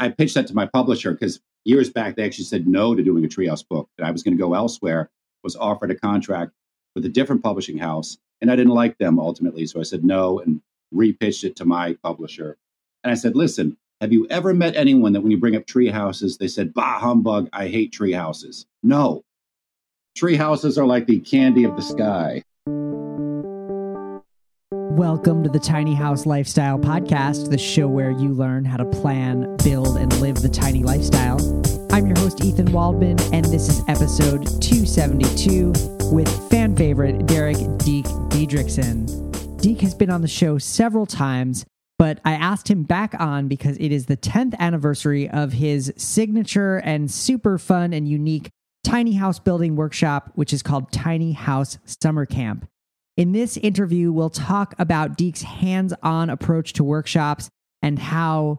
I 0.00 0.08
pitched 0.08 0.34
that 0.34 0.48
to 0.48 0.54
my 0.54 0.66
publisher 0.66 1.12
because 1.12 1.40
years 1.64 1.90
back 1.90 2.16
they 2.16 2.24
actually 2.24 2.46
said 2.46 2.66
no 2.66 2.94
to 2.94 3.02
doing 3.02 3.24
a 3.24 3.28
treehouse 3.28 3.66
book, 3.66 3.88
That 3.96 4.06
I 4.06 4.10
was 4.10 4.22
going 4.22 4.36
to 4.36 4.42
go 4.42 4.54
elsewhere. 4.54 5.10
Was 5.44 5.56
offered 5.56 5.90
a 5.90 5.94
contract 5.94 6.52
with 6.94 7.04
a 7.06 7.08
different 7.08 7.42
publishing 7.42 7.78
house, 7.78 8.18
and 8.42 8.50
I 8.50 8.56
didn't 8.56 8.74
like 8.74 8.98
them 8.98 9.18
ultimately, 9.18 9.66
so 9.66 9.80
I 9.80 9.84
said 9.84 10.04
no 10.04 10.40
and 10.40 10.60
repitched 10.94 11.44
it 11.44 11.56
to 11.56 11.64
my 11.64 11.94
publisher. 12.02 12.58
And 13.04 13.10
I 13.10 13.14
said, 13.14 13.36
"Listen, 13.36 13.78
have 14.00 14.12
you 14.14 14.26
ever 14.30 14.54
met 14.54 14.76
anyone 14.76 15.12
that 15.12 15.20
when 15.20 15.30
you 15.30 15.36
bring 15.36 15.56
up 15.56 15.66
tree 15.66 15.88
houses, 15.88 16.38
they 16.38 16.48
said, 16.48 16.72
bah, 16.72 16.98
humbug, 16.98 17.50
I 17.52 17.68
hate 17.68 17.92
tree 17.92 18.12
houses? 18.12 18.66
No. 18.82 19.24
Tree 20.16 20.36
houses 20.36 20.78
are 20.78 20.86
like 20.86 21.06
the 21.06 21.20
candy 21.20 21.64
of 21.64 21.76
the 21.76 21.82
sky. 21.82 22.42
Welcome 25.00 25.42
to 25.44 25.48
the 25.48 25.58
Tiny 25.58 25.94
House 25.94 26.26
Lifestyle 26.26 26.78
Podcast, 26.78 27.48
the 27.48 27.56
show 27.56 27.88
where 27.88 28.10
you 28.10 28.34
learn 28.34 28.66
how 28.66 28.76
to 28.76 28.84
plan, 28.84 29.56
build, 29.64 29.96
and 29.96 30.14
live 30.20 30.42
the 30.42 30.48
tiny 30.50 30.82
lifestyle. 30.82 31.38
I'm 31.90 32.06
your 32.06 32.18
host, 32.18 32.44
Ethan 32.44 32.70
Waldman, 32.70 33.18
and 33.32 33.46
this 33.46 33.70
is 33.70 33.80
episode 33.88 34.60
272 34.60 35.72
with 36.12 36.28
fan 36.50 36.76
favorite 36.76 37.24
Derek 37.24 37.56
Deek 37.78 38.04
Diedricksen. 38.28 39.58
Deek 39.62 39.80
has 39.80 39.94
been 39.94 40.10
on 40.10 40.20
the 40.20 40.28
show 40.28 40.58
several 40.58 41.06
times, 41.06 41.64
but 41.98 42.20
I 42.26 42.32
asked 42.32 42.68
him 42.68 42.82
back 42.82 43.18
on 43.18 43.48
because 43.48 43.78
it 43.78 43.92
is 43.92 44.04
the 44.04 44.18
10th 44.18 44.54
anniversary 44.58 45.30
of 45.30 45.54
his 45.54 45.94
signature 45.96 46.76
and 46.76 47.10
super 47.10 47.56
fun 47.56 47.94
and 47.94 48.06
unique 48.06 48.50
tiny 48.84 49.14
house 49.14 49.38
building 49.38 49.76
workshop, 49.76 50.30
which 50.34 50.52
is 50.52 50.62
called 50.62 50.92
Tiny 50.92 51.32
House 51.32 51.78
Summer 51.86 52.26
Camp. 52.26 52.68
In 53.16 53.32
this 53.32 53.56
interview, 53.58 54.12
we'll 54.12 54.30
talk 54.30 54.74
about 54.78 55.16
Deek's 55.16 55.42
hands 55.42 55.92
on 56.02 56.30
approach 56.30 56.72
to 56.74 56.84
workshops 56.84 57.48
and 57.82 57.98
how 57.98 58.58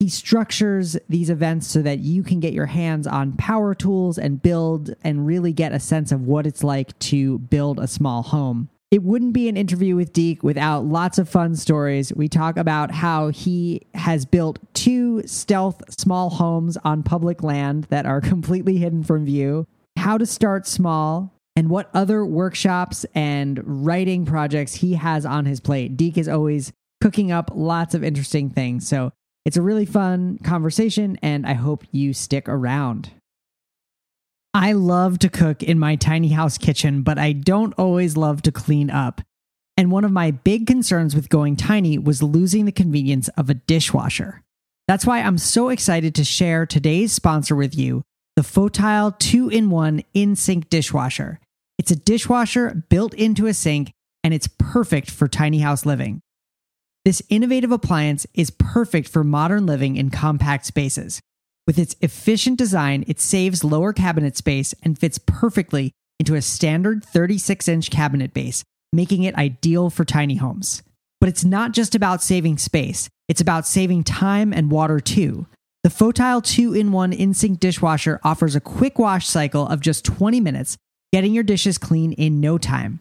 he 0.00 0.08
structures 0.08 0.96
these 1.08 1.30
events 1.30 1.66
so 1.66 1.82
that 1.82 2.00
you 2.00 2.22
can 2.22 2.40
get 2.40 2.52
your 2.52 2.66
hands 2.66 3.06
on 3.06 3.32
power 3.32 3.74
tools 3.74 4.18
and 4.18 4.42
build 4.42 4.94
and 5.02 5.26
really 5.26 5.52
get 5.52 5.72
a 5.72 5.80
sense 5.80 6.12
of 6.12 6.26
what 6.26 6.46
it's 6.46 6.64
like 6.64 6.98
to 6.98 7.38
build 7.38 7.78
a 7.78 7.86
small 7.86 8.22
home. 8.22 8.68
It 8.90 9.02
wouldn't 9.02 9.32
be 9.32 9.48
an 9.48 9.56
interview 9.56 9.96
with 9.96 10.12
Deek 10.12 10.42
without 10.42 10.84
lots 10.84 11.18
of 11.18 11.28
fun 11.28 11.56
stories. 11.56 12.14
We 12.14 12.28
talk 12.28 12.56
about 12.56 12.92
how 12.92 13.28
he 13.28 13.82
has 13.94 14.24
built 14.24 14.58
two 14.72 15.22
stealth 15.26 15.82
small 15.98 16.30
homes 16.30 16.76
on 16.84 17.02
public 17.02 17.42
land 17.42 17.84
that 17.84 18.06
are 18.06 18.20
completely 18.32 18.76
hidden 18.76 19.02
from 19.02 19.24
view, 19.24 19.66
how 19.96 20.16
to 20.16 20.26
start 20.26 20.66
small, 20.66 21.33
and 21.56 21.70
what 21.70 21.90
other 21.94 22.24
workshops 22.24 23.06
and 23.14 23.60
writing 23.64 24.24
projects 24.26 24.74
he 24.74 24.94
has 24.94 25.24
on 25.24 25.44
his 25.44 25.60
plate. 25.60 25.96
Deek 25.96 26.18
is 26.18 26.28
always 26.28 26.72
cooking 27.00 27.30
up 27.30 27.50
lots 27.54 27.94
of 27.94 28.02
interesting 28.02 28.50
things. 28.50 28.88
So 28.88 29.12
it's 29.44 29.56
a 29.56 29.62
really 29.62 29.86
fun 29.86 30.38
conversation, 30.38 31.18
and 31.22 31.46
I 31.46 31.52
hope 31.52 31.84
you 31.92 32.12
stick 32.12 32.48
around. 32.48 33.10
I 34.54 34.72
love 34.72 35.18
to 35.18 35.28
cook 35.28 35.62
in 35.62 35.78
my 35.78 35.96
tiny 35.96 36.28
house 36.28 36.58
kitchen, 36.58 37.02
but 37.02 37.18
I 37.18 37.32
don't 37.32 37.74
always 37.74 38.16
love 38.16 38.40
to 38.42 38.52
clean 38.52 38.88
up. 38.88 39.20
And 39.76 39.90
one 39.90 40.04
of 40.04 40.12
my 40.12 40.30
big 40.30 40.66
concerns 40.66 41.14
with 41.14 41.28
going 41.28 41.56
tiny 41.56 41.98
was 41.98 42.22
losing 42.22 42.64
the 42.64 42.72
convenience 42.72 43.28
of 43.36 43.50
a 43.50 43.54
dishwasher. 43.54 44.42
That's 44.86 45.04
why 45.04 45.20
I'm 45.20 45.38
so 45.38 45.70
excited 45.70 46.14
to 46.14 46.24
share 46.24 46.66
today's 46.66 47.12
sponsor 47.12 47.56
with 47.56 47.76
you, 47.76 48.02
the 48.36 48.42
Fotile 48.42 49.18
2 49.18 49.48
in 49.48 49.70
1 49.70 50.04
in 50.14 50.34
dishwasher. 50.70 51.40
It's 51.78 51.90
a 51.90 51.96
dishwasher 51.96 52.84
built 52.88 53.14
into 53.14 53.46
a 53.46 53.54
sink, 53.54 53.92
and 54.22 54.32
it's 54.32 54.48
perfect 54.58 55.10
for 55.10 55.28
tiny 55.28 55.58
house 55.58 55.84
living. 55.84 56.20
This 57.04 57.22
innovative 57.28 57.70
appliance 57.70 58.26
is 58.32 58.50
perfect 58.50 59.08
for 59.08 59.22
modern 59.22 59.66
living 59.66 59.96
in 59.96 60.10
compact 60.10 60.64
spaces. 60.64 61.20
With 61.66 61.78
its 61.78 61.96
efficient 62.00 62.58
design, 62.58 63.04
it 63.06 63.20
saves 63.20 63.64
lower 63.64 63.92
cabinet 63.92 64.36
space 64.36 64.74
and 64.82 64.98
fits 64.98 65.18
perfectly 65.18 65.92
into 66.18 66.34
a 66.34 66.42
standard 66.42 67.04
36 67.04 67.68
inch 67.68 67.90
cabinet 67.90 68.32
base, 68.32 68.64
making 68.92 69.24
it 69.24 69.34
ideal 69.34 69.90
for 69.90 70.04
tiny 70.04 70.36
homes. 70.36 70.82
But 71.20 71.28
it's 71.28 71.44
not 71.44 71.72
just 71.72 71.94
about 71.94 72.22
saving 72.22 72.58
space, 72.58 73.08
it's 73.28 73.40
about 73.40 73.66
saving 73.66 74.04
time 74.04 74.52
and 74.52 74.70
water 74.70 75.00
too. 75.00 75.46
The 75.82 75.90
Fotile 75.90 76.42
2 76.42 76.72
in 76.72 76.92
1 76.92 77.12
in 77.12 77.34
sink 77.34 77.60
dishwasher 77.60 78.20
offers 78.24 78.56
a 78.56 78.60
quick 78.60 78.98
wash 78.98 79.26
cycle 79.26 79.66
of 79.66 79.80
just 79.80 80.04
20 80.04 80.40
minutes 80.40 80.78
getting 81.14 81.32
your 81.32 81.44
dishes 81.44 81.78
clean 81.78 82.12
in 82.14 82.40
no 82.40 82.58
time. 82.58 82.98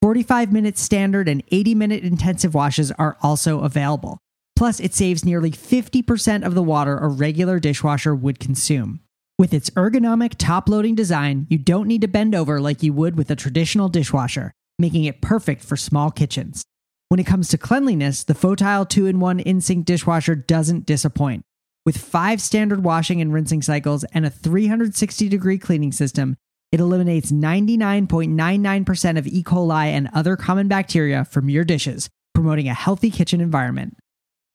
45 0.00 0.52
minute 0.52 0.78
standard 0.78 1.28
and 1.28 1.42
80 1.50 1.74
minute 1.74 2.04
intensive 2.04 2.54
washes 2.54 2.92
are 2.92 3.16
also 3.22 3.62
available. 3.62 4.18
Plus, 4.54 4.78
it 4.78 4.94
saves 4.94 5.24
nearly 5.24 5.50
50% 5.50 6.46
of 6.46 6.54
the 6.54 6.62
water 6.62 6.96
a 6.96 7.08
regular 7.08 7.58
dishwasher 7.58 8.14
would 8.14 8.38
consume. 8.38 9.00
With 9.36 9.52
its 9.52 9.70
ergonomic 9.70 10.36
top 10.38 10.68
loading 10.68 10.94
design, 10.94 11.48
you 11.50 11.58
don't 11.58 11.88
need 11.88 12.02
to 12.02 12.06
bend 12.06 12.36
over 12.36 12.60
like 12.60 12.84
you 12.84 12.92
would 12.92 13.18
with 13.18 13.32
a 13.32 13.36
traditional 13.36 13.88
dishwasher, 13.88 14.52
making 14.78 15.02
it 15.02 15.20
perfect 15.20 15.64
for 15.64 15.76
small 15.76 16.12
kitchens. 16.12 16.62
When 17.08 17.18
it 17.18 17.26
comes 17.26 17.48
to 17.48 17.58
cleanliness, 17.58 18.22
the 18.22 18.34
Fotile 18.34 18.88
2 18.88 19.06
in 19.06 19.18
1 19.18 19.40
in 19.40 19.60
sink 19.60 19.86
dishwasher 19.86 20.36
doesn't 20.36 20.86
disappoint. 20.86 21.42
With 21.84 21.98
five 21.98 22.40
standard 22.40 22.84
washing 22.84 23.20
and 23.20 23.32
rinsing 23.32 23.62
cycles 23.62 24.04
and 24.12 24.24
a 24.24 24.30
360 24.30 25.28
degree 25.28 25.58
cleaning 25.58 25.90
system, 25.90 26.36
it 26.72 26.80
eliminates 26.80 27.32
99.99% 27.32 29.18
of 29.18 29.26
E. 29.26 29.42
coli 29.42 29.86
and 29.86 30.08
other 30.12 30.36
common 30.36 30.68
bacteria 30.68 31.24
from 31.24 31.48
your 31.48 31.64
dishes, 31.64 32.08
promoting 32.34 32.68
a 32.68 32.74
healthy 32.74 33.10
kitchen 33.10 33.40
environment. 33.40 33.96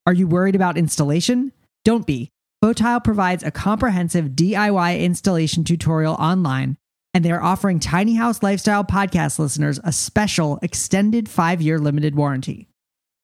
Are 0.05 0.13
you 0.13 0.27
worried 0.27 0.55
about 0.55 0.77
installation? 0.77 1.51
Don't 1.85 2.05
be. 2.05 2.29
Fotile 2.63 3.03
provides 3.03 3.43
a 3.43 3.51
comprehensive 3.51 4.29
DIY 4.29 4.99
installation 4.99 5.63
tutorial 5.63 6.13
online, 6.15 6.77
and 7.13 7.25
they 7.25 7.31
are 7.31 7.41
offering 7.41 7.79
Tiny 7.79 8.15
House 8.15 8.43
Lifestyle 8.43 8.83
podcast 8.83 9.39
listeners 9.39 9.79
a 9.83 9.91
special 9.91 10.59
extended 10.61 11.27
five 11.27 11.61
year 11.61 11.79
limited 11.79 12.15
warranty. 12.15 12.67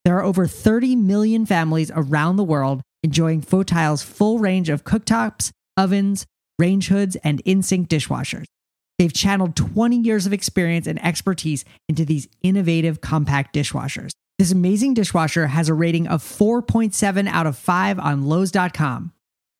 There 0.06 0.18
are 0.18 0.24
over 0.24 0.48
30 0.48 0.96
million 0.96 1.46
families 1.46 1.92
around 1.94 2.38
the 2.38 2.44
world 2.44 2.82
enjoying 3.04 3.42
Fotile's 3.42 4.02
full 4.02 4.40
range 4.40 4.70
of 4.70 4.84
cooktops, 4.84 5.52
ovens, 5.76 6.26
range 6.58 6.88
hoods, 6.88 7.16
and 7.18 7.42
in 7.42 7.62
sink 7.62 7.90
dishwashers. 7.90 8.46
They've 8.98 9.14
channeled 9.14 9.56
20 9.56 9.98
years 9.98 10.26
of 10.26 10.34
experience 10.34 10.88
and 10.88 11.04
expertise 11.06 11.64
into 11.88 12.04
these 12.04 12.28
innovative 12.42 13.02
compact 13.02 13.56
dishwashers. 13.56 14.10
This 14.40 14.52
amazing 14.52 14.94
dishwasher 14.94 15.48
has 15.48 15.68
a 15.70 15.74
rating 15.74 16.08
of 16.08 16.24
4.7 16.24 17.28
out 17.28 17.48
of 17.48 17.58
5 17.58 18.00
on 18.00 18.26
Lowe's.com. 18.26 19.12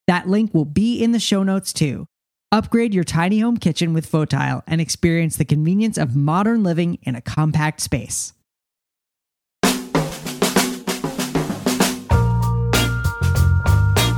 That 0.07 0.29
link 0.29 0.53
will 0.53 0.65
be 0.65 1.03
in 1.03 1.11
the 1.11 1.19
show 1.19 1.43
notes 1.43 1.73
too. 1.73 2.07
Upgrade 2.49 2.93
your 2.93 3.03
tiny 3.03 3.39
home 3.39 3.57
kitchen 3.57 3.93
with 3.93 4.09
Fotile 4.09 4.63
and 4.65 4.79
experience 4.79 5.35
the 5.35 5.43
convenience 5.43 5.97
of 5.97 6.15
modern 6.15 6.63
living 6.63 6.97
in 7.03 7.13
a 7.15 7.21
compact 7.21 7.81
space. 7.81 8.31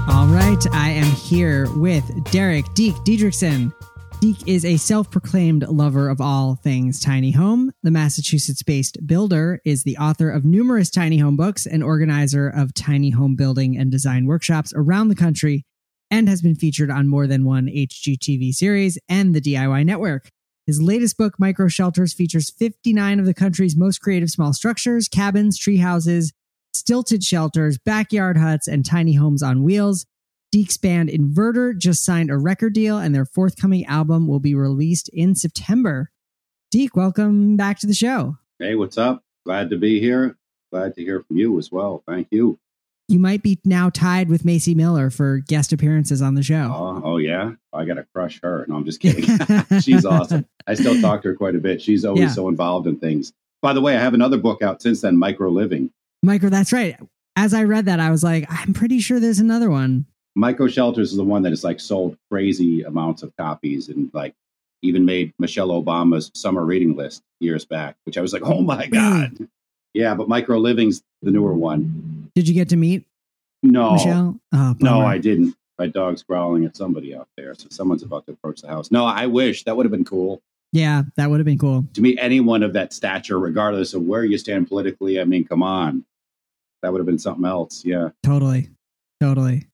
All 0.08 0.28
right, 0.28 0.64
I 0.72 0.92
am 0.92 1.08
here 1.08 1.68
with 1.76 2.04
Derek 2.32 2.72
Deek 2.76 2.94
Diedricksen. 2.98 3.74
Deek 4.22 4.48
is 4.48 4.66
a 4.66 4.78
self 4.78 5.10
proclaimed 5.10 5.68
lover 5.70 6.08
of 6.10 6.22
all 6.22 6.54
things 6.56 7.00
tiny 7.00 7.32
home. 7.32 7.72
The 7.82 7.90
Massachusetts 7.90 8.62
based 8.62 9.08
builder 9.08 9.60
is 9.66 9.84
the 9.84 9.98
author 9.98 10.30
of 10.30 10.46
numerous 10.46 10.92
tiny 10.92 11.18
home 11.18 11.36
books 11.36 11.66
and 11.66 11.82
organizer 11.82 12.48
of 12.48 12.76
tiny 12.76 13.10
home 13.10 13.36
building 13.36 13.76
and 13.76 13.90
design 13.90 14.28
workshops 14.28 14.72
around 14.76 15.08
the 15.08 15.16
country 15.16 15.66
and 16.12 16.28
has 16.28 16.42
been 16.42 16.56
featured 16.56 16.90
on 16.92 17.08
more 17.08 17.28
than 17.28 17.46
one 17.46 17.68
HGTV 17.68 18.54
series 18.54 18.98
and 19.08 19.34
the 19.34 19.42
DIY 19.42 19.86
network. 19.86 20.30
His 20.66 20.82
latest 20.82 21.18
book, 21.18 21.40
Micro 21.40 21.68
Shelters, 21.68 22.14
features 22.14 22.52
59 22.52 23.20
of 23.20 23.26
the 23.26 23.34
country's 23.34 23.76
most 23.76 24.00
creative 24.00 24.30
small 24.30 24.54
structures, 24.54 25.08
cabins, 25.08 25.58
tree 25.58 25.78
houses, 25.78 26.32
stilted 26.74 27.24
shelters, 27.24 27.78
backyard 27.78 28.38
huts, 28.38 28.68
and 28.68 28.86
tiny 28.86 29.14
homes 29.14 29.42
on 29.42 29.64
wheels. 29.64 30.06
Deek's 30.52 30.78
band 30.78 31.10
Inverter 31.10 31.78
just 31.78 32.04
signed 32.04 32.30
a 32.30 32.38
record 32.38 32.74
deal, 32.74 32.98
and 32.98 33.14
their 33.14 33.26
forthcoming 33.26 33.86
album 33.86 34.28
will 34.28 34.40
be 34.40 34.56
released 34.56 35.10
in 35.10 35.36
September. 35.36 36.12
Deek, 36.72 36.96
welcome 36.96 37.56
back 37.56 37.80
to 37.80 37.88
the 37.88 37.94
show. 37.94 38.38
Hey, 38.60 38.76
what's 38.76 38.98
up? 38.98 39.24
Glad 39.46 39.72
to 39.72 39.78
be 39.78 40.00
here. 40.00 40.38
Glad 40.72 40.96
to 40.96 41.04
hear 41.04 41.24
from 41.24 41.38
you 41.38 41.58
as 41.58 41.72
well. 41.72 42.04
Thank 42.08 42.28
you 42.30 42.60
you 43.10 43.20
might 43.20 43.42
be 43.42 43.60
now 43.66 43.90
tied 43.90 44.30
with 44.30 44.46
Macy 44.46 44.76
Miller 44.76 45.10
for 45.10 45.40
guest 45.40 45.74
appearances 45.74 46.22
on 46.22 46.36
the 46.36 46.44
show. 46.44 46.72
Oh, 46.74 47.02
oh 47.04 47.18
yeah, 47.18 47.54
I 47.74 47.86
got 47.86 47.96
to 47.96 48.06
crush 48.14 48.40
her. 48.44 48.66
No, 48.68 48.76
I'm 48.76 48.86
just 48.86 49.00
kidding. 49.02 49.26
She's 49.82 50.06
awesome. 50.06 50.46
I 50.68 50.76
still 50.76 51.00
talk 51.02 51.24
to 51.24 51.30
her 51.30 51.36
quite 51.36 51.56
a 51.56 51.60
bit. 51.60 51.82
She's 51.82 52.06
always 52.06 52.22
yeah. 52.22 52.30
so 52.30 52.48
involved 52.48 52.88
in 52.88 52.98
things. 52.98 53.34
By 53.62 53.74
the 53.74 53.82
way, 53.82 53.98
I 53.98 54.00
have 54.00 54.14
another 54.14 54.38
book 54.38 54.62
out 54.62 54.82
since 54.82 55.02
then, 55.02 55.18
Micro 55.18 55.50
Living. 55.50 55.92
Micro, 56.24 56.50
that's 56.50 56.72
right. 56.72 56.96
as 57.36 57.54
I 57.54 57.64
read 57.64 57.86
that, 57.86 58.00
I 58.00 58.12
was 58.12 58.24
like, 58.24 58.46
I'm 58.50 58.74
pretty 58.74 59.00
sure 59.00 59.20
there's 59.20 59.40
another 59.40 59.70
one. 59.70 60.06
Micro 60.36 60.68
Shelters 60.68 61.12
is 61.12 61.18
the 61.18 61.24
one 61.24 61.42
that 61.42 61.50
has 61.50 61.64
like 61.64 61.80
sold 61.80 62.18
crazy 62.30 62.84
amounts 62.84 63.24
of 63.24 63.36
copies 63.38 63.90
and 63.90 64.10
like 64.14 64.36
even 64.82 65.04
made 65.04 65.34
Michelle 65.40 65.70
Obama's 65.70 66.32
summer 66.34 66.64
reading 66.64 66.96
list 66.96 67.24
years 67.40 67.66
back, 67.66 67.96
which 68.06 68.18
I 68.18 68.22
was 68.22 68.34
like, 68.34 68.44
oh 68.44 68.62
my 68.62 68.88
God. 68.88 69.50
Yeah, 69.94 70.14
but 70.14 70.30
Micro 70.30 70.60
Living's 70.60 71.02
the 71.22 71.32
newer 71.32 71.54
one. 71.54 72.19
Did 72.40 72.48
you 72.48 72.54
get 72.54 72.70
to 72.70 72.78
meet 72.78 73.06
No. 73.64 73.92
Michelle? 73.92 74.40
Oh, 74.54 74.74
No. 74.80 75.02
I 75.02 75.18
didn't. 75.18 75.58
My 75.78 75.88
dog's 75.88 76.24
growling 76.24 76.64
at 76.64 76.78
somebody 76.78 77.14
out 77.14 77.28
there. 77.36 77.54
So 77.54 77.68
someone's 77.70 78.02
about 78.02 78.26
to 78.28 78.32
approach 78.32 78.62
the 78.62 78.70
house. 78.70 78.92
No, 78.92 79.04
I 79.04 79.26
wish 79.28 79.66
that 79.66 79.76
would 79.76 79.86
have 79.86 79.92
been 79.92 80.06
cool 80.06 80.42
Yeah, 80.72 81.02
that 81.18 81.30
would 81.30 81.42
have 81.42 81.46
been 81.46 81.58
cool. 81.58 81.86
to 81.96 82.02
meet 82.02 82.18
anyone 82.22 82.64
of 82.64 82.72
that 82.74 82.94
stature, 82.94 83.38
regardless 83.38 83.94
of 83.94 84.04
where 84.04 84.24
you 84.24 84.38
stand 84.38 84.70
politically. 84.70 85.20
I 85.20 85.26
mean, 85.26 85.44
come 85.44 85.62
on. 85.62 86.06
That 86.82 86.94
would 86.94 87.00
have 87.00 87.06
been 87.06 87.20
something 87.20 87.44
else. 87.44 87.84
Yeah. 87.84 88.12
Totally. 88.24 88.70
Totally. 89.20 89.68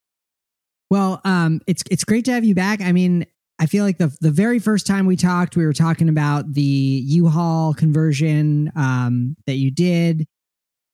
Well, 0.90 1.22
um, 1.24 1.62
it's 1.68 1.84
it's 1.92 2.04
great 2.04 2.26
to 2.26 2.32
have 2.32 2.44
you 2.46 2.56
back. 2.56 2.82
I 2.82 2.92
mean, 2.94 3.28
I 3.60 3.68
feel 3.68 3.84
like 3.84 4.00
the 4.00 4.16
the 4.22 4.32
very 4.32 4.58
first 4.58 4.88
time 4.88 5.06
we 5.06 5.16
talked, 5.16 5.56
we 5.56 5.66
were 5.68 5.74
talking 5.74 6.10
about 6.10 6.52
the 6.54 6.62
U-Haul 6.64 7.76
conversion 7.76 8.72
um, 8.76 9.36
that 9.46 9.56
you 9.58 9.70
did. 9.70 10.26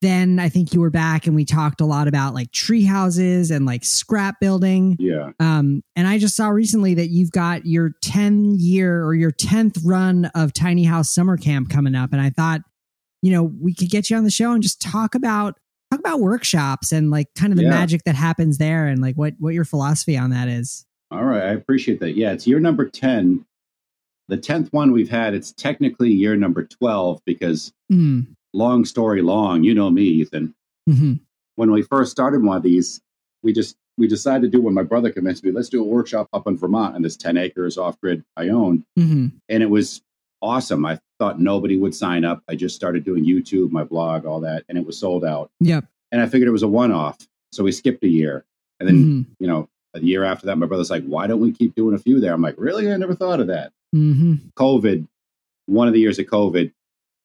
Then 0.02 0.40
I 0.40 0.50
think 0.50 0.74
you 0.74 0.82
were 0.82 0.90
back 0.90 1.28
and 1.28 1.36
we 1.36 1.46
talked 1.46 1.80
a 1.80 1.86
lot 1.86 2.08
about 2.08 2.34
like 2.34 2.52
tree 2.52 2.84
houses 2.84 3.52
and 3.52 3.66
like 3.68 3.84
scrap 3.86 4.40
building. 4.40 4.96
Yeah. 5.00 5.32
Um, 5.40 5.84
and 5.96 6.08
I 6.08 6.18
just 6.18 6.36
saw 6.36 6.48
recently 6.48 6.96
that 6.96 7.10
you've 7.10 7.32
got 7.32 7.66
your 7.68 7.92
10 8.02 8.56
year 8.58 9.04
or 9.06 9.14
your 9.14 9.32
10th 9.32 9.80
run 9.86 10.26
of 10.34 10.54
Tiny 10.54 10.84
House 10.86 11.12
Summer 11.12 11.38
Camp 11.38 11.70
coming 11.70 11.94
up. 11.94 12.14
And 12.14 12.22
I 12.22 12.32
thought, 12.32 12.62
you 13.22 13.32
know, 13.32 13.44
we 13.44 13.76
could 13.76 13.90
get 13.92 14.10
you 14.10 14.18
on 14.18 14.24
the 14.24 14.32
show 14.32 14.52
and 14.54 14.64
just 14.64 14.82
talk 14.82 15.14
about 15.14 15.60
talk 15.92 16.00
about 16.00 16.20
workshops 16.22 16.92
and 16.92 17.12
like 17.12 17.28
kind 17.36 17.54
of 17.54 17.58
the 17.58 17.64
Yeah. 17.64 17.70
magic 17.70 18.04
that 18.06 18.16
happens 18.16 18.58
there 18.58 18.88
and 18.88 19.02
like 19.02 19.16
what 19.16 19.36
what 19.40 19.54
your 19.54 19.66
philosophy 19.66 20.18
on 20.18 20.32
that 20.32 20.48
is. 20.48 20.84
All 21.12 21.26
right. 21.26 21.44
I 21.44 21.52
appreciate 21.52 22.00
that. 22.00 22.16
Yeah. 22.16 22.32
It's 22.32 22.48
year 22.48 22.60
number 22.60 22.90
10. 22.90 23.46
The 24.30 24.38
10th 24.38 24.70
one 24.72 24.94
we've 24.94 25.10
had, 25.10 25.34
it's 25.36 25.52
technically 25.52 26.10
year 26.10 26.36
number 26.38 26.64
12 26.66 27.20
because 27.26 27.72
Mm, 27.92 28.28
long 28.54 28.86
story 28.86 29.22
long, 29.22 29.64
you 29.64 29.74
know 29.74 29.90
me, 29.90 30.04
Ethan. 30.04 30.54
mhm. 30.90 31.20
When 31.56 31.72
we 31.72 31.82
first 31.84 32.12
started 32.12 32.44
one 32.44 32.58
of 32.58 32.64
these, 32.64 33.02
we 33.44 33.54
just 33.54 33.76
we 33.98 34.08
decided 34.08 34.42
to 34.52 34.58
do 34.58 34.62
when 34.64 34.74
my 34.74 34.84
brother 34.84 35.12
convinced 35.12 35.44
me, 35.44 35.52
let's 35.52 35.70
do 35.70 35.82
a 35.82 35.86
workshop 35.88 36.28
up 36.34 36.48
in 36.48 36.58
Vermont 36.58 36.96
on 36.96 37.02
this 37.02 37.18
10 37.18 37.38
acres 37.38 37.78
off 37.78 38.00
grid 38.02 38.24
I 38.38 38.48
own. 38.50 38.84
Mhm. 38.98 39.32
And 39.50 39.62
it 39.62 39.70
was 39.70 40.02
awesome. 40.42 40.86
I 40.86 40.98
thought 41.20 41.40
nobody 41.40 41.78
would 41.78 41.94
sign 41.94 42.24
up. 42.26 42.42
I 42.48 42.56
just 42.56 42.76
started 42.76 43.04
doing 43.04 43.26
YouTube, 43.26 43.70
my 43.70 43.84
blog, 43.84 44.26
all 44.26 44.40
that, 44.40 44.64
and 44.70 44.78
it 44.78 44.86
was 44.88 44.98
sold 44.98 45.24
out. 45.24 45.52
Yep. 45.60 45.86
And 46.12 46.20
I 46.22 46.26
figured 46.26 46.48
it 46.48 46.52
was 46.52 46.64
a 46.64 46.68
one 46.68 46.92
off. 46.92 47.18
So 47.52 47.64
we 47.64 47.72
skipped 47.72 48.04
a 48.04 48.08
year. 48.08 48.44
And 48.80 48.88
then, 48.90 48.96
Mhm. 49.06 49.26
you 49.40 49.46
know, 49.48 49.68
a 49.94 50.00
year 50.00 50.24
after 50.24 50.48
that, 50.48 50.56
my 50.58 50.66
brother's 50.66 50.90
like, 50.90 51.06
why 51.06 51.28
don't 51.28 51.42
we 51.42 51.52
keep 51.52 51.76
doing 51.76 51.94
a 51.94 52.00
few 52.00 52.20
there? 52.20 52.34
I'm 52.34 52.42
like, 52.42 52.56
really? 52.58 52.92
I 52.92 52.98
never 52.98 53.14
thought 53.14 53.40
of 53.42 53.48
that. 53.48 53.72
Mhm. 53.94 54.40
COVID, 54.56 55.06
one 55.68 55.88
of 55.88 55.94
the 55.94 56.00
years 56.00 56.18
of 56.18 56.26
COVID, 56.26 56.72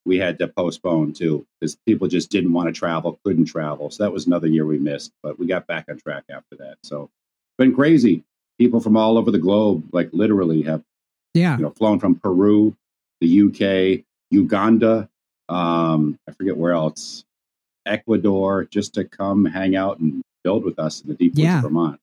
we 0.06 0.16
had 0.18 0.38
to 0.38 0.48
postpone 0.48 1.12
too 1.12 1.44
because 1.60 1.76
people 1.86 2.06
just 2.08 2.30
didn't 2.30 2.52
want 2.52 2.68
to 2.68 2.72
travel, 2.72 3.18
couldn't 3.24 3.46
travel. 3.46 3.90
So 3.90 4.04
that 4.04 4.12
was 4.12 4.26
another 4.26 4.46
year 4.46 4.64
we 4.64 4.78
missed, 4.78 5.12
but 5.22 5.38
we 5.38 5.46
got 5.46 5.66
back 5.66 5.86
on 5.90 5.98
track 5.98 6.24
after 6.30 6.56
that. 6.58 6.76
So 6.82 7.10
been 7.58 7.74
crazy. 7.74 8.22
People 8.58 8.80
from 8.80 8.96
all 8.96 9.18
over 9.18 9.30
the 9.30 9.38
globe, 9.38 9.84
like 9.92 10.08
literally, 10.12 10.62
have 10.62 10.82
Yeah. 11.34 11.56
you 11.56 11.62
know 11.64 11.70
flown 11.70 11.98
from 11.98 12.14
Peru, 12.14 12.74
the 13.20 13.26
UK, 13.42 14.04
Uganda, 14.30 15.08
um, 15.48 16.18
I 16.28 16.32
forget 16.32 16.56
where 16.56 16.72
else, 16.72 17.24
Ecuador, 17.84 18.64
just 18.64 18.94
to 18.94 19.04
come 19.04 19.44
hang 19.44 19.76
out 19.76 19.98
and 19.98 20.22
build 20.44 20.64
with 20.64 20.78
us 20.78 21.02
in 21.02 21.08
the 21.08 21.14
deep 21.14 21.32
woods 21.32 21.40
Yeah. 21.40 21.56
of 21.58 21.62
Vermont. 21.64 22.00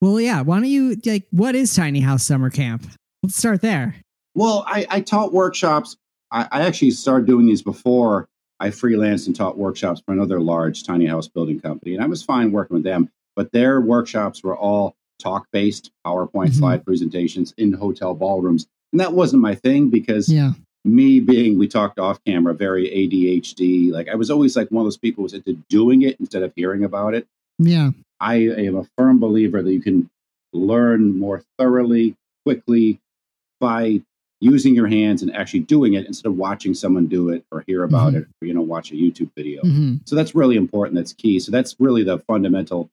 Well, 0.00 0.20
yeah. 0.20 0.42
Why 0.42 0.56
don't 0.60 0.68
you 0.68 0.96
like 1.04 1.26
what 1.30 1.54
is 1.56 1.74
Tiny 1.74 2.00
House 2.00 2.24
Summer 2.24 2.50
Camp? 2.50 2.86
Let's 3.22 3.36
start 3.36 3.60
there. 3.62 3.96
Well, 4.34 4.64
I, 4.66 4.86
I 4.90 5.00
taught 5.00 5.32
workshops. 5.32 5.96
I, 6.30 6.48
I 6.50 6.62
actually 6.62 6.90
started 6.92 7.26
doing 7.26 7.46
these 7.46 7.62
before 7.62 8.28
I 8.60 8.68
freelanced 8.70 9.26
and 9.26 9.36
taught 9.36 9.56
workshops 9.56 10.02
for 10.04 10.12
another 10.12 10.40
large 10.40 10.84
tiny 10.84 11.06
house 11.06 11.28
building 11.28 11.60
company. 11.60 11.94
And 11.94 12.02
I 12.02 12.06
was 12.06 12.22
fine 12.22 12.50
working 12.52 12.74
with 12.74 12.84
them, 12.84 13.08
but 13.36 13.52
their 13.52 13.80
workshops 13.80 14.42
were 14.42 14.56
all 14.56 14.94
talk 15.20 15.46
based, 15.52 15.90
PowerPoint 16.06 16.48
Mhm. 16.50 16.54
slide 16.54 16.84
presentations 16.84 17.54
in 17.56 17.72
hotel 17.72 18.14
ballrooms. 18.14 18.66
And 18.92 19.00
that 19.00 19.12
wasn't 19.12 19.42
my 19.42 19.54
thing 19.54 19.90
because 19.90 20.28
Yeah. 20.28 20.52
me 20.84 21.20
being, 21.20 21.58
we 21.58 21.68
talked 21.68 21.98
off 21.98 22.22
camera, 22.24 22.54
very 22.54 22.88
ADHD. 22.88 23.90
Like 23.92 24.08
I 24.08 24.14
was 24.14 24.30
always 24.30 24.56
like 24.56 24.70
one 24.70 24.82
of 24.82 24.86
those 24.86 24.96
people 24.96 25.22
who 25.22 25.24
was 25.24 25.34
into 25.34 25.54
doing 25.68 26.02
it 26.02 26.18
instead 26.20 26.42
of 26.42 26.52
hearing 26.56 26.84
about 26.84 27.14
it. 27.14 27.26
Yeah. 27.58 27.90
I 28.20 28.36
am 28.36 28.76
a 28.76 28.84
firm 28.96 29.18
believer 29.18 29.62
that 29.62 29.72
you 29.72 29.80
can 29.80 30.08
learn 30.52 31.18
more 31.18 31.42
thoroughly, 31.58 32.16
quickly 32.44 32.98
by 33.60 34.02
using 34.40 34.74
your 34.74 34.86
hands 34.86 35.22
and 35.22 35.34
actually 35.34 35.60
doing 35.60 35.94
it 35.94 36.06
instead 36.06 36.28
of 36.28 36.36
watching 36.36 36.72
someone 36.74 37.06
do 37.06 37.28
it 37.30 37.44
or 37.50 37.64
hear 37.66 37.82
about 37.84 38.12
Mhm. 38.12 38.16
it 38.22 38.28
or 38.40 38.46
you 38.46 38.54
know 38.54 38.62
watch 38.62 38.92
a 38.92 38.94
YouTube 38.94 39.30
video. 39.36 39.62
hmm 39.62 39.96
So 40.04 40.14
that's 40.14 40.34
really 40.34 40.56
important. 40.56 40.94
That's 40.94 41.12
key. 41.12 41.40
So 41.40 41.50
that's 41.50 41.74
really 41.80 42.04
the 42.04 42.18
fundamental 42.20 42.88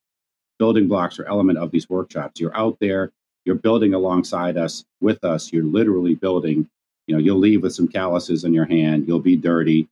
building 0.58 0.88
blocks 0.88 1.20
or 1.20 1.26
element 1.26 1.58
of 1.60 1.72
these 1.72 1.90
workshops. 1.90 2.40
You're 2.40 2.56
out 2.56 2.78
there, 2.80 3.12
you're 3.46 3.56
building 3.56 3.94
alongside 3.94 4.58
us, 4.58 4.86
with 5.02 5.24
us. 5.24 5.52
You're 5.54 5.66
literally 5.66 6.16
building. 6.16 6.68
You 7.08 7.14
know, 7.16 7.20
you'll 7.22 7.38
leave 7.38 7.62
with 7.62 7.74
some 7.76 7.88
calluses 7.88 8.44
in 8.44 8.54
your 8.54 8.66
hand. 8.66 9.08
You'll 9.08 9.20
be 9.20 9.36
dirty. 9.36 9.88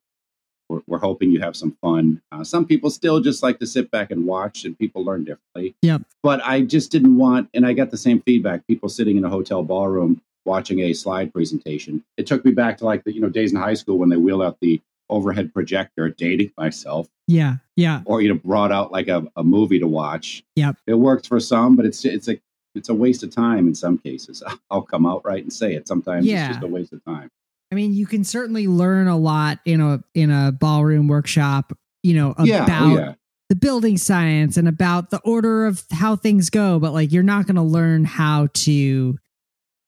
We're, 0.70 0.82
we're 0.88 0.98
hoping 0.98 1.30
you 1.30 1.40
have 1.42 1.56
some 1.56 1.78
fun. 1.82 2.22
Uh, 2.32 2.44
some 2.44 2.66
people 2.66 2.90
still 2.90 3.20
just 3.20 3.44
like 3.44 3.60
to 3.60 3.68
sit 3.68 3.92
back 3.92 4.10
and 4.10 4.26
watch, 4.26 4.66
and 4.66 4.80
people 4.80 5.04
learn 5.06 5.24
differently. 5.26 5.76
Yep. 5.84 6.02
But 6.24 6.42
I 6.44 6.62
just 6.62 6.90
didn't 6.92 7.18
want, 7.18 7.50
and 7.54 7.68
I 7.68 7.74
got 7.74 7.92
the 7.92 7.98
same 7.98 8.22
feedback. 8.22 8.66
People 8.66 8.90
sitting 8.90 9.18
in 9.18 9.26
a 9.26 9.30
hotel 9.30 9.62
ballroom 9.62 10.22
watching 10.46 10.80
a 10.82 10.94
slide 10.94 11.34
presentation. 11.34 12.04
It 12.18 12.28
took 12.28 12.44
me 12.46 12.52
back 12.52 12.78
to 12.80 12.86
like 12.86 13.04
the 13.04 13.14
you 13.14 13.22
know 13.22 13.30
days 13.30 13.52
in 13.54 13.60
high 13.60 13.74
school 13.76 13.98
when 13.98 14.10
they 14.10 14.18
wheeled 14.18 14.42
out 14.44 14.58
the 14.62 14.82
overhead 15.10 15.54
projector, 15.54 16.10
dating 16.10 16.52
myself 16.58 17.08
Yeah. 17.28 17.56
Yeah. 17.76 18.02
or 18.06 18.22
you 18.22 18.30
know 18.30 18.40
brought 18.44 18.72
out 18.72 18.92
like 18.92 19.08
a, 19.08 19.26
a 19.36 19.44
movie 19.44 19.80
to 19.80 19.88
watch. 19.88 20.44
Yep. 20.56 20.78
It 20.88 20.96
works 20.96 21.28
for 21.28 21.40
some, 21.40 21.76
but 21.76 21.86
it's 21.86 22.04
it's 22.06 22.28
a 22.28 22.40
it's 22.76 22.90
a 22.90 22.94
waste 22.96 23.22
of 23.24 23.30
time 23.30 23.68
in 23.68 23.76
some 23.76 23.98
cases. 24.00 24.42
I'll 24.72 24.82
come 24.82 25.06
out 25.06 25.24
right 25.26 25.44
and 25.44 25.52
say 25.54 25.74
it. 25.76 25.88
Sometimes 25.88 26.26
Yeah. 26.26 26.48
it's 26.48 26.56
just 26.56 26.64
a 26.64 26.68
waste 26.68 26.94
of 26.94 27.04
time. 27.06 27.30
I 27.72 27.76
mean, 27.76 27.94
you 27.94 28.06
can 28.06 28.24
certainly 28.24 28.68
learn 28.68 29.08
a 29.08 29.18
lot 29.18 29.60
in 29.66 29.82
a 29.82 30.04
in 30.14 30.30
a 30.32 30.52
ballroom 30.52 31.08
workshop, 31.08 31.74
you 32.04 32.14
know, 32.16 32.32
about 32.32 32.48
yeah, 32.48 32.68
oh, 32.82 32.96
yeah, 32.96 33.14
the 33.50 33.56
building 33.56 33.98
science 33.98 34.58
and 34.58 34.68
about 34.68 35.10
the 35.10 35.20
order 35.26 35.66
of 35.66 35.84
how 35.92 36.16
things 36.16 36.50
go, 36.50 36.80
but 36.80 36.94
like 36.94 37.12
you're 37.12 37.24
not 37.24 37.46
going 37.46 37.56
to 37.56 37.62
learn 37.64 38.06
how 38.06 38.48
to, 38.54 39.18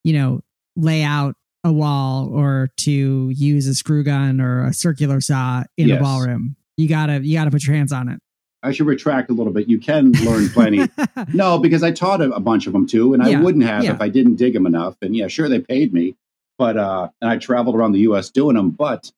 you 0.06 0.14
know, 0.14 0.40
lay 0.76 1.02
out 1.02 1.36
a 1.64 1.74
wall 1.74 2.30
or 2.32 2.70
to 2.78 3.30
use 3.30 3.66
a 3.66 3.74
screw 3.74 4.04
gun 4.04 4.40
or 4.40 4.64
a 4.64 4.74
circular 4.74 5.20
saw 5.20 5.64
in 5.78 5.90
a 5.90 6.00
ballroom. 6.00 6.56
You 6.78 6.88
gotta 6.88 7.26
you 7.26 7.38
gotta 7.38 7.50
put 7.50 7.66
your 7.66 7.76
hands 7.76 7.92
on 7.92 8.08
it. 8.08 8.20
I 8.62 8.72
should 8.72 8.86
retract 8.86 9.30
a 9.32 9.34
little 9.34 9.52
bit. 9.52 9.68
You 9.68 9.80
can 9.80 10.12
learn 10.12 10.50
plenty. 10.50 10.88
no, 11.34 11.58
because 11.58 11.84
I 11.84 11.92
taught 11.92 12.22
a, 12.22 12.32
a 12.32 12.40
bunch 12.40 12.68
of 12.68 12.74
them 12.74 12.86
too, 12.86 13.14
and 13.14 13.26
Yeah, 13.26 13.40
I 13.40 13.42
wouldn't 13.42 13.64
have 13.64 13.84
yeah. 13.84 13.94
if 13.94 14.02
I 14.02 14.10
didn't 14.10 14.36
dig 14.36 14.54
them 14.54 14.68
enough. 14.68 14.96
And 15.02 15.16
yeah, 15.16 15.28
sure 15.28 15.50
they 15.50 15.60
paid 15.60 15.92
me, 15.92 16.16
but 16.60 16.78
uh, 16.78 17.10
and 17.20 17.30
I 17.30 17.38
traveled 17.38 17.76
around 17.76 17.94
the 17.94 18.00
U.S. 18.02 18.30
doing 18.30 18.56
them. 18.56 18.70
But 18.70 19.12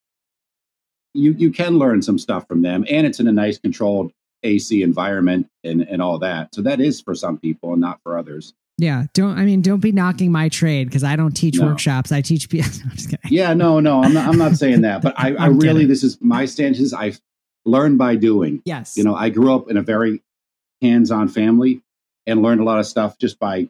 you 1.13 1.33
you 1.33 1.51
can 1.51 1.77
learn 1.77 2.01
some 2.01 2.17
stuff 2.17 2.47
from 2.47 2.61
them, 2.61 2.85
and 2.89 3.05
it's 3.05 3.19
in 3.19 3.27
a 3.27 3.33
nice 3.33 3.57
controlled 3.57 4.13
AC 4.43 4.81
environment 4.83 5.49
and 5.65 5.81
and 5.81 6.01
all 6.01 6.19
that. 6.19 6.55
So 6.55 6.61
that 6.61 6.79
is 6.79 7.01
for 7.01 7.13
some 7.13 7.37
people 7.37 7.73
and 7.73 7.81
not 7.81 8.01
for 8.03 8.17
others. 8.17 8.53
Yeah, 8.77 9.05
don't 9.13 9.37
I 9.37 9.45
mean 9.45 9.61
don't 9.61 9.79
be 9.79 9.91
knocking 9.91 10.31
my 10.31 10.49
trade 10.49 10.87
because 10.87 11.03
I 11.03 11.15
don't 11.15 11.31
teach 11.35 11.57
No. 11.59 11.67
workshops. 11.67 12.11
I 12.11 12.21
teach 12.21 12.49
people. 12.49 12.69
I'm 12.83 12.91
just 12.91 13.09
kidding. 13.09 13.31
Yeah, 13.31 13.53
no, 13.53 13.79
no, 13.79 14.01
I'm 14.03 14.13
not. 14.13 14.27
I'm 14.27 14.37
not 14.37 14.55
saying 14.55 14.81
that, 14.81 15.01
but 15.01 15.13
I, 15.17 15.33
I 15.39 15.47
really 15.47 15.73
kidding. 15.81 15.87
this 15.87 16.03
is 16.03 16.17
my 16.21 16.45
stance. 16.45 16.79
Is 16.79 16.93
I've 16.93 17.19
learned 17.65 17.97
by 17.97 18.15
doing. 18.15 18.61
Yes. 18.65 18.95
You 18.97 19.03
know, 19.03 19.15
I 19.15 19.29
grew 19.29 19.53
up 19.53 19.69
in 19.69 19.77
a 19.77 19.81
very 19.81 20.21
hands-on 20.81 21.27
family 21.27 21.81
and 22.27 22.41
learned 22.43 22.61
a 22.61 22.63
lot 22.63 22.79
of 22.79 22.85
stuff 22.85 23.17
just 23.17 23.39
by 23.39 23.67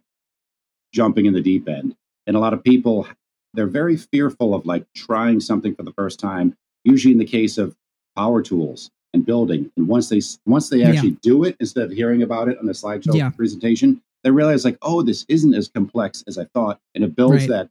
jumping 0.93 1.25
in 1.25 1.33
the 1.33 1.41
deep 1.41 1.67
end. 1.67 1.95
And 2.25 2.35
a 2.35 2.39
lot 2.39 2.53
of 2.53 2.63
people, 2.63 3.07
they're 3.53 3.67
very 3.67 3.95
fearful 3.97 4.53
of 4.53 4.65
like 4.65 4.85
trying 4.95 5.39
something 5.39 5.73
for 5.75 5.83
the 5.83 5.93
first 5.93 6.19
time. 6.19 6.55
Usually, 6.83 7.13
in 7.13 7.17
the 7.19 7.25
case 7.25 7.57
of 7.57 7.75
power 8.15 8.41
tools 8.41 8.91
and 9.13 9.25
building, 9.25 9.71
and 9.77 9.87
once 9.87 10.09
they 10.09 10.21
once 10.45 10.69
they 10.69 10.79
Yeah. 10.79 10.89
actually 10.89 11.11
do 11.21 11.43
it, 11.43 11.55
instead 11.59 11.85
of 11.85 11.91
hearing 11.91 12.21
about 12.21 12.49
it 12.49 12.57
on 12.59 12.67
a 12.67 12.73
slideshow 12.73 13.15
Yeah. 13.15 13.29
presentation, 13.29 14.01
they 14.27 14.31
realize 14.31 14.65
like, 14.65 14.77
oh, 14.81 15.01
this 15.03 15.25
isn't 15.29 15.53
as 15.53 15.69
complex 15.69 16.21
as 16.27 16.37
I 16.37 16.43
thought, 16.53 16.81
and 16.93 17.01
it 17.05 17.15
builds 17.15 17.47
Right. 17.47 17.69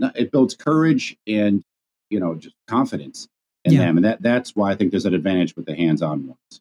that 0.00 0.12
it 0.14 0.30
builds 0.30 0.54
courage 0.54 1.16
and 1.26 1.64
you 2.10 2.20
know 2.20 2.34
just 2.34 2.54
confidence 2.66 3.26
in 3.64 3.72
Yeah. 3.72 3.78
them, 3.86 3.96
and 3.96 4.04
that 4.04 4.20
that's 4.20 4.54
why 4.54 4.70
I 4.70 4.74
think 4.74 4.90
there's 4.90 5.06
an 5.06 5.14
advantage 5.14 5.56
with 5.56 5.64
the 5.64 5.74
hands-on 5.74 6.26
ones. 6.26 6.60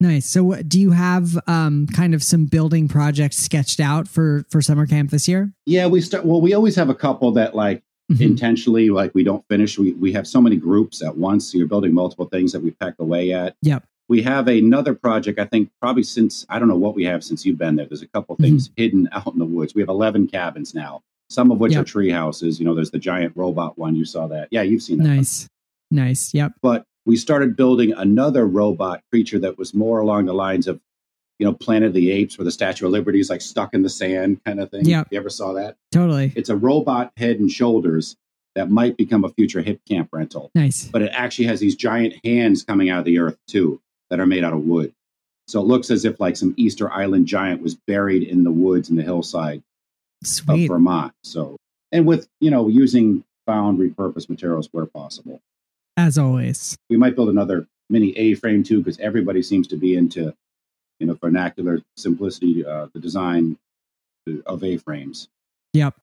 Nice. 0.00 0.28
So, 0.28 0.42
what, 0.42 0.68
do 0.68 0.80
you 0.80 0.90
have 0.90 1.38
um, 1.46 1.86
kind 1.86 2.14
of 2.14 2.22
some 2.24 2.46
building 2.46 2.88
projects 2.88 3.36
sketched 3.36 3.78
out 3.78 4.08
for 4.08 4.44
for 4.50 4.60
summer 4.60 4.86
camp 4.88 5.10
this 5.12 5.28
year? 5.28 5.52
Yeah, 5.66 5.86
we 5.86 6.00
start. 6.00 6.24
Well, 6.24 6.40
we 6.40 6.52
always 6.52 6.74
have 6.74 6.90
a 6.90 6.94
couple 6.96 7.30
that 7.32 7.54
like 7.54 7.84
Mhm. 8.12 8.20
intentionally, 8.22 8.90
like 8.90 9.14
we 9.14 9.22
don't 9.22 9.44
finish. 9.48 9.78
We 9.78 9.92
we 9.92 10.12
have 10.14 10.26
so 10.26 10.40
many 10.40 10.56
groups 10.56 11.00
at 11.00 11.16
once. 11.16 11.52
So 11.52 11.58
you're 11.58 11.68
building 11.68 11.94
multiple 11.94 12.26
things 12.26 12.50
that 12.52 12.60
we 12.60 12.72
peck 12.72 12.96
away 12.98 13.32
at. 13.32 13.54
Yep. 13.62 13.86
We 14.08 14.22
have 14.22 14.48
another 14.48 14.94
project. 14.94 15.38
I 15.38 15.46
think 15.46 15.70
probably 15.80 16.02
since 16.02 16.44
I 16.48 16.58
don't 16.58 16.68
know 16.68 16.76
what 16.76 16.94
we 16.94 17.04
have 17.04 17.24
since 17.24 17.46
you've 17.46 17.58
been 17.58 17.76
there. 17.76 17.86
There's 17.86 18.02
a 18.02 18.08
couple 18.08 18.36
mm-hmm. 18.36 18.44
things 18.44 18.70
hidden 18.76 19.08
out 19.12 19.32
in 19.32 19.38
the 19.38 19.46
woods. 19.46 19.74
We 19.74 19.82
have 19.82 19.88
11 19.88 20.28
cabins 20.28 20.74
now. 20.74 21.02
Some 21.30 21.50
of 21.50 21.58
which 21.58 21.72
Yep. 21.72 21.82
are 21.82 21.84
tree 21.84 22.10
houses. 22.10 22.58
You 22.60 22.66
know, 22.66 22.74
there's 22.74 22.90
the 22.90 22.98
giant 22.98 23.32
robot 23.34 23.78
one. 23.78 23.96
You 23.96 24.04
saw 24.04 24.26
that. 24.28 24.48
Yeah, 24.50 24.62
you've 24.62 24.82
seen 24.82 24.98
that. 24.98 25.04
one. 25.04 25.16
Nice. 25.16 25.48
Nice. 25.90 26.34
Yep. 26.34 26.52
But 26.60 26.84
we 27.06 27.16
started 27.16 27.56
building 27.56 27.92
another 27.92 28.46
robot 28.46 29.02
creature 29.10 29.38
that 29.38 29.58
was 29.58 29.74
more 29.74 30.00
along 30.00 30.26
the 30.26 30.34
lines 30.34 30.66
of, 30.66 30.80
you 31.38 31.46
know, 31.46 31.52
Planet 31.52 31.88
of 31.88 31.94
the 31.94 32.10
Apes, 32.10 32.38
where 32.38 32.44
the 32.44 32.50
Statue 32.50 32.86
of 32.86 32.92
Liberty 32.92 33.20
is 33.20 33.30
like 33.30 33.40
stuck 33.40 33.74
in 33.74 33.82
the 33.82 33.88
sand 33.88 34.40
kind 34.44 34.60
of 34.60 34.70
thing. 34.70 34.84
Yep. 34.84 35.08
You 35.10 35.18
ever 35.18 35.30
saw 35.30 35.54
that? 35.54 35.76
Totally. 35.92 36.32
It's 36.36 36.50
a 36.50 36.56
robot 36.56 37.12
head 37.16 37.38
and 37.40 37.50
shoulders 37.50 38.16
that 38.54 38.70
might 38.70 38.96
become 38.96 39.24
a 39.24 39.30
future 39.30 39.62
Hipcamp 39.62 40.08
rental. 40.12 40.50
Nice. 40.54 40.86
But 40.86 41.02
it 41.02 41.10
actually 41.12 41.46
has 41.46 41.58
these 41.58 41.74
giant 41.74 42.14
hands 42.24 42.62
coming 42.62 42.90
out 42.90 43.00
of 43.00 43.04
the 43.04 43.18
earth 43.18 43.38
too 43.48 43.80
that 44.14 44.20
are 44.20 44.26
made 44.26 44.44
out 44.44 44.52
of 44.52 44.60
wood. 44.60 44.92
So 45.48 45.60
it 45.60 45.64
looks 45.64 45.90
as 45.90 46.04
if 46.04 46.20
like 46.20 46.36
some 46.36 46.54
Easter 46.56 46.88
Island 46.88 47.26
giant 47.26 47.62
was 47.62 47.74
buried 47.74 48.22
in 48.22 48.44
the 48.44 48.52
woods 48.52 48.90
in 48.90 48.96
the 48.96 49.02
hillside 49.02 49.60
of 50.48 50.60
Vermont. 50.68 51.12
So 51.24 51.56
and 51.90 52.06
with 52.06 52.28
you 52.38 52.48
know 52.48 52.68
using 52.68 53.24
found 53.44 53.80
repurposed 53.80 54.28
materials 54.28 54.68
where 54.70 54.86
possible. 54.86 55.40
As 55.96 56.16
always. 56.16 56.76
We 56.88 56.96
might 56.96 57.16
build 57.16 57.28
another 57.28 57.66
mini 57.90 58.16
A 58.16 58.34
frame 58.34 58.62
too 58.62 58.78
because 58.78 59.00
everybody 59.00 59.42
seems 59.42 59.66
to 59.68 59.76
be 59.76 59.96
into 59.96 60.32
you 61.00 61.08
know 61.08 61.14
vernacular 61.14 61.82
simplicity, 61.96 62.64
uh, 62.64 62.86
the 62.94 63.00
design 63.00 63.58
of 64.46 64.62
A 64.62 64.76
frames. 64.76 65.26
Yep. 65.72 65.96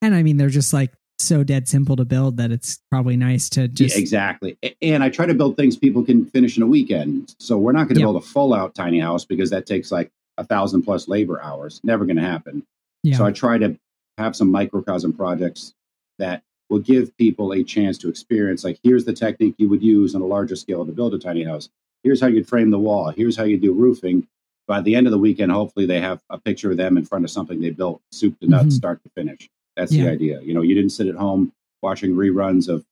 And 0.00 0.14
I 0.14 0.22
mean, 0.22 0.38
they're 0.38 0.48
just 0.48 0.72
like 0.72 0.94
so 1.18 1.42
dead 1.42 1.66
simple 1.68 1.96
to 1.96 2.04
build 2.04 2.36
that 2.36 2.50
it's 2.52 2.78
probably 2.90 3.16
nice 3.16 3.48
to 3.50 3.68
just. 3.68 3.94
yeah, 3.96 4.00
exactly. 4.00 4.58
And 4.82 5.02
I 5.02 5.08
try 5.08 5.26
to 5.26 5.34
build 5.34 5.56
things 5.56 5.76
people 5.76 6.02
can 6.04 6.26
finish 6.26 6.56
in 6.56 6.62
a 6.62 6.66
weekend. 6.66 7.34
So 7.38 7.56
we're 7.58 7.72
not 7.72 7.84
going 7.88 7.94
to 7.94 8.00
Yeah. 8.00 8.06
build 8.06 8.16
a 8.16 8.20
full 8.26 8.52
out 8.54 8.74
tiny 8.74 9.00
house 9.00 9.24
because 9.24 9.50
that 9.50 9.66
takes 9.66 9.90
like 9.90 10.10
a 10.38 10.44
thousand 10.44 10.82
plus 10.82 11.08
labor 11.08 11.40
hours. 11.42 11.80
Never 11.82 12.04
going 12.04 12.16
to 12.16 12.22
happen. 12.22 12.64
yeah. 13.02 13.16
So 13.16 13.24
I 13.24 13.32
try 13.32 13.56
to 13.58 13.78
have 14.18 14.36
some 14.36 14.50
microcosm 14.50 15.12
projects 15.12 15.74
that 16.18 16.42
will 16.68 16.78
give 16.80 17.16
people 17.16 17.52
a 17.52 17.62
chance 17.62 17.96
to 17.98 18.08
experience 18.08 18.64
like 18.64 18.78
here's 18.82 19.04
the 19.04 19.12
technique 19.12 19.54
you 19.58 19.68
would 19.68 19.82
use 19.82 20.14
on 20.14 20.20
a 20.22 20.26
larger 20.26 20.56
scale 20.56 20.84
to 20.84 20.92
build 20.92 21.14
a 21.14 21.18
tiny 21.18 21.44
house. 21.44 21.68
Here's 22.02 22.20
how 22.20 22.26
you'd 22.26 22.48
frame 22.48 22.70
the 22.70 22.78
wall. 22.78 23.10
Here's 23.10 23.36
how 23.36 23.44
you 23.44 23.56
do 23.58 23.72
roofing. 23.72 24.26
By 24.66 24.80
the 24.80 24.96
end 24.96 25.06
of 25.06 25.12
the 25.12 25.18
weekend, 25.18 25.52
hopefully 25.52 25.86
they 25.86 26.00
have 26.00 26.20
a 26.28 26.38
picture 26.38 26.70
of 26.72 26.76
them 26.76 26.96
in 26.96 27.04
front 27.04 27.24
of 27.24 27.30
something 27.30 27.60
they 27.60 27.70
built, 27.70 28.00
soup 28.10 28.38
to 28.40 28.48
nuts, 28.48 28.66
Mhm. 28.74 28.78
start 28.78 29.02
to 29.04 29.08
finish. 29.10 29.48
That's 29.76 29.92
Yeah. 29.92 30.04
the 30.04 30.10
idea. 30.10 30.40
You 30.42 30.54
know, 30.54 30.62
you 30.62 30.74
didn't 30.74 30.90
sit 30.90 31.06
at 31.06 31.14
home 31.16 31.52
watching 31.82 32.14
reruns 32.14 32.68
of 32.68 32.84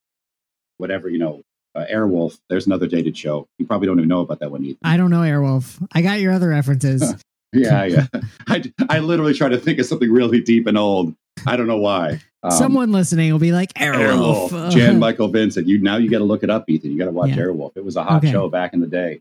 whatever, 0.78 1.08
you 1.08 1.18
know, 1.18 1.42
uh, 1.74 1.84
Airwolf. 1.90 2.38
There's 2.48 2.66
another 2.66 2.86
dated 2.86 3.16
show. 3.16 3.46
You 3.58 3.66
probably 3.66 3.86
don't 3.86 3.98
even 3.98 4.08
know 4.08 4.20
about 4.20 4.40
that 4.40 4.50
one 4.50 4.64
either. 4.64 4.78
I 4.84 4.96
don't 4.96 5.10
know 5.10 5.20
Airwolf. 5.20 5.84
I 5.92 6.02
got 6.02 6.20
your 6.20 6.32
other 6.32 6.48
references. 6.50 7.14
yeah, 7.52 7.84
yeah. 7.84 8.06
I, 8.46 8.62
I 8.88 8.98
literally 9.00 9.34
try 9.34 9.48
to 9.48 9.58
think 9.58 9.78
of 9.78 9.86
something 9.86 10.10
really 10.10 10.40
deep 10.40 10.66
and 10.66 10.76
old. 10.78 11.14
I 11.46 11.56
don't 11.56 11.66
know 11.66 11.78
why. 11.78 12.20
Um, 12.42 12.50
Someone 12.52 12.92
listening 12.92 13.32
will 13.32 13.38
be 13.40 13.52
like 13.52 13.72
Airwolf. 13.74 14.50
Airwolf, 14.50 14.70
Jan 14.70 14.98
Michael 15.00 15.28
Vincent. 15.28 15.66
You 15.66 15.78
now 15.78 15.96
you 15.96 16.10
got 16.10 16.18
to 16.18 16.24
look 16.24 16.42
it 16.42 16.50
up, 16.50 16.68
Ethan. 16.68 16.92
You 16.92 16.98
got 16.98 17.06
to 17.06 17.10
watch 17.10 17.30
Yeah. 17.30 17.36
Airwolf. 17.38 17.72
It 17.76 17.84
was 17.84 17.96
a 17.96 18.04
hot 18.04 18.18
Okay. 18.22 18.30
show 18.30 18.48
back 18.48 18.72
in 18.74 18.80
the 18.80 18.86
day. 18.86 19.20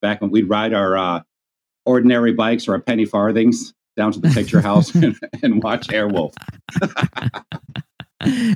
Back 0.00 0.20
when 0.20 0.30
we'd 0.30 0.48
ride 0.48 0.72
our 0.74 0.96
uh, 0.98 1.22
ordinary 1.86 2.32
bikes 2.32 2.66
or 2.66 2.72
our 2.72 2.80
penny 2.80 3.04
farthings 3.04 3.72
down 3.96 4.12
to 4.12 4.20
the 4.20 4.30
picture 4.30 4.60
house 4.60 4.94
and, 4.94 5.16
and 5.42 5.62
watch 5.62 5.88
Airwolf. 5.88 6.32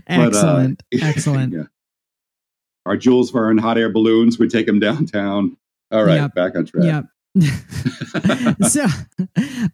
Excellent. 0.09 0.83
But, 0.93 1.03
uh, 1.03 1.07
Excellent. 1.07 1.53
yeah. 1.55 1.63
Our 2.87 2.97
Jules 2.97 3.31
Verne 3.31 3.59
hot 3.59 3.79
air 3.79 3.91
balloons 3.93 4.39
would 4.39 4.51
take 4.51 4.67
them 4.67 4.79
downtown. 4.79 5.57
All 5.91 6.05
right, 6.05 6.17
Yep. 6.17 6.35
back 6.35 6.57
on 6.57 6.67
track. 6.67 6.85
Yep. 6.85 7.05
so 8.71 8.87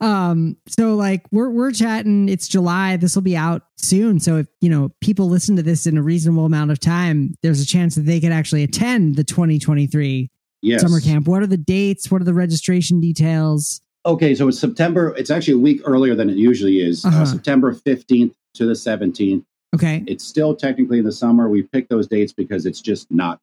um 0.00 0.57
so 0.66 0.97
like 0.97 1.23
we're 1.31 1.49
we're 1.49 1.71
chatting 1.71 2.28
it's 2.28 2.49
july 2.49 2.97
this 2.97 3.14
will 3.14 3.23
be 3.23 3.37
out 3.37 3.62
soon 3.76 4.19
so 4.19 4.37
if 4.38 4.49
you 4.61 4.69
know 4.69 4.90
people 5.00 5.28
listen 5.28 5.54
to 5.54 5.62
this 5.62 5.87
in 5.87 5.97
a 5.97 6.02
reasonable 6.02 6.45
amount 6.45 6.73
of 6.73 6.81
time 6.81 7.37
there's 7.45 7.61
a 7.61 7.64
chance 7.66 7.95
that 7.95 8.00
they 8.00 8.19
could 8.19 8.33
actually 8.33 8.64
attend 8.64 9.14
the 9.14 9.23
2023 9.23 10.28
Yes. 10.61 10.81
summer 10.81 10.99
camp 11.00 11.28
what 11.28 11.40
are 11.40 11.47
the 11.47 11.57
dates 11.57 12.11
what 12.11 12.21
are 12.21 12.25
the 12.25 12.35
registration 12.35 13.00
details 13.00 13.81
Okay, 14.04 14.35
so 14.35 14.49
it's 14.49 14.59
September. 14.59 15.14
It's 15.16 15.30
actually 15.30 15.54
a 15.54 15.59
week 15.59 15.80
earlier 15.85 16.14
than 16.14 16.28
it 16.28 16.37
usually 16.37 16.80
is. 16.80 17.04
uh 17.04 17.09
Uh-huh. 17.09 17.25
September 17.26 17.73
15th 17.73 18.35
to 18.54 18.66
the 18.66 18.73
17th. 18.75 19.44
okay 19.75 20.02
It's 20.06 20.25
still 20.25 20.54
technically 20.54 20.99
in 20.99 21.04
the 21.04 21.12
summer. 21.12 21.49
We 21.49 21.62
picked 21.62 21.88
those 21.88 22.06
dates 22.09 22.32
because 22.32 22.66
it's 22.66 22.80
just 22.80 23.11
not 23.11 23.38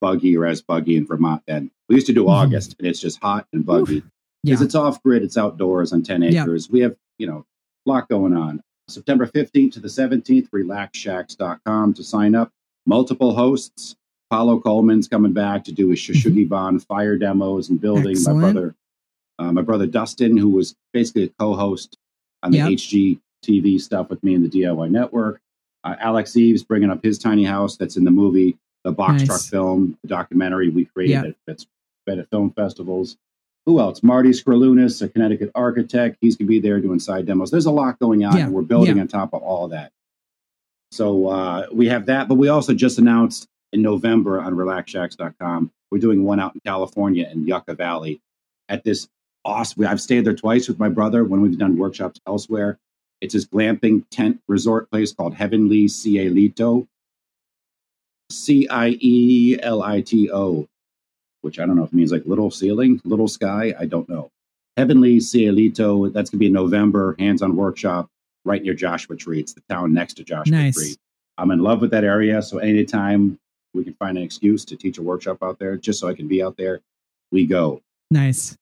buggy 0.00 0.36
or 0.36 0.46
as 0.46 0.62
buggy 0.62 0.96
in 0.96 1.06
Vermont 1.06 1.42
then. 1.46 1.70
We 1.88 1.96
used 1.96 2.06
to 2.06 2.12
do 2.12 2.24
Mhm. 2.24 2.30
August, 2.30 2.76
and 2.78 2.86
it's 2.86 3.00
just 3.00 3.18
hot 3.20 3.46
and 3.52 3.64
buggy. 3.66 4.02
Because 4.44 4.60
yeah 4.60 4.64
it's 4.64 4.74
off 4.74 5.02
grid, 5.02 5.22
it's 5.22 5.36
outdoors 5.36 5.92
on 5.92 6.02
10 6.02 6.22
Yeah. 6.22 6.42
acres. 6.44 6.70
We 6.70 6.80
have, 6.80 6.94
you 7.18 7.26
know, 7.26 7.44
a 7.86 7.90
lot 7.90 8.08
going 8.08 8.32
on. 8.32 8.60
September 8.88 9.26
15th 9.26 9.72
to 9.74 9.80
the 9.80 9.88
17th, 9.88 10.48
relaxshacks.com 10.52 11.94
to 11.94 12.04
sign 12.04 12.34
up. 12.36 12.52
Multiple 12.86 13.34
hosts. 13.34 13.96
Paulo 14.30 14.58
Coleman's 14.60 15.08
coming 15.08 15.32
back 15.32 15.64
to 15.64 15.72
do 15.72 15.88
his 15.88 15.98
shou 16.00 16.12
sugi 16.12 16.48
ban 16.48 16.78
fire 16.80 17.16
demos 17.16 17.68
and 17.70 17.80
building. 17.80 18.14
Mm-hmm. 18.16 18.30
Excellent. 18.30 18.40
My 18.40 18.52
brother, 18.52 18.74
uh, 19.38 19.52
my 19.52 19.62
brother 19.62 19.86
Dustin, 19.86 20.36
who 20.36 20.48
was 20.48 20.74
basically 20.92 21.24
a 21.24 21.28
co-host 21.38 21.96
on 22.42 22.50
the 22.52 22.58
Yep. 22.58 22.68
HG 22.70 23.20
TV 23.44 23.80
stuff 23.80 24.08
with 24.10 24.22
me 24.24 24.34
in 24.34 24.42
the 24.42 24.48
DIY 24.48 24.90
network. 24.90 25.40
Uh, 25.84 25.94
Alex 26.00 26.36
Eves 26.36 26.62
bringing 26.64 26.90
up 26.90 27.02
his 27.04 27.18
tiny 27.18 27.44
house 27.44 27.76
that's 27.76 27.96
in 27.96 28.04
the 28.04 28.10
movie, 28.10 28.56
the 28.84 28.92
box 28.92 29.18
Nice. 29.20 29.26
truck 29.28 29.40
film, 29.42 29.96
the 30.02 30.08
documentary 30.08 30.68
we 30.68 30.84
created 30.86 31.12
Yep. 31.14 31.24
that, 31.24 31.36
that's 31.46 31.66
been 32.06 32.18
at 32.20 32.30
film 32.30 32.50
festivals. 32.52 33.16
Who 33.66 33.80
else? 33.80 34.02
Marty 34.02 34.30
Skralunas, 34.30 35.02
a 35.02 35.08
Connecticut 35.08 35.50
architect. 35.54 36.18
He's 36.20 36.36
going 36.36 36.46
to 36.46 36.50
be 36.50 36.60
there 36.60 36.80
doing 36.80 37.00
side 37.00 37.26
demos. 37.26 37.50
There's 37.50 37.66
a 37.66 37.70
lot 37.72 37.98
going 37.98 38.24
on, 38.24 38.36
and 38.38 38.52
we're 38.52 38.62
building 38.62 39.00
on 39.00 39.08
top 39.08 39.34
of 39.34 39.42
all 39.42 39.64
of 39.64 39.72
that. 39.72 39.90
So 40.92 41.26
uh, 41.28 41.66
we 41.72 41.88
have 41.88 42.06
that, 42.06 42.28
but 42.28 42.36
we 42.36 42.48
also 42.48 42.74
just 42.74 42.98
announced 42.98 43.48
in 43.72 43.82
November 43.82 44.40
on 44.40 44.54
RelaxShacks.com, 44.54 45.72
we're 45.90 45.98
doing 45.98 46.22
one 46.24 46.38
out 46.40 46.54
in 46.54 46.60
California 46.64 47.28
in 47.30 47.46
Yucca 47.46 47.74
Valley 47.74 48.20
at 48.68 48.84
this 48.84 49.08
awesome. 49.46 49.86
I've 49.86 50.00
stayed 50.00 50.24
there 50.24 50.34
twice 50.34 50.68
with 50.68 50.78
my 50.78 50.88
brother 50.88 51.24
when 51.24 51.40
we've 51.40 51.58
done 51.58 51.78
workshops 51.78 52.20
elsewhere. 52.26 52.78
It's 53.20 53.32
this 53.32 53.46
glamping 53.46 54.04
tent 54.10 54.40
resort 54.48 54.90
place 54.90 55.12
called 55.12 55.34
Heavenly 55.34 55.86
Cielito. 55.86 56.86
C 58.30 58.68
I 58.68 58.96
E 59.00 59.56
L 59.62 59.82
I 59.82 60.00
T 60.00 60.30
O, 60.32 60.68
which 61.42 61.60
I 61.60 61.66
don't 61.66 61.76
know 61.76 61.84
if 61.84 61.92
it 61.92 61.94
means 61.94 62.12
like 62.12 62.26
little 62.26 62.50
ceiling, 62.50 63.00
little 63.04 63.28
sky. 63.28 63.72
I 63.78 63.86
don't 63.86 64.08
know. 64.08 64.30
Heavenly 64.76 65.18
Cielito, 65.18 66.12
that's 66.12 66.28
going 66.28 66.38
to 66.38 66.40
be 66.40 66.46
in 66.48 66.52
November, 66.52 67.14
hands 67.18 67.40
on 67.40 67.56
workshop 67.56 68.08
right 68.44 68.62
near 68.62 68.74
Joshua 68.74 69.16
Tree. 69.16 69.40
It's 69.40 69.54
the 69.54 69.62
town 69.70 69.94
next 69.94 70.14
to 70.14 70.24
Joshua 70.24 70.50
Nice. 70.50 70.74
Tree. 70.74 70.96
I'm 71.38 71.50
in 71.50 71.60
love 71.60 71.80
with 71.80 71.92
that 71.92 72.04
area. 72.04 72.42
So 72.42 72.58
anytime 72.58 73.38
we 73.74 73.84
can 73.84 73.94
find 73.94 74.18
an 74.18 74.24
excuse 74.24 74.64
to 74.66 74.76
teach 74.76 74.98
a 74.98 75.02
workshop 75.02 75.38
out 75.42 75.58
there, 75.58 75.76
just 75.76 76.00
so 76.00 76.08
I 76.08 76.14
can 76.14 76.28
be 76.28 76.42
out 76.42 76.56
there, 76.56 76.80
we 77.30 77.46
go. 77.46 77.80
nice 78.10 78.56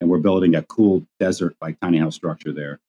And 0.00 0.08
we're 0.08 0.18
building 0.18 0.54
a 0.54 0.62
cool 0.62 1.06
desert 1.18 1.56
like 1.60 1.78
tiny 1.80 1.98
house 1.98 2.14
structure 2.14 2.52
there. 2.52 2.80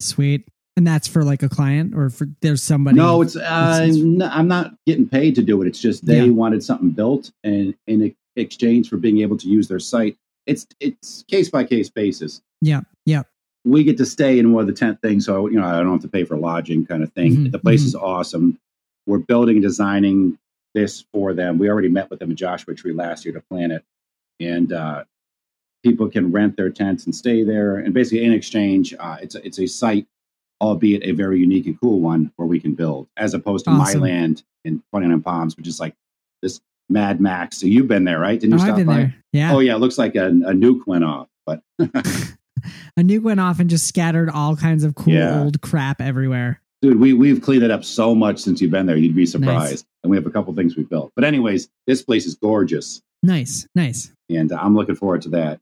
sweet 0.00 0.46
and 0.76 0.84
that's 0.84 1.06
for 1.06 1.22
like 1.22 1.42
a 1.44 1.48
client 1.48 1.94
or 1.94 2.10
for 2.10 2.26
there's 2.42 2.60
somebody 2.62 2.96
No, 2.96 3.22
it's, 3.22 3.36
uh, 3.36 3.78
it's- 3.84 3.96
n- 3.96 4.20
I'm 4.22 4.48
not 4.48 4.74
getting 4.86 5.08
paid 5.08 5.36
to 5.36 5.42
do 5.42 5.62
it. 5.62 5.68
It's 5.68 5.80
just 5.80 6.04
they 6.04 6.24
Yeah. 6.24 6.32
wanted 6.32 6.64
something 6.64 6.90
built, 6.90 7.30
and 7.44 7.74
in 7.86 8.12
exchange 8.34 8.88
for 8.88 8.96
being 8.96 9.18
able 9.18 9.36
to 9.36 9.48
use 9.48 9.68
their 9.68 9.78
site, 9.78 10.16
it's 10.46 10.66
it's 10.80 11.22
case 11.28 11.48
by 11.48 11.62
case 11.64 11.88
basis. 11.90 12.42
yeah 12.60 12.80
yeah 13.06 13.22
We 13.64 13.84
get 13.84 13.96
to 13.98 14.04
stay 14.06 14.38
in 14.38 14.52
one 14.52 14.62
of 14.62 14.66
the 14.66 14.72
tent 14.74 15.00
things, 15.00 15.24
so 15.26 15.46
you 15.46 15.58
know 15.60 15.64
I 15.64 15.80
don't 15.80 15.92
have 15.92 16.02
to 16.02 16.08
pay 16.08 16.24
for 16.24 16.36
lodging, 16.36 16.84
kind 16.86 17.04
of 17.04 17.12
thing. 17.12 17.36
Mhm, 17.36 17.52
The 17.52 17.58
place 17.60 17.82
mhm. 17.84 17.86
is 17.86 17.94
awesome. 17.94 18.58
We're 19.06 19.18
building 19.18 19.56
and 19.56 19.62
designing 19.62 20.38
this 20.74 21.04
for 21.12 21.34
them. 21.34 21.56
We 21.58 21.68
already 21.70 21.88
met 21.88 22.10
with 22.10 22.18
them 22.18 22.30
in 22.30 22.36
Joshua 22.36 22.74
Tree 22.74 22.92
last 22.92 23.24
year 23.24 23.32
to 23.34 23.40
plan 23.42 23.70
it, 23.70 23.84
and 24.40 24.72
uh, 24.72 25.04
people 25.84 26.08
can 26.08 26.32
rent 26.32 26.56
their 26.56 26.70
tents 26.70 27.04
and 27.04 27.14
stay 27.14 27.44
there. 27.44 27.76
And 27.76 27.94
basically, 27.94 28.24
in 28.24 28.32
exchange, 28.32 28.94
uh, 28.98 29.18
it's 29.20 29.36
a, 29.36 29.46
it's 29.46 29.60
a 29.60 29.66
site, 29.66 30.06
albeit 30.60 31.04
a 31.04 31.12
very 31.12 31.38
unique 31.38 31.66
and 31.66 31.78
cool 31.80 32.00
one, 32.00 32.32
where 32.36 32.48
we 32.48 32.58
can 32.58 32.74
build, 32.74 33.06
as 33.16 33.34
opposed 33.34 33.66
to 33.66 33.70
Awesome. 33.70 34.00
my 34.00 34.06
land 34.06 34.42
in 34.64 34.82
Twenty 34.90 35.16
Palms, 35.20 35.56
which 35.56 35.68
is 35.68 35.78
like 35.78 35.94
this 36.42 36.60
Mad 36.88 37.20
Max. 37.20 37.58
So 37.58 37.66
you've 37.66 37.86
been 37.86 38.04
there, 38.04 38.18
right? 38.18 38.40
Didn't 38.40 38.54
oh, 38.54 38.56
you 38.56 38.62
i've 38.62 38.68
stop 38.68 38.76
been 38.78 38.86
by? 38.86 38.96
there 38.96 39.14
yeah 39.32 39.52
Oh 39.52 39.60
yeah, 39.60 39.74
it 39.74 39.78
looks 39.78 39.98
like 39.98 40.16
a, 40.16 40.28
a 40.28 40.52
nuke 40.52 40.86
went 40.86 41.04
off, 41.04 41.28
but 41.46 41.60
a 41.78 43.00
nuke 43.00 43.22
went 43.22 43.40
off 43.40 43.60
and 43.60 43.70
just 43.70 43.86
scattered 43.86 44.30
all 44.30 44.56
kinds 44.56 44.82
of 44.82 44.94
cool 44.94 45.12
Yeah. 45.12 45.42
old 45.42 45.60
crap 45.60 46.00
everywhere 46.00 46.60
dude, 46.84 47.00
we 47.00 47.12
we've 47.14 47.40
cleaned 47.40 47.62
it 47.62 47.70
up 47.70 47.84
so 47.84 48.14
much 48.14 48.38
since 48.38 48.60
you've 48.60 48.70
been 48.70 48.84
there. 48.84 48.96
You'd 48.96 49.16
be 49.16 49.24
surprised. 49.24 49.86
And 50.02 50.10
we 50.10 50.18
have 50.18 50.26
a 50.26 50.30
couple 50.30 50.54
things 50.54 50.76
we 50.76 50.82
built. 50.84 51.12
But 51.16 51.24
anyways, 51.24 51.70
this 51.86 52.02
place 52.02 52.26
is 52.26 52.34
gorgeous, 52.34 53.00
nice 53.22 53.66
nice 53.74 54.12
and 54.30 54.52
uh, 54.52 54.58
I'm 54.60 54.76
looking 54.76 54.94
forward 54.94 55.22
to 55.22 55.28
that. 55.30 55.60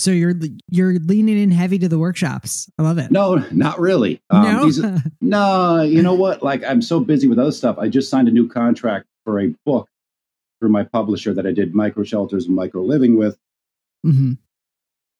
So 0.00 0.10
you're 0.10 0.34
you're 0.68 0.94
leaning 1.00 1.38
in 1.38 1.50
heavy 1.50 1.78
to 1.78 1.88
the 1.88 1.98
workshops 1.98 2.68
i 2.78 2.82
love 2.82 2.98
it 2.98 3.10
No, 3.10 3.36
not 3.52 3.78
really. 3.78 4.20
Um, 4.30 4.42
no 4.42 4.64
these- 4.64 4.82
no, 5.20 5.82
you 5.82 6.02
know 6.02 6.14
what? 6.14 6.42
Like 6.42 6.64
I'm 6.64 6.82
so 6.82 7.00
busy 7.00 7.28
with 7.28 7.38
other 7.38 7.52
stuff. 7.52 7.76
I 7.78 7.88
just 7.88 8.08
signed 8.10 8.28
a 8.28 8.30
new 8.30 8.48
contract 8.48 9.06
for 9.24 9.40
a 9.40 9.54
book 9.66 9.88
through 10.58 10.70
my 10.70 10.84
publisher 10.84 11.32
that 11.34 11.46
I 11.46 11.52
did 11.52 11.74
micro 11.74 12.04
shelters 12.04 12.46
and 12.46 12.54
micro 12.54 12.82
living 12.82 13.16
with. 13.16 13.38
hmm 14.04 14.32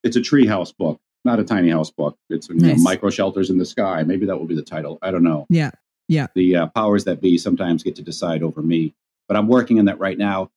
It's 0.03 0.17
a 0.17 0.21
treehouse 0.21 0.75
book, 0.77 0.99
not 1.25 1.39
a 1.41 1.45
tiny 1.45 1.71
house 1.71 1.91
book. 1.91 2.17
It's 2.31 2.49
you 2.49 2.57
know, 2.57 2.69
micro 2.83 3.11
shelters 3.11 3.51
in 3.51 3.59
the 3.59 3.67
sky. 3.67 4.03
Maybe 4.03 4.27
that 4.27 4.39
will 4.39 4.47
be 4.47 4.55
the 4.57 4.63
title. 4.63 4.99
I 5.03 5.11
don't 5.11 5.23
know. 5.25 5.47
Yeah, 5.51 5.71
yeah. 6.09 6.27
The 6.35 6.57
uh, 6.57 6.67
powers 6.69 7.05
that 7.05 7.21
be 7.21 7.37
sometimes 7.39 7.83
get 7.83 7.97
to 7.97 8.03
decide 8.03 8.43
over 8.43 8.63
me, 8.63 8.95
but 9.29 9.37
I'm 9.37 9.49
working 9.49 9.79
on 9.79 9.85
that 9.87 9.99
right 9.99 10.19
now. 10.19 10.51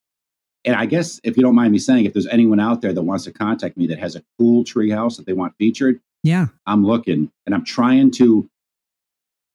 And 0.65 0.75
I 0.75 0.85
guess 0.85 1.19
if 1.23 1.35
you 1.37 1.43
don't 1.43 1.55
mind 1.55 1.71
me 1.73 1.77
saying, 1.79 2.05
if 2.05 2.13
there's 2.13 2.27
anyone 2.27 2.59
out 2.59 2.81
there 2.81 2.93
that 2.93 3.01
wants 3.01 3.25
to 3.25 3.31
contact 3.31 3.75
me 3.77 3.87
that 3.87 3.99
has 3.99 4.15
a 4.15 4.23
cool 4.39 4.63
treehouse 4.63 5.17
that 5.17 5.25
they 5.25 5.33
want 5.33 5.53
featured, 5.57 5.99
Yeah. 6.23 6.47
I'm 6.65 6.85
looking 6.85 7.31
and 7.45 7.53
I'm 7.53 7.65
trying 7.65 8.11
to 8.11 8.49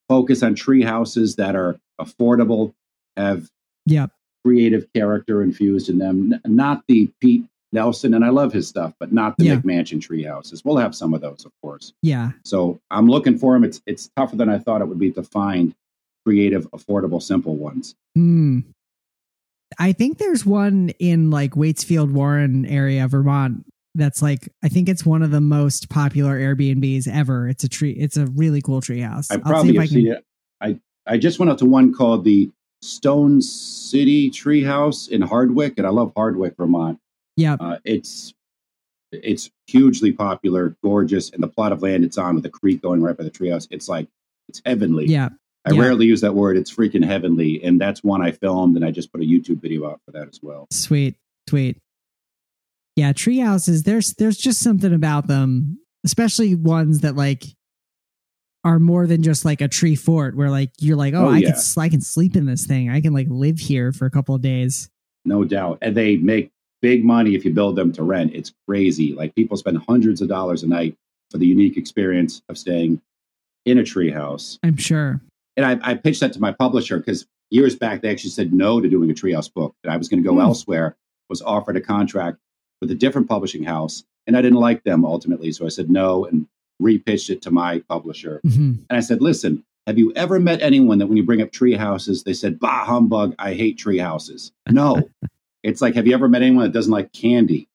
focus 0.08 0.42
on 0.42 0.54
tree 0.54 0.82
houses 0.82 1.36
that 1.36 1.54
are 1.56 1.78
affordable, 2.00 2.74
have 3.16 3.48
Yep. 3.86 4.10
creative 4.44 4.86
character 4.94 5.42
infused 5.42 5.88
in 5.88 5.98
them, 5.98 6.34
N- 6.34 6.40
not 6.54 6.84
the 6.88 7.10
Pete 7.20 7.44
Nelson, 7.72 8.14
and 8.14 8.24
I 8.24 8.30
love 8.30 8.52
his 8.52 8.66
stuff, 8.68 8.94
but 8.98 9.12
not 9.12 9.36
the 9.36 9.44
Yeah. 9.46 9.56
McMansion 9.60 10.00
tree 10.00 10.22
houses. 10.22 10.64
We'll 10.64 10.76
have 10.78 10.94
some 10.94 11.12
of 11.12 11.20
those, 11.20 11.44
of 11.44 11.52
course. 11.62 11.92
Yeah. 12.02 12.32
So 12.44 12.80
I'm 12.90 13.08
looking 13.08 13.36
for 13.38 13.52
them. 13.54 13.64
It's 13.64 13.82
it's 13.86 14.10
tougher 14.16 14.36
than 14.36 14.48
I 14.48 14.58
thought 14.58 14.80
it 14.80 14.88
would 14.88 14.98
be 14.98 15.10
to 15.12 15.22
find 15.22 15.74
creative, 16.24 16.70
affordable, 16.70 17.20
simple 17.22 17.56
ones. 17.56 17.94
Hmm. 18.14 18.60
I 19.78 19.92
think 19.92 20.18
there's 20.18 20.46
one 20.46 20.90
in 20.98 21.30
like 21.30 21.52
Waitsfield 21.52 22.12
Warren 22.12 22.64
area, 22.66 23.06
Vermont. 23.08 23.64
That's 23.94 24.22
like 24.22 24.48
I 24.62 24.68
think 24.68 24.88
it's 24.88 25.04
one 25.04 25.22
of 25.22 25.30
the 25.30 25.40
most 25.40 25.88
popular 25.88 26.38
Airbnbs 26.38 27.08
ever. 27.08 27.48
It's 27.48 27.64
a 27.64 27.68
tree. 27.68 27.92
It's 27.92 28.16
a 28.16 28.26
really 28.26 28.60
cool 28.62 28.80
tree 28.80 29.00
house. 29.00 29.30
I 29.30 29.38
probably 29.38 29.74
have 29.74 29.82
I 29.82 29.86
can- 29.86 29.94
seen 29.94 30.06
it. 30.12 30.24
I 30.60 30.78
I 31.06 31.18
just 31.18 31.38
went 31.38 31.50
out 31.50 31.58
to 31.58 31.64
one 31.66 31.92
called 31.92 32.24
the 32.24 32.50
Stone 32.82 33.42
City 33.42 34.30
Treehouse 34.30 35.08
in 35.08 35.22
Hardwick, 35.22 35.74
and 35.78 35.86
I 35.86 35.90
love 35.90 36.12
Hardwick, 36.16 36.56
Vermont. 36.56 36.98
Yeah. 37.36 37.56
Uh, 37.58 37.78
it's 37.84 38.34
it's 39.10 39.50
hugely 39.66 40.12
popular, 40.12 40.76
gorgeous, 40.82 41.30
and 41.30 41.42
the 41.42 41.48
plot 41.48 41.72
of 41.72 41.82
land 41.82 42.04
it's 42.04 42.18
on 42.18 42.34
with 42.34 42.44
the 42.44 42.50
creek 42.50 42.82
going 42.82 43.02
right 43.02 43.16
by 43.16 43.24
the 43.24 43.30
treehouse. 43.30 43.66
It's 43.70 43.88
like 43.88 44.06
it's 44.48 44.62
heavenly. 44.64 45.06
Yeah. 45.06 45.30
I 45.68 45.72
yeah. 45.72 45.80
rarely 45.82 46.06
use 46.06 46.20
that 46.22 46.34
word. 46.34 46.56
It's 46.56 46.74
freaking 46.74 47.04
heavenly, 47.04 47.62
and 47.62 47.80
that's 47.80 48.02
one 48.02 48.22
I 48.22 48.30
filmed, 48.32 48.76
and 48.76 48.84
I 48.84 48.90
just 48.90 49.12
put 49.12 49.20
a 49.20 49.24
YouTube 49.24 49.60
video 49.60 49.88
out 49.90 50.00
for 50.04 50.12
that 50.12 50.28
as 50.28 50.40
well. 50.42 50.66
Sweet. 50.70 51.16
Sweet. 51.48 51.78
Yeah, 52.96 53.12
tree 53.12 53.38
houses, 53.38 53.84
there's 53.84 54.14
there's 54.14 54.36
just 54.36 54.60
something 54.60 54.92
about 54.92 55.28
them, 55.28 55.78
especially 56.04 56.54
ones 56.56 57.00
that 57.00 57.14
like 57.14 57.44
are 58.64 58.80
more 58.80 59.06
than 59.06 59.22
just 59.22 59.44
like 59.44 59.60
a 59.60 59.68
tree 59.68 59.94
fort 59.94 60.36
where 60.36 60.50
like 60.50 60.70
you're 60.78 60.96
like, 60.96 61.14
oh, 61.14 61.26
Oh, 61.26 61.30
I 61.30 61.38
yeah. 61.38 61.52
can 61.52 61.82
I 61.82 61.88
can 61.88 62.00
sleep 62.00 62.34
in 62.34 62.46
this 62.46 62.66
thing. 62.66 62.90
I 62.90 63.00
can 63.00 63.12
like 63.12 63.28
live 63.30 63.58
here 63.60 63.92
for 63.92 64.04
a 64.06 64.10
couple 64.10 64.34
of 64.34 64.42
days. 64.42 64.90
No 65.24 65.44
doubt, 65.44 65.78
and 65.82 65.96
they 65.96 66.16
make 66.16 66.50
big 66.82 67.04
money 67.04 67.34
if 67.34 67.44
you 67.44 67.52
build 67.52 67.76
them 67.76 67.92
to 67.92 68.02
rent. 68.02 68.32
It's 68.34 68.52
crazy. 68.66 69.12
Like 69.12 69.34
people 69.34 69.56
spend 69.56 69.78
hundreds 69.88 70.20
of 70.20 70.28
dollars 70.28 70.62
a 70.62 70.66
night 70.66 70.96
for 71.30 71.38
the 71.38 71.46
unique 71.46 71.76
experience 71.76 72.42
of 72.48 72.58
staying 72.58 73.00
in 73.64 73.78
a 73.78 73.82
treehouse. 73.82 74.58
I'm 74.62 74.76
sure. 74.76 75.20
And 75.58 75.66
I, 75.66 75.90
I 75.90 75.94
pitched 75.94 76.20
that 76.20 76.32
to 76.34 76.40
my 76.40 76.52
publisher 76.52 76.98
because 76.98 77.26
years 77.50 77.74
back 77.76 78.00
they 78.00 78.10
actually 78.10 78.30
said 78.30 78.54
no 78.54 78.80
to 78.80 78.88
doing 78.88 79.10
a 79.10 79.14
treehouse 79.14 79.52
book 79.52 79.74
That 79.84 79.92
i 79.92 79.96
was 79.98 80.08
going 80.08 80.22
to 80.22 80.26
go 80.28 80.34
Hmm. 80.36 80.40
elsewhere 80.48 80.96
was 81.28 81.42
offered 81.42 81.76
a 81.76 81.80
contract 81.82 82.38
with 82.80 82.90
a 82.90 82.94
different 82.94 83.28
publishing 83.28 83.64
house 83.64 84.04
and 84.26 84.36
i 84.36 84.40
didn't 84.42 84.60
like 84.60 84.84
them 84.84 85.04
ultimately 85.04 85.52
so 85.52 85.66
i 85.66 85.68
said 85.68 85.90
no 85.90 86.24
and 86.24 86.46
repitched 86.80 87.28
it 87.28 87.42
to 87.42 87.50
my 87.50 87.80
publisher. 87.88 88.40
Hmm 88.44 88.74
and 88.88 88.96
i 88.96 89.00
said 89.00 89.20
listen 89.20 89.64
have 89.86 89.98
you 89.98 90.12
ever 90.14 90.38
met 90.38 90.60
anyone 90.62 90.98
that 90.98 91.06
when 91.08 91.16
you 91.16 91.24
bring 91.24 91.42
up 91.42 91.50
tree 91.50 91.74
houses 91.74 92.22
they 92.24 92.34
said 92.34 92.58
bah 92.60 92.84
humbug 92.84 93.34
i 93.38 93.52
hate 93.54 93.76
tree 93.78 93.98
houses 93.98 94.52
no. 94.70 95.08
It's 95.64 95.82
like 95.82 95.96
have 95.96 96.06
you 96.06 96.14
ever 96.14 96.28
met 96.28 96.42
anyone 96.42 96.62
that 96.64 96.72
doesn't 96.72 96.92
like 96.92 97.12
candy 97.12 97.68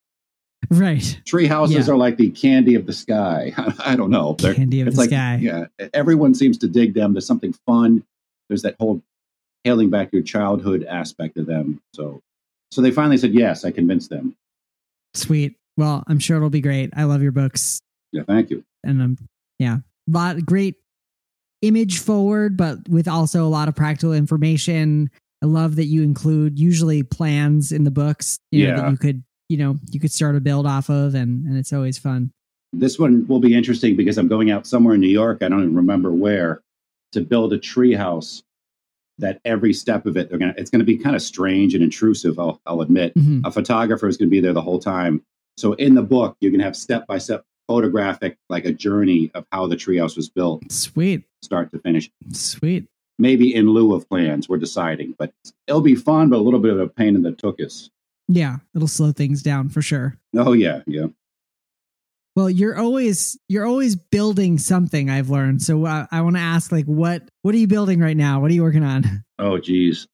Right. 0.70 1.20
tree 1.26 1.46
houses 1.48 1.88
Yeah. 1.88 1.94
are 1.94 1.98
like 1.98 2.18
the 2.18 2.30
candy 2.32 2.76
of 2.76 2.86
the 2.86 2.94
sky 2.94 3.54
i 3.86 3.96
don't 3.96 4.10
know 4.10 4.36
They're- 4.40 4.54
Candy 4.56 4.82
of 4.82 4.92
the 4.94 4.98
like 4.98 5.10
sky. 5.10 5.40
yeah 5.42 5.66
everyone 5.94 6.34
seems 6.36 6.58
to 6.60 6.68
dig 6.68 6.94
them 6.94 7.14
there's 7.14 7.26
something 7.28 7.54
fun 7.66 8.04
there's 8.50 8.62
that 8.64 8.76
whole 8.80 9.02
hailing 9.64 9.90
back 9.90 10.12
your 10.14 10.22
childhood 10.24 10.84
aspect 10.86 11.38
of 11.38 11.46
them 11.46 11.82
so 11.94 12.22
so 12.72 12.82
they 12.82 12.92
finally 12.92 13.18
said 13.18 13.34
yes 13.34 13.64
i 13.66 13.72
convinced 13.72 14.10
them 14.10 14.36
Sweet. 15.16 15.56
Well, 15.78 16.04
I'm 16.08 16.18
sure 16.18 16.38
it'll 16.38 16.50
be 16.50 16.60
great. 16.62 16.90
I 16.96 17.04
love 17.04 17.22
your 17.22 17.32
books. 17.32 17.80
yeah 18.12 18.24
thank 18.24 18.50
you 18.50 18.64
and 18.84 19.02
um 19.02 19.18
yeah 19.60 19.78
A 20.08 20.12
lot 20.12 20.44
great 20.46 20.76
image 21.62 22.00
forward 22.00 22.58
but 22.58 22.88
with 22.90 23.08
also 23.08 23.46
a 23.46 23.48
lot 23.50 23.68
of 23.68 23.76
practical 23.76 24.12
information 24.14 25.10
i 25.42 25.46
love 25.46 25.76
that 25.78 25.86
you 25.86 26.04
include 26.04 26.60
usually 26.60 27.04
plans 27.04 27.72
in 27.72 27.84
the 27.86 27.92
books 27.92 28.38
you 28.52 28.68
know, 28.68 28.76
that 28.82 28.92
you 28.92 28.98
could 28.98 29.24
you 29.54 29.60
know 29.60 29.80
you 29.92 30.00
could 30.00 30.12
start 30.12 30.36
a 30.36 30.40
build 30.40 30.66
off 30.66 30.90
of 30.90 31.14
and 31.14 31.46
and 31.46 31.56
it's 31.58 31.72
always 31.72 31.98
fun 32.00 32.32
this 32.74 32.98
one 32.98 33.26
will 33.28 33.40
be 33.40 33.54
interesting 33.56 33.96
because 33.96 34.18
i'm 34.18 34.28
going 34.28 34.50
out 34.50 34.66
somewhere 34.66 34.96
in 34.96 35.00
new 35.02 35.08
york 35.22 35.44
i 35.44 35.48
don't 35.48 35.60
even 35.62 35.76
remember 35.76 36.12
where 36.12 36.62
to 37.12 37.22
build 37.22 37.54
a 37.54 37.60
tree 37.60 37.94
house 37.94 38.42
that 39.20 39.40
every 39.46 39.72
step 39.74 40.08
of 40.08 40.18
it 40.18 40.28
they're 40.30 40.40
gonna 40.40 40.56
it's 40.58 40.72
gonna 40.72 40.84
be 40.84 40.98
kind 40.98 41.16
of 41.16 41.22
strange 41.22 41.76
and 41.76 41.84
intrusive 41.84 42.40
i'll, 42.40 42.60
I'll 42.66 42.82
admit 42.82 43.14
Mhm. 43.14 43.42
a 43.46 43.52
photographer 43.52 44.08
is 44.08 44.18
going 44.18 44.28
to 44.30 44.32
be 44.32 44.40
there 44.42 44.54
the 44.54 44.62
whole 44.70 44.80
time. 44.80 45.22
So 45.56 45.74
in 45.74 45.94
the 45.94 46.02
book, 46.02 46.36
you're 46.42 46.50
going 46.50 46.62
to 46.62 46.66
have 46.66 46.76
step 46.76 47.06
by 47.06 47.20
step 47.20 47.46
photographic, 47.68 48.38
like 48.50 48.66
a 48.66 48.74
journey 48.74 49.30
of 49.36 49.46
how 49.52 49.68
the 49.68 49.76
treehouse 49.76 50.18
was 50.18 50.28
built, 50.30 50.64
sweet 50.72 51.22
start 51.44 51.72
to 51.74 51.78
finish. 51.80 52.10
sweet 52.32 52.88
Maybe 53.20 53.54
in 53.54 53.70
lieu 53.70 53.94
of 53.94 54.10
plans, 54.10 54.50
we're 54.50 54.58
deciding, 54.58 55.14
but 55.20 55.32
it'll 55.68 55.82
be 55.82 55.94
fun, 55.94 56.30
but 56.30 56.38
a 56.38 56.42
little 56.48 56.60
bit 56.60 56.74
of 56.74 56.80
a 56.80 56.88
pain 56.88 57.16
in 57.16 57.22
the 57.22 57.34
tuchus. 57.34 57.92
Yeah 58.28 58.58
it'll 58.76 58.88
slow 58.88 59.12
things 59.12 59.42
down 59.44 59.70
for 59.70 59.82
sure 59.82 60.18
Oh 60.36 60.54
yeah, 60.54 60.82
yeah. 60.88 61.08
well 62.36 62.50
you're 62.50 62.78
always 62.78 63.38
you're 63.48 63.66
always 63.66 63.96
building 63.96 64.58
something 64.58 65.10
i've 65.10 65.30
learned 65.30 65.62
so 65.62 65.86
uh, 65.86 66.06
i 66.12 66.22
want 66.22 66.36
to 66.36 66.42
ask 66.42 66.72
like 66.72 66.86
what 66.86 67.24
what 67.44 67.54
are 67.54 67.58
you 67.58 67.68
building 67.68 68.00
right 68.00 68.18
now 68.18 68.40
what 68.40 68.50
are 68.50 68.54
you 68.54 68.64
working 68.64 68.84
on 68.84 69.24
Oh 69.40 69.58
geez, 69.58 70.08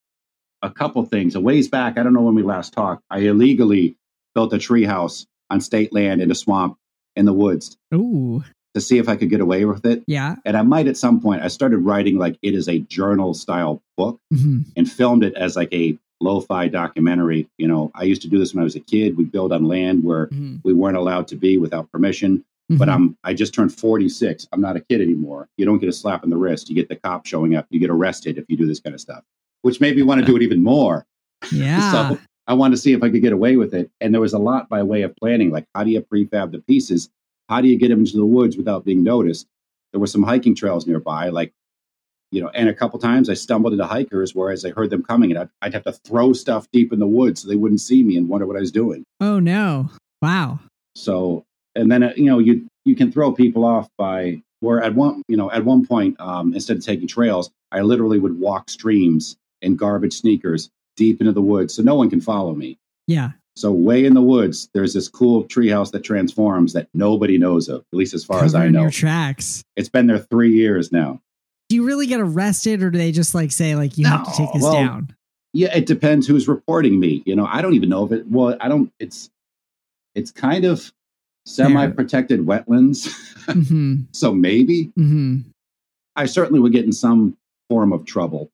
a 0.63 0.71
couple 0.71 1.05
things. 1.05 1.35
A 1.35 1.39
ways 1.41 1.67
back, 1.67 1.99
I 1.99 2.03
don't 2.03 2.13
know 2.13 2.21
when 2.21 2.33
we 2.35 2.41
last 2.41 2.73
talked. 2.73 3.03
I 3.11 3.19
illegally 3.19 3.95
built 4.33 4.53
a 4.53 4.57
treehouse 4.57 5.27
on 5.51 5.61
state 5.61 5.93
land 5.93 6.19
in 6.21 6.31
a 6.31 6.35
swamp 6.35 6.77
in 7.15 7.25
the 7.25 7.33
woods 7.33 7.77
Ooh, 7.93 8.43
to 8.73 8.81
see 8.81 8.97
if 8.97 9.07
I 9.07 9.15
could 9.17 9.29
get 9.29 9.41
away 9.41 9.65
with 9.65 9.85
it. 9.85 10.03
yeah 10.07 10.37
And 10.45 10.57
I 10.57 10.63
might 10.63 10.87
at 10.87 10.97
some 10.97 11.21
point. 11.21 11.43
I 11.43 11.47
started 11.49 11.79
writing 11.79 12.17
like 12.17 12.39
it 12.41 12.55
is 12.55 12.67
a 12.67 12.79
journal 12.79 13.33
style 13.35 13.83
book. 13.97 14.19
hmm 14.33 14.61
and 14.75 14.89
filmed 14.89 15.23
it 15.23 15.35
as 15.35 15.55
like 15.55 15.71
a 15.73 15.97
lo-fi 16.21 16.67
documentary. 16.67 17.47
You 17.57 17.67
know, 17.67 17.91
I 17.95 18.03
used 18.03 18.21
to 18.23 18.27
do 18.27 18.37
this 18.39 18.53
when 18.53 18.61
I 18.61 18.63
was 18.63 18.75
a 18.75 18.79
kid. 18.81 19.17
We 19.17 19.23
build 19.23 19.51
on 19.53 19.65
land 19.65 20.03
where 20.03 20.25
hmm 20.27 20.57
we 20.63 20.73
weren't 20.73 20.97
allowed 20.97 21.25
to 21.29 21.37
be 21.37 21.57
without 21.57 21.89
permission. 21.89 22.43
But 22.77 22.89
I'm 22.89 23.17
I 23.23 23.33
just 23.33 23.53
turned 23.53 23.73
46. 23.73 24.47
I'm 24.51 24.61
not 24.61 24.75
a 24.75 24.81
kid 24.81 25.01
anymore. 25.01 25.47
You 25.57 25.65
don't 25.65 25.79
get 25.79 25.89
a 25.89 25.93
slap 25.93 26.23
in 26.23 26.29
the 26.29 26.37
wrist. 26.37 26.69
You 26.69 26.75
get 26.75 26.87
the 26.89 26.97
cop 26.97 27.25
showing 27.25 27.55
up. 27.55 27.65
You 27.71 27.79
get 27.79 27.89
arrested 27.89 28.37
if 28.37 28.45
you 28.47 28.57
do 28.57 28.67
this 28.67 28.79
kind 28.79 28.93
of 28.93 29.01
stuff, 29.01 29.23
which 29.63 29.81
made 29.81 29.95
me 29.95 30.03
want 30.03 30.19
to 30.19 30.25
do 30.25 30.35
it 30.35 30.43
even 30.43 30.61
more. 30.61 31.05
yeah 31.51 31.91
So 31.91 32.19
I 32.45 32.53
wanted 32.53 32.75
to 32.75 32.81
see 32.81 32.93
if 32.93 33.01
I 33.01 33.09
could 33.09 33.21
get 33.21 33.33
away 33.33 33.55
with 33.55 33.73
it. 33.73 33.89
And 34.01 34.13
there 34.13 34.21
was 34.21 34.33
a 34.33 34.37
lot 34.39 34.69
by 34.69 34.83
way 34.83 35.01
of 35.03 35.15
planning, 35.15 35.49
like 35.49 35.65
how 35.73 35.83
do 35.83 35.91
you 35.91 36.01
prefab 36.01 36.51
the 36.51 36.59
pieces? 36.59 37.09
How 37.47 37.61
do 37.61 37.67
you 37.67 37.77
get 37.77 37.87
them 37.87 37.99
into 38.01 38.17
the 38.17 38.25
woods 38.25 38.57
without 38.57 38.85
being 38.85 39.03
noticed? 39.03 39.47
There 39.91 39.99
were 39.99 40.07
some 40.07 40.21
hiking 40.21 40.53
trails 40.53 40.85
nearby, 40.85 41.29
like, 41.29 41.51
you 42.31 42.41
know, 42.41 42.49
and 42.49 42.69
a 42.69 42.73
couple 42.73 42.99
times 42.99 43.29
I 43.29 43.33
stumbled 43.33 43.73
into 43.73 43.85
hikers 43.85 44.35
whereas 44.35 44.63
I 44.65 44.69
heard 44.71 44.89
them 44.89 45.03
coming 45.03 45.31
and 45.31 45.39
I'd, 45.39 45.49
I'd 45.61 45.73
have 45.73 45.83
to 45.83 45.91
throw 45.93 46.33
stuff 46.33 46.67
deep 46.71 46.93
in 46.93 46.99
the 46.99 47.07
woods 47.07 47.41
so 47.41 47.47
they 47.47 47.55
wouldn't 47.55 47.81
see 47.81 48.03
me 48.03 48.17
and 48.17 48.29
wonder 48.29 48.45
what 48.45 48.55
I 48.55 48.59
was 48.59 48.71
doing. 48.71 49.03
oh 49.19 49.39
no 49.39 49.89
wow 50.21 50.59
So, 50.95 51.45
and 51.75 51.91
then, 51.91 52.03
uh, 52.03 52.13
you 52.15 52.25
know, 52.25 52.39
you, 52.39 52.67
you 52.85 52.95
can 52.95 53.11
throw 53.11 53.31
people 53.31 53.63
off 53.63 53.87
by 53.97 54.41
where 54.59 54.81
at 54.83 54.93
one, 54.95 55.21
you 55.27 55.37
know, 55.37 55.49
at 55.51 55.63
one 55.63 55.85
point, 55.85 56.19
um, 56.19 56.53
instead 56.53 56.77
of 56.77 56.83
taking 56.83 57.07
trails, 57.07 57.49
I 57.71 57.81
literally 57.81 58.19
would 58.19 58.39
walk 58.39 58.69
streams 58.69 59.37
in 59.61 59.75
garbage 59.75 60.13
sneakers 60.13 60.69
deep 60.97 61.21
into 61.21 61.31
the 61.31 61.41
woods 61.41 61.73
so 61.75 61.83
no 61.83 61.95
one 61.95 62.09
can 62.09 62.19
follow 62.21 62.53
me. 62.53 62.77
yeah 63.07 63.31
So 63.55 63.71
way 63.71 64.03
in 64.05 64.13
the 64.15 64.21
woods, 64.21 64.69
there's 64.73 64.93
this 64.93 65.07
cool 65.07 65.45
treehouse 65.45 65.91
that 65.91 66.03
transforms 66.03 66.73
that 66.73 66.89
nobody 66.93 67.37
knows 67.37 67.69
of, 67.69 67.81
at 67.93 67.97
least 67.97 68.13
as 68.13 68.25
far 68.25 68.43
as 68.43 68.53
I 68.55 68.67
know. 68.67 68.81
your 68.81 68.91
tracks. 68.91 69.63
It's 69.77 69.89
been 69.89 70.07
there 70.07 70.19
three 70.19 70.53
years 70.53 70.91
now. 70.91 71.21
Do 71.69 71.75
you 71.75 71.85
really 71.85 72.07
get 72.07 72.19
arrested, 72.19 72.81
or 72.81 72.89
do 72.89 72.97
they 72.97 73.11
just 73.11 73.35
like 73.35 73.51
say 73.51 73.75
like 73.75 73.97
you 73.97 74.05
have 74.07 74.25
to 74.25 74.31
take 74.35 74.51
this 74.53 74.63
well, 74.63 74.73
down? 74.73 75.15
Yeah, 75.53 75.75
it 75.75 75.85
depends 75.85 76.27
who's 76.27 76.47
reporting 76.47 76.99
me. 76.99 77.23
You 77.25 77.35
know, 77.35 77.45
I 77.45 77.61
don't 77.61 77.75
even 77.75 77.89
know 77.89 78.05
if 78.05 78.11
it. 78.11 78.27
Well, 78.27 78.57
I 78.59 78.67
don't. 78.67 78.91
It's 78.99 79.29
it's 80.15 80.31
kind 80.31 80.65
of 80.65 80.91
semi-protected 81.45 82.41
wetlands, 82.41 83.07
hmm 83.45 84.01
so 84.11 84.33
maybe 84.33 84.85
hmm 84.95 85.37
I 86.15 86.25
certainly 86.25 86.59
would 86.59 86.73
get 86.73 86.85
in 86.85 86.91
some 86.91 87.37
form 87.69 87.93
of 87.93 88.05
trouble. 88.05 88.49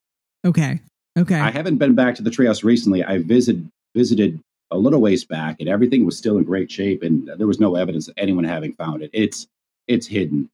Okay. 0.45 0.80
Okay. 1.17 1.39
I 1.39 1.49
haven't 1.49 1.78
been 1.78 1.95
back 1.95 2.15
to 2.15 2.21
the 2.21 2.30
treehouse 2.30 2.63
recently. 2.63 3.04
I 3.04 3.19
visited 3.19 3.69
visited 3.95 4.39
a 4.71 4.78
little 4.78 4.99
ways 4.99 5.23
back, 5.23 5.58
and 5.60 5.69
everything 5.69 6.06
was 6.06 6.17
still 6.17 6.38
in 6.38 6.43
great 6.43 6.71
shape, 6.71 7.01
and 7.01 7.30
there 7.38 7.47
was 7.47 7.60
no 7.60 7.75
evidence 7.75 8.08
of 8.08 8.13
anyone 8.17 8.43
having 8.43 8.73
found 8.73 9.01
it. 9.01 9.10
It's 9.13 9.47
it's 9.88 10.08
hidden. 10.08 10.49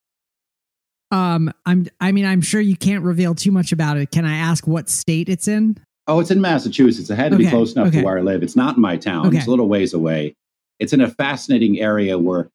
Um. 1.12 1.52
I'm. 1.66 1.88
I 2.00 2.12
mean, 2.12 2.26
I'm 2.26 2.42
sure 2.42 2.62
you 2.62 2.76
can't 2.76 3.04
reveal 3.04 3.36
too 3.36 3.52
much 3.52 3.72
about 3.72 3.98
it. 3.98 4.12
Can 4.12 4.26
I 4.26 4.36
ask 4.38 4.66
what 4.68 4.90
state 4.90 5.30
it's 5.30 5.48
in? 5.48 5.78
Oh, 6.08 6.20
it's 6.20 6.32
in 6.32 6.42
Massachusetts. 6.42 7.10
It 7.10 7.16
had 7.16 7.30
to 7.30 7.36
Okay, 7.36 7.46
be 7.46 7.50
close 7.50 7.74
enough 7.74 7.88
okay. 7.90 8.00
to 8.00 8.06
where 8.06 8.18
I 8.18 8.22
live. 8.22 8.44
It's 8.44 8.56
not 8.56 8.76
in 8.76 8.82
my 8.82 8.98
town. 8.98 9.28
Okay. 9.28 9.38
It's 9.38 9.48
a 9.48 9.50
little 9.50 9.68
ways 9.68 9.94
away. 9.94 10.36
It's 10.80 10.94
in 10.94 11.02
a 11.02 11.08
fascinating 11.10 11.80
area 11.80 12.18
where 12.18 12.50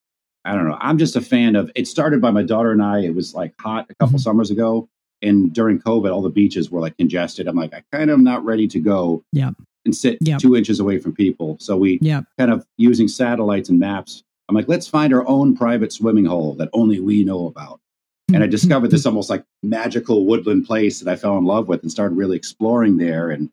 I 0.45 0.55
don't 0.55 0.69
know. 0.69 0.77
I'm 0.81 0.99
just 0.99 1.17
a 1.17 1.21
fan 1.21 1.57
of. 1.57 1.71
It 1.75 1.87
started 1.87 2.21
by 2.21 2.31
my 2.31 2.43
daughter 2.43 2.73
and 2.73 2.83
I. 2.83 3.01
It 3.01 3.15
was 3.15 3.35
like 3.35 3.55
hot 3.61 3.87
a 3.91 3.95
couple 3.95 4.19
Mhm. 4.19 4.23
summers 4.23 4.51
ago, 4.51 4.89
and 5.23 5.53
during 5.53 5.79
COVID, 5.81 6.13
all 6.13 6.23
the 6.23 6.29
beaches 6.31 6.71
were 6.71 6.81
like 6.81 6.97
congested. 6.97 7.47
I'm 7.49 7.57
like, 7.57 7.73
I 7.75 7.83
kind 7.93 8.11
of 8.11 8.15
am 8.19 8.25
not 8.25 8.45
ready 8.45 8.67
to 8.69 8.81
go. 8.81 9.23
Yep. 9.33 9.55
And 9.85 9.95
sit 9.95 10.19
Yep. 10.21 10.41
two 10.41 10.57
inches 10.57 10.81
away 10.81 10.99
from 10.99 11.13
people. 11.15 11.57
So 11.61 11.77
we 11.77 11.99
Yep. 12.03 12.25
kind 12.39 12.51
of 12.51 12.67
using 12.77 13.07
satellites 13.07 13.69
and 13.69 13.79
maps. 13.79 14.25
I'm 14.49 14.55
like, 14.57 14.69
let's 14.69 14.89
find 14.89 15.13
our 15.15 15.27
own 15.29 15.57
private 15.57 15.93
swimming 15.93 16.25
hole 16.25 16.55
that 16.57 16.69
only 16.73 16.99
we 17.01 17.23
know 17.25 17.47
about. 17.47 17.81
And 18.29 18.39
I 18.39 18.41
mm-hmm. 18.41 18.51
discovered 18.51 18.91
this 18.91 19.03
mm-hmm. 19.03 19.09
almost 19.09 19.31
like 19.31 19.45
magical 19.63 20.27
woodland 20.27 20.67
place 20.67 21.01
that 21.01 21.11
I 21.11 21.17
fell 21.17 21.39
in 21.39 21.45
love 21.45 21.69
with 21.69 21.83
and 21.83 21.91
started 21.91 22.17
really 22.17 22.37
exploring 22.37 22.97
there. 22.97 23.31
And 23.31 23.51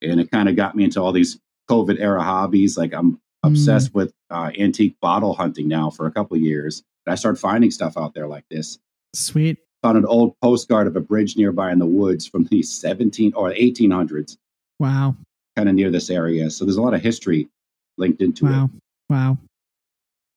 and 0.00 0.20
it 0.20 0.30
kind 0.30 0.48
of 0.48 0.56
got 0.56 0.76
me 0.76 0.84
into 0.84 1.02
all 1.02 1.12
these 1.12 1.38
COVID 1.68 2.00
era 2.00 2.22
hobbies. 2.22 2.78
Like 2.78 2.94
I'm 2.94 3.12
mm. 3.12 3.18
obsessed 3.44 3.94
with 3.94 4.12
uh, 4.30 4.50
antique 4.58 4.96
bottle 5.00 5.34
hunting 5.34 5.68
now 5.68 5.90
for 5.90 6.06
a 6.06 6.12
couple 6.12 6.36
of 6.36 6.42
years. 6.42 6.82
And 7.06 7.12
I 7.12 7.16
started 7.16 7.38
finding 7.38 7.70
stuff 7.70 7.96
out 7.96 8.14
there 8.14 8.28
like 8.28 8.44
this. 8.50 8.78
Sweet. 9.14 9.58
Found 9.82 9.98
an 9.98 10.06
old 10.06 10.34
postcard 10.42 10.86
of 10.86 10.96
a 10.96 11.00
bridge 11.00 11.36
nearby 11.36 11.70
in 11.70 11.78
the 11.78 11.86
woods 11.86 12.26
from 12.26 12.44
the 12.44 12.62
17 12.62 13.32
or 13.34 13.52
1800s, 13.52 14.36
Wow. 14.80 15.16
kind 15.56 15.68
of 15.68 15.74
near 15.74 15.90
this 15.90 16.10
area. 16.10 16.50
So 16.50 16.64
there's 16.64 16.76
a 16.76 16.82
lot 16.82 16.94
of 16.94 17.00
history 17.00 17.48
linked 17.96 18.20
into 18.20 18.46
it. 18.46 18.50
Wow. 18.50 18.70
Wow. 19.08 19.38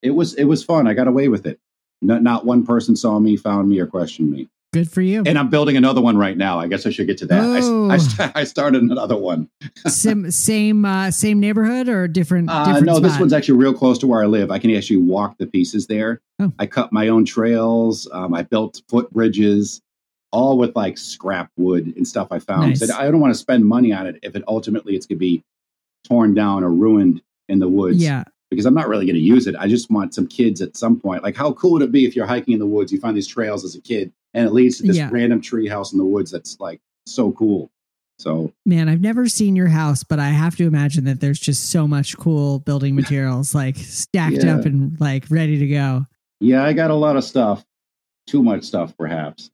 it 0.02 0.12
was 0.12 0.34
it 0.36 0.46
was 0.46 0.64
fun. 0.64 0.88
I 0.88 0.94
got 0.94 1.08
away 1.08 1.28
with 1.28 1.46
it. 1.46 1.60
Not 2.02 2.24
not 2.24 2.46
one 2.46 2.66
person 2.66 2.96
saw 2.96 3.20
me, 3.20 3.38
found 3.38 3.70
me, 3.70 3.80
or 3.80 3.88
questioned 3.88 4.32
me. 4.32 4.50
Good 4.74 4.90
for 4.90 5.02
you. 5.02 5.24
And 5.26 5.38
I'm 5.38 5.50
building 5.50 5.76
another 5.76 6.00
one 6.00 6.18
right 6.18 6.38
now. 6.38 6.58
I 6.58 6.68
guess 6.68 6.86
I 6.86 6.92
should 6.92 7.06
get 7.06 7.18
to 7.18 7.26
that. 7.26 7.44
Oh. 7.44 7.90
I, 7.90 7.98
st- 7.98 8.32
I 8.36 8.46
started 8.46 8.82
another 8.82 9.18
one. 9.18 9.50
Sim, 9.88 10.32
same 10.32 10.86
uh, 10.86 11.12
same 11.12 11.42
neighborhood 11.42 11.90
or 11.90 12.08
different? 12.08 12.50
Uh, 12.50 12.66
different 12.66 12.86
no, 12.86 13.00
this 13.00 13.20
one's 13.20 13.34
actually 13.34 13.58
real 13.58 13.74
close 13.74 13.98
to 14.00 14.08
where 14.08 14.24
I 14.24 14.28
live. 14.28 14.50
I 14.50 14.60
can 14.60 14.74
actually 14.74 14.98
walk 14.98 15.38
the 15.38 15.46
pieces 15.46 15.88
there. 15.88 16.22
Oh. 16.40 16.54
I 16.58 16.68
cut 16.68 16.94
my 16.94 17.10
own 17.10 17.26
trails. 17.26 18.08
Um, 18.14 18.34
I 18.34 18.44
built 18.44 18.82
footbridges, 18.90 19.82
all 20.32 20.58
with 20.58 20.74
like 20.74 20.98
scrap 20.98 21.52
wood 21.58 21.94
and 21.98 22.08
stuff 22.08 22.30
I 22.32 22.40
found. 22.40 22.70
Nice. 22.70 22.80
Said, 22.80 22.92
I 22.92 23.12
don't 23.12 23.20
want 23.20 23.34
to 23.34 23.40
spend 23.40 23.66
money 23.66 23.92
on 23.92 24.08
it 24.08 24.20
if 24.24 24.38
it 24.38 24.44
ultimately 24.48 24.96
it's 24.96 25.06
going 25.06 25.18
to 25.18 25.20
be 25.20 25.44
torn 26.08 26.34
down 26.34 26.64
or 26.64 26.70
ruined 26.70 27.22
in 27.50 27.60
the 27.60 27.68
woods. 27.68 28.02
Yeah. 28.02 28.24
Because 28.52 28.66
I'm 28.68 28.74
not 28.76 28.88
really 28.88 29.06
going 29.08 29.16
to 29.16 29.22
use 29.22 29.48
it. 29.48 29.56
I 29.58 29.68
just 29.68 29.90
want 29.90 30.14
some 30.14 30.28
kids 30.28 30.62
at 30.62 30.78
some 30.78 31.00
point. 31.00 31.24
Like, 31.24 31.36
how 31.36 31.54
cool 31.54 31.72
would 31.72 31.82
it 31.82 31.92
be 31.92 32.06
if 32.06 32.16
you're 32.16 32.28
hiking 32.28 32.54
in 32.54 32.60
the 32.60 32.68
woods, 32.68 32.92
you 32.92 33.00
find 33.00 33.18
these 33.18 33.26
trails 33.28 33.64
as 33.66 33.74
a 33.76 33.82
kid, 33.82 34.12
and 34.36 34.46
it 34.46 34.52
leads 34.52 34.78
to 34.78 34.84
this 34.84 34.98
Yeah. 34.98 35.10
random 35.12 35.42
tree 35.42 35.68
house 35.68 35.92
in 35.94 35.98
the 35.98 36.06
woods 36.06 36.30
that's 36.32 36.60
like 36.60 36.80
so 37.08 37.32
cool. 37.32 37.72
So 38.20 38.54
Man, 38.68 38.88
I've 38.88 39.02
never 39.02 39.28
seen 39.28 39.56
your 39.56 39.70
house, 39.70 40.04
but 40.04 40.20
I 40.20 40.28
have 40.30 40.56
to 40.58 40.66
imagine 40.68 41.06
that 41.06 41.22
there's 41.22 41.40
just 41.40 41.72
so 41.72 41.88
much 41.88 42.16
cool 42.18 42.60
building 42.60 42.94
materials 43.02 43.56
like 43.56 43.78
stacked 43.78 44.44
Yeah. 44.44 44.58
up 44.58 44.66
and 44.66 45.00
like 45.00 45.26
ready 45.32 45.58
to 45.58 45.68
go. 45.68 46.06
yeah, 46.40 46.64
I 46.64 46.74
got 46.74 46.92
a 46.92 46.96
lot 46.96 47.16
of 47.16 47.24
stuff, 47.24 47.66
too 48.28 48.44
much 48.44 48.64
stuff 48.64 48.96
perhaps. 48.96 49.50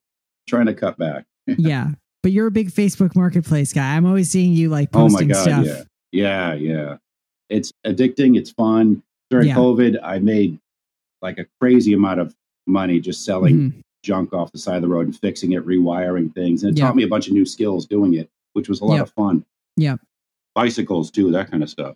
Trying 0.50 0.66
to 0.66 0.74
cut 0.74 0.98
back. 0.98 1.24
yeah. 1.48 1.92
But 2.24 2.32
you're 2.34 2.48
a 2.48 2.52
big 2.52 2.72
Facebook 2.72 3.16
marketplace 3.16 3.72
guy. 3.72 3.96
I'm 3.96 4.06
always 4.06 4.30
seeing 4.30 4.52
you 4.54 4.70
like 4.70 4.90
Oh 4.94 5.04
my 5.08 5.10
posting 5.10 5.28
god, 5.30 5.44
stuff. 5.44 5.66
yeah, 5.66 5.84
yeah, 6.12 6.54
yeah. 6.56 6.98
It's 7.50 7.72
addicting. 7.86 8.38
It's 8.38 8.52
fun. 8.52 9.04
During 9.30 9.48
Yeah. 9.48 9.56
COVID, 9.56 10.00
I 10.04 10.20
made 10.20 10.60
like 11.22 11.38
a 11.40 11.46
crazy 11.60 11.94
amount 11.94 12.20
of 12.20 12.36
money 12.68 13.00
just 13.00 13.26
selling 13.26 13.56
Mhm. 13.72 13.74
junk 14.04 14.34
off 14.34 14.52
the 14.52 14.58
side 14.58 14.76
of 14.78 14.82
the 14.84 14.88
road 14.88 15.06
and 15.08 15.16
fixing 15.18 15.54
it, 15.54 15.66
rewiring 15.66 16.34
things. 16.34 16.64
And 16.64 16.72
it 16.72 16.80
Yeah. 16.80 16.86
taught 16.88 16.96
me 16.96 17.04
a 17.04 17.08
bunch 17.08 17.28
of 17.28 17.34
new 17.34 17.46
skills 17.46 17.86
doing 17.86 18.14
it, 18.14 18.30
which 18.54 18.70
was 18.70 18.82
a 18.82 18.86
lot 18.86 18.96
Yep. 18.96 19.04
of 19.08 19.14
fun. 19.14 19.46
Yep. 19.78 20.00
Bicycles 20.56 21.12
too, 21.12 21.32
that 21.32 21.50
kind 21.52 21.64
of 21.64 21.70
stuff. 21.70 21.96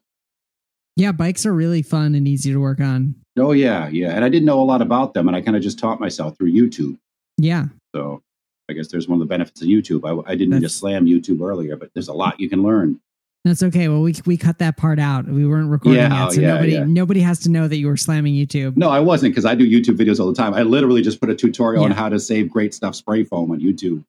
Yeah, 0.97 1.11
bikes 1.11 1.45
are 1.45 1.53
really 1.53 1.81
fun 1.81 2.15
and 2.15 2.27
easy 2.27 2.51
to 2.51 2.59
work 2.59 2.79
on. 2.81 3.15
Oh 3.37 3.53
yeah, 3.53 3.87
yeah. 3.89 4.11
And 4.11 4.25
I 4.25 4.29
didn't 4.29 4.45
know 4.45 4.61
a 4.61 4.65
lot 4.65 4.81
about 4.81 5.13
them, 5.13 5.27
and 5.27 5.35
I 5.37 5.41
kind 5.41 5.55
of 5.55 5.63
just 5.63 5.79
taught 5.79 5.99
myself 5.99 6.37
through 6.37 6.51
YouTube. 6.51 6.97
Yeah. 7.37 7.67
So 7.95 8.21
I 8.69 8.73
guess 8.73 8.89
there's 8.89 9.07
one 9.07 9.15
of 9.15 9.19
the 9.19 9.29
benefits 9.29 9.61
of 9.61 9.67
YouTube. 9.67 10.03
I, 10.05 10.31
I 10.31 10.35
didn't 10.35 10.51
That's- 10.51 10.75
slam 10.75 11.05
YouTube 11.05 11.41
earlier, 11.41 11.75
but 11.77 11.91
there's 11.93 12.07
a 12.09 12.13
lot 12.13 12.39
you 12.39 12.49
can 12.49 12.61
learn. 12.61 12.99
That's 13.43 13.63
okay. 13.63 13.87
Well, 13.87 14.01
we 14.01 14.13
we 14.25 14.37
cut 14.37 14.59
that 14.59 14.77
part 14.77 14.99
out. 14.99 15.25
We 15.25 15.47
weren't 15.47 15.69
recording 15.69 16.01
Yeah, 16.01 16.25
yet, 16.25 16.33
so 16.33 16.41
yeah, 16.41 16.53
nobody 16.53 16.71
yeah. 16.73 16.83
nobody 16.85 17.19
has 17.21 17.39
to 17.39 17.49
know 17.49 17.67
that 17.67 17.77
you 17.77 17.87
were 17.87 17.97
slamming 17.97 18.35
YouTube. 18.35 18.77
No, 18.77 18.89
I 18.89 18.99
wasn't 18.99 19.31
because 19.31 19.45
I 19.45 19.55
do 19.55 19.67
YouTube 19.67 19.97
videos 19.97 20.19
all 20.19 20.27
the 20.27 20.35
time. 20.35 20.53
I 20.53 20.61
literally 20.61 21.01
just 21.01 21.19
put 21.19 21.29
a 21.31 21.35
tutorial 21.35 21.83
on 21.83 21.91
how 21.91 22.07
to 22.09 22.19
save 22.19 22.51
great 22.51 22.73
stuff 22.73 22.93
spray 22.95 23.23
foam 23.23 23.49
on 23.51 23.59
YouTube. 23.59 24.03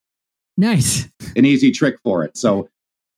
Nice. 0.59 1.09
An 1.37 1.47
easy 1.47 1.71
trick 1.73 1.99
for 2.05 2.25
it. 2.25 2.37
So 2.37 2.69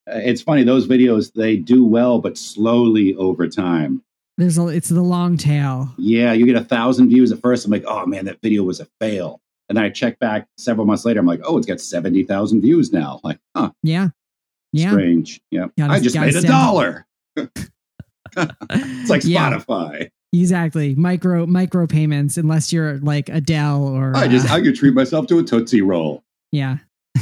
uh, 0.09 0.18
it's 0.22 0.40
funny 0.40 0.62
those 0.62 0.87
videos 0.87 1.33
they 1.33 1.57
do 1.57 1.85
well, 1.85 2.20
but 2.20 2.38
slowly 2.38 3.14
over 3.16 3.48
time. 3.48 4.03
There's 4.37 4.57
a 4.59 4.68
it's 4.68 4.88
the 4.90 5.03
long 5.03 5.37
tail. 5.37 5.92
Yeah, 5.98 6.33
you 6.33 6.46
get 6.46 6.57
a 6.57 6.64
thousand 6.64 7.09
views 7.09 7.33
at 7.33 7.40
first. 7.40 7.64
I'm 7.64 7.72
like, 7.72 7.85
oh 7.88 8.07
man, 8.07 8.24
that 8.27 8.40
video 8.40 8.62
was 8.62 8.79
a 8.79 8.87
fail. 9.00 9.40
And 9.68 9.79
then 9.79 9.85
I 9.85 9.90
check 9.90 10.18
back 10.18 10.46
several 10.59 10.87
months 10.87 11.05
later. 11.05 11.18
I'm 11.18 11.27
like, 11.27 11.40
oh, 11.42 11.57
it's 11.59 11.66
got 11.66 11.81
seventy 11.81 12.22
thousand 12.22 12.61
views 12.61 12.92
now. 12.92 13.20
Like, 13.24 13.38
huh, 13.57 13.70
Yeah. 13.83 14.11
Yeah. 14.74 14.90
strange. 14.90 15.40
Yeah, 15.50 15.66
Gotta- 15.78 15.92
I 15.94 16.00
just 16.00 16.16
made 16.18 16.34
a 16.37 16.42
dollar. 16.42 17.06
It's 18.37 19.10
like 19.10 19.22
Yeah. 19.24 19.52
Spotify. 19.58 20.10
Exactly. 20.32 20.94
Micro 20.96 21.46
micro 21.46 21.87
payments, 21.87 22.37
unless 22.37 22.72
you're 22.72 22.98
like 22.98 23.28
Adele 23.28 23.84
or 23.87 24.16
I 24.16 24.26
just 24.26 24.50
uh, 24.50 24.54
I 24.54 24.60
could 24.60 24.74
treat 24.74 24.92
myself 24.94 25.26
to 25.28 25.38
a 25.38 25.42
tootsie 25.44 25.82
roll. 25.82 26.24
yeah. 26.52 26.78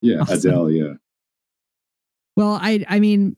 Yeah, 0.00 0.20
Awesome. 0.22 0.34
Adele. 0.50 0.70
Yeah. 0.70 0.92
Well, 2.36 2.58
I 2.60 2.84
I 2.88 2.98
mean, 3.00 3.36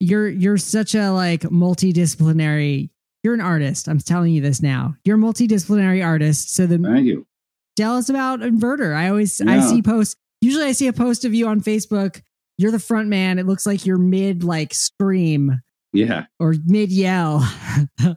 you're 0.00 0.28
you're 0.28 0.56
such 0.58 0.94
a 0.94 1.10
like 1.10 1.42
multidisciplinary. 1.42 2.90
You're 3.24 3.34
an 3.34 3.40
artist. 3.40 3.88
I'm 3.88 3.98
telling 3.98 4.32
you 4.32 4.40
this 4.40 4.62
now. 4.62 4.94
You're 5.04 5.16
a 5.16 5.20
multidisciplinary 5.20 6.04
artist. 6.04 6.54
So 6.54 6.66
the 6.66 6.78
Thank 6.78 7.06
you. 7.06 7.26
tell 7.76 7.96
us 7.96 8.08
about 8.08 8.40
Inverter. 8.40 8.94
I 8.94 9.08
always 9.08 9.40
I 9.40 9.60
see 9.60 9.82
posts. 9.82 10.16
Usually, 10.40 10.64
I 10.66 10.72
see 10.72 10.86
a 10.86 10.92
post 10.92 11.24
of 11.24 11.34
you 11.34 11.48
on 11.48 11.60
Facebook. 11.60 12.22
You're 12.58 12.72
the 12.72 12.78
front 12.80 13.08
man. 13.08 13.38
It 13.38 13.46
looks 13.46 13.64
like 13.66 13.86
you're 13.86 13.98
mid 13.98 14.42
like 14.44 14.74
scream 14.74 15.62
Yeah. 15.92 16.26
or 16.38 16.54
mid 16.66 16.90
yell. 16.90 17.48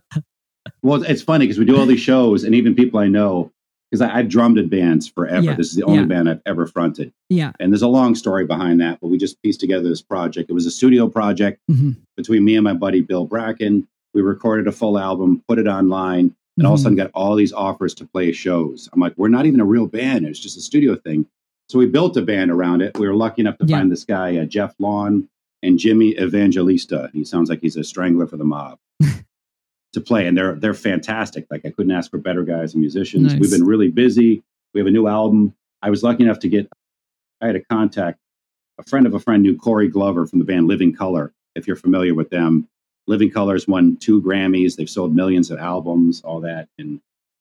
Well, 0.84 1.04
it's 1.04 1.22
funny 1.22 1.46
because 1.46 1.60
we 1.60 1.66
do 1.66 1.78
all 1.78 1.86
these 1.86 2.00
shows, 2.00 2.44
and 2.44 2.56
even 2.56 2.74
people 2.76 3.00
I 3.00 3.08
know, 3.08 3.52
because 3.90 4.02
I've 4.02 4.28
drummed 4.30 4.58
in 4.58 4.68
bands 4.68 5.08
forever. 5.08 5.42
Yeah, 5.46 5.54
This 5.56 5.70
is 5.70 5.76
the 5.76 5.84
only 5.84 6.00
yeah. 6.00 6.06
band 6.06 6.30
I've 6.30 6.42
ever 6.46 6.66
fronted. 6.66 7.14
yeah. 7.30 7.52
And 7.60 7.72
there's 7.72 7.82
a 7.84 7.88
long 7.88 8.16
story 8.16 8.46
behind 8.48 8.82
that, 8.82 9.00
but 9.00 9.08
we 9.10 9.18
just 9.20 9.40
pieced 9.44 9.60
together 9.60 9.88
this 9.88 10.02
project. 10.02 10.50
It 10.50 10.54
was 10.54 10.66
a 10.66 10.72
studio 10.72 11.08
project 11.08 11.60
Mhm. 11.70 11.98
between 12.18 12.44
me 12.44 12.56
and 12.56 12.64
my 12.64 12.74
buddy 12.74 13.02
Bill 13.02 13.26
Bracken. 13.26 13.88
We 14.16 14.22
recorded 14.22 14.68
a 14.68 14.72
full 14.72 14.98
album, 14.98 15.44
put 15.48 15.60
it 15.60 15.68
online, 15.68 16.36
and 16.58 16.66
all 16.68 16.74
of 16.74 16.80
a 16.80 16.82
Mhm. 16.82 16.84
sudden 16.84 16.96
got 16.98 17.12
all 17.14 17.36
these 17.36 17.54
offers 17.54 17.94
to 17.96 18.06
play 18.06 18.32
shows. 18.32 18.90
I'm 18.94 19.00
like, 19.00 19.14
we're 19.18 19.28
not 19.30 19.46
even 19.46 19.60
a 19.60 19.66
real 19.66 19.88
band. 19.88 20.26
It's 20.26 20.40
just 20.40 20.58
a 20.58 20.62
studio 20.62 20.96
thing. 20.96 21.26
So 21.72 21.80
we 21.80 21.86
built 21.86 22.18
a 22.18 22.22
band 22.22 22.52
around 22.52 22.82
it. 22.82 22.98
We 23.00 23.08
were 23.08 23.14
lucky 23.16 23.40
enough 23.42 23.58
to 23.60 23.66
Yeah. 23.66 23.78
find 23.78 23.90
this 23.90 24.04
guy, 24.04 24.36
uh, 24.36 24.44
Jeff 24.44 24.76
Lawn, 24.78 25.30
and 25.64 25.80
Jimmy 25.80 26.20
Evangelista. 26.20 27.10
He 27.14 27.24
sounds 27.24 27.50
like 27.50 27.62
he's 27.62 27.78
a 27.78 27.84
strangler 27.86 28.28
for 28.28 28.36
the 28.36 28.44
mob. 28.44 28.78
to 29.94 30.02
play, 30.02 30.28
and 30.28 30.38
they're 30.38 30.56
they're 30.56 30.74
fantastic. 30.74 31.46
Like 31.50 31.66
I 31.66 31.70
couldn't 31.72 31.92
ask 31.94 32.12
for 32.12 32.18
better 32.18 32.44
guys 32.44 32.74
and 32.74 32.82
musicians. 32.82 33.32
Nice. 33.34 33.40
We've 33.40 33.52
been 33.52 33.66
really 33.66 33.90
busy. 33.90 34.44
We 34.74 34.80
have 34.82 34.88
a 34.88 34.92
new 34.92 35.08
album. 35.08 35.54
I 35.82 35.90
was 35.90 36.04
lucky 36.04 36.24
enough 36.24 36.40
to 36.40 36.50
get. 36.50 36.68
I 37.42 37.48
had 37.48 37.56
a 37.56 37.64
contact. 37.64 38.20
A 38.78 38.84
friend 38.84 39.06
of 39.08 39.14
a 39.14 39.20
friend 39.20 39.42
knew 39.42 39.56
Corey 39.58 39.88
Glover 39.88 40.26
from 40.28 40.40
the 40.40 40.46
band 40.46 40.68
Living 40.68 40.94
Color. 40.94 41.34
If 41.56 41.68
you're 41.68 41.76
familiar 41.78 42.14
with 42.16 42.30
them, 42.32 42.68
Living 43.08 43.30
Color's 43.32 43.68
won 43.68 43.96
two 43.98 44.22
Grammys. 44.22 44.76
They've 44.76 44.90
sold 44.90 45.16
millions 45.16 45.52
of 45.52 45.58
albums, 45.60 46.22
all 46.22 46.42
that. 46.42 46.68
And 46.78 47.00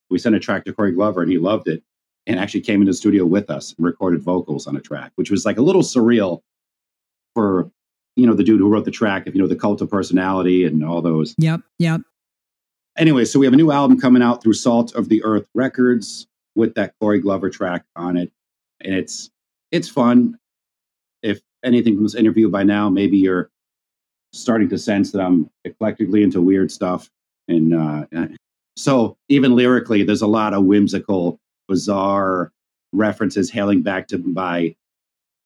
we 0.09 0.19
sent 0.19 0.35
a 0.37 0.41
track 0.41 0.65
to 0.67 0.73
Corey 0.73 0.93
Glover, 0.93 1.23
and 1.23 1.31
he 1.33 1.39
loved 1.39 1.67
it, 1.69 1.83
and 2.27 2.39
actually 2.39 2.61
came 2.61 2.81
into 2.81 2.91
the 2.91 2.97
studio 2.97 3.25
with 3.25 3.51
us 3.51 3.75
and 3.77 3.85
recorded 3.85 4.23
vocals 4.23 4.67
on 4.67 4.77
a 4.77 4.81
track, 4.81 5.13
which 5.17 5.31
was 5.31 5.45
like 5.45 5.59
a 5.59 5.63
little 5.63 5.83
surreal 5.83 6.41
for 7.35 7.71
you 8.17 8.27
know 8.27 8.35
the 8.35 8.45
dude 8.45 8.61
who 8.61 8.69
wrote 8.69 8.85
the 8.85 8.91
track. 8.91 9.27
If 9.27 9.35
you 9.35 9.41
know 9.41 9.49
the 9.49 9.57
Cult 9.57 9.81
of 9.81 9.91
Personality 9.91 10.65
and 10.65 10.85
all 10.85 11.01
those 11.03 11.35
Yep. 11.39 11.61
Yep. 11.79 12.03
anyway, 12.99 13.25
so 13.25 13.39
we 13.39 13.47
have 13.47 13.55
a 13.55 13.57
new 13.57 13.71
album 13.71 13.99
coming 13.99 14.23
out 14.23 14.43
through 14.43 14.53
Salt 14.55 14.95
of 14.95 15.09
the 15.09 15.23
Earth 15.25 15.47
Records 15.55 16.27
with 16.55 16.75
that 16.75 16.95
Corey 17.01 17.21
Glover 17.21 17.51
track 17.51 17.85
on 17.97 18.17
it, 18.17 18.31
and 18.81 18.95
it's 18.95 19.31
it's 19.73 19.89
fun. 19.89 20.39
If 21.23 21.41
anything 21.65 21.95
from 21.95 22.05
this 22.05 22.15
interview 22.15 22.49
by 22.49 22.63
now, 22.63 22.89
maybe 22.89 23.19
you're 23.19 23.51
starting 24.33 24.69
to 24.69 24.79
sense 24.79 25.13
that 25.13 25.21
I'm 25.21 25.51
eclectically 25.67 26.23
into 26.23 26.41
weird 26.41 26.71
stuff, 26.71 27.11
and 27.49 27.75
uh, 27.75 28.05
so 28.77 29.17
even 29.29 29.57
lyrically, 29.57 30.03
there's 30.03 30.23
a 30.23 30.27
lot 30.27 30.55
of 30.55 30.65
whimsical, 30.65 31.40
bizarre 31.75 32.53
references 32.93 33.51
hailing 33.51 33.81
back 33.83 34.09
to 34.09 34.19
my 34.19 34.75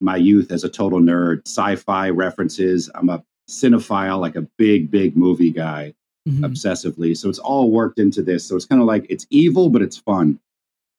my 0.00 0.16
youth 0.16 0.50
as 0.50 0.64
a 0.64 0.68
total 0.68 0.98
nerd, 1.00 1.46
sci-fi 1.46 2.10
references. 2.10 2.90
I'm 2.94 3.08
a 3.10 3.22
cinephile, 3.48 4.18
like 4.20 4.34
a 4.36 4.42
big, 4.58 4.90
big 4.90 5.16
movie 5.16 5.50
guy 5.50 5.94
Mhm. 6.28 6.40
obsessively. 6.40 7.16
So 7.16 7.28
it's 7.28 7.38
all 7.38 7.70
worked 7.70 7.98
into 7.98 8.22
this. 8.22 8.44
So 8.44 8.56
it's 8.56 8.64
kind 8.66 8.80
of 8.82 8.86
like 8.88 9.06
it's 9.08 9.26
evil, 9.30 9.68
but 9.70 9.82
it's 9.82 9.96
fun. 9.98 10.40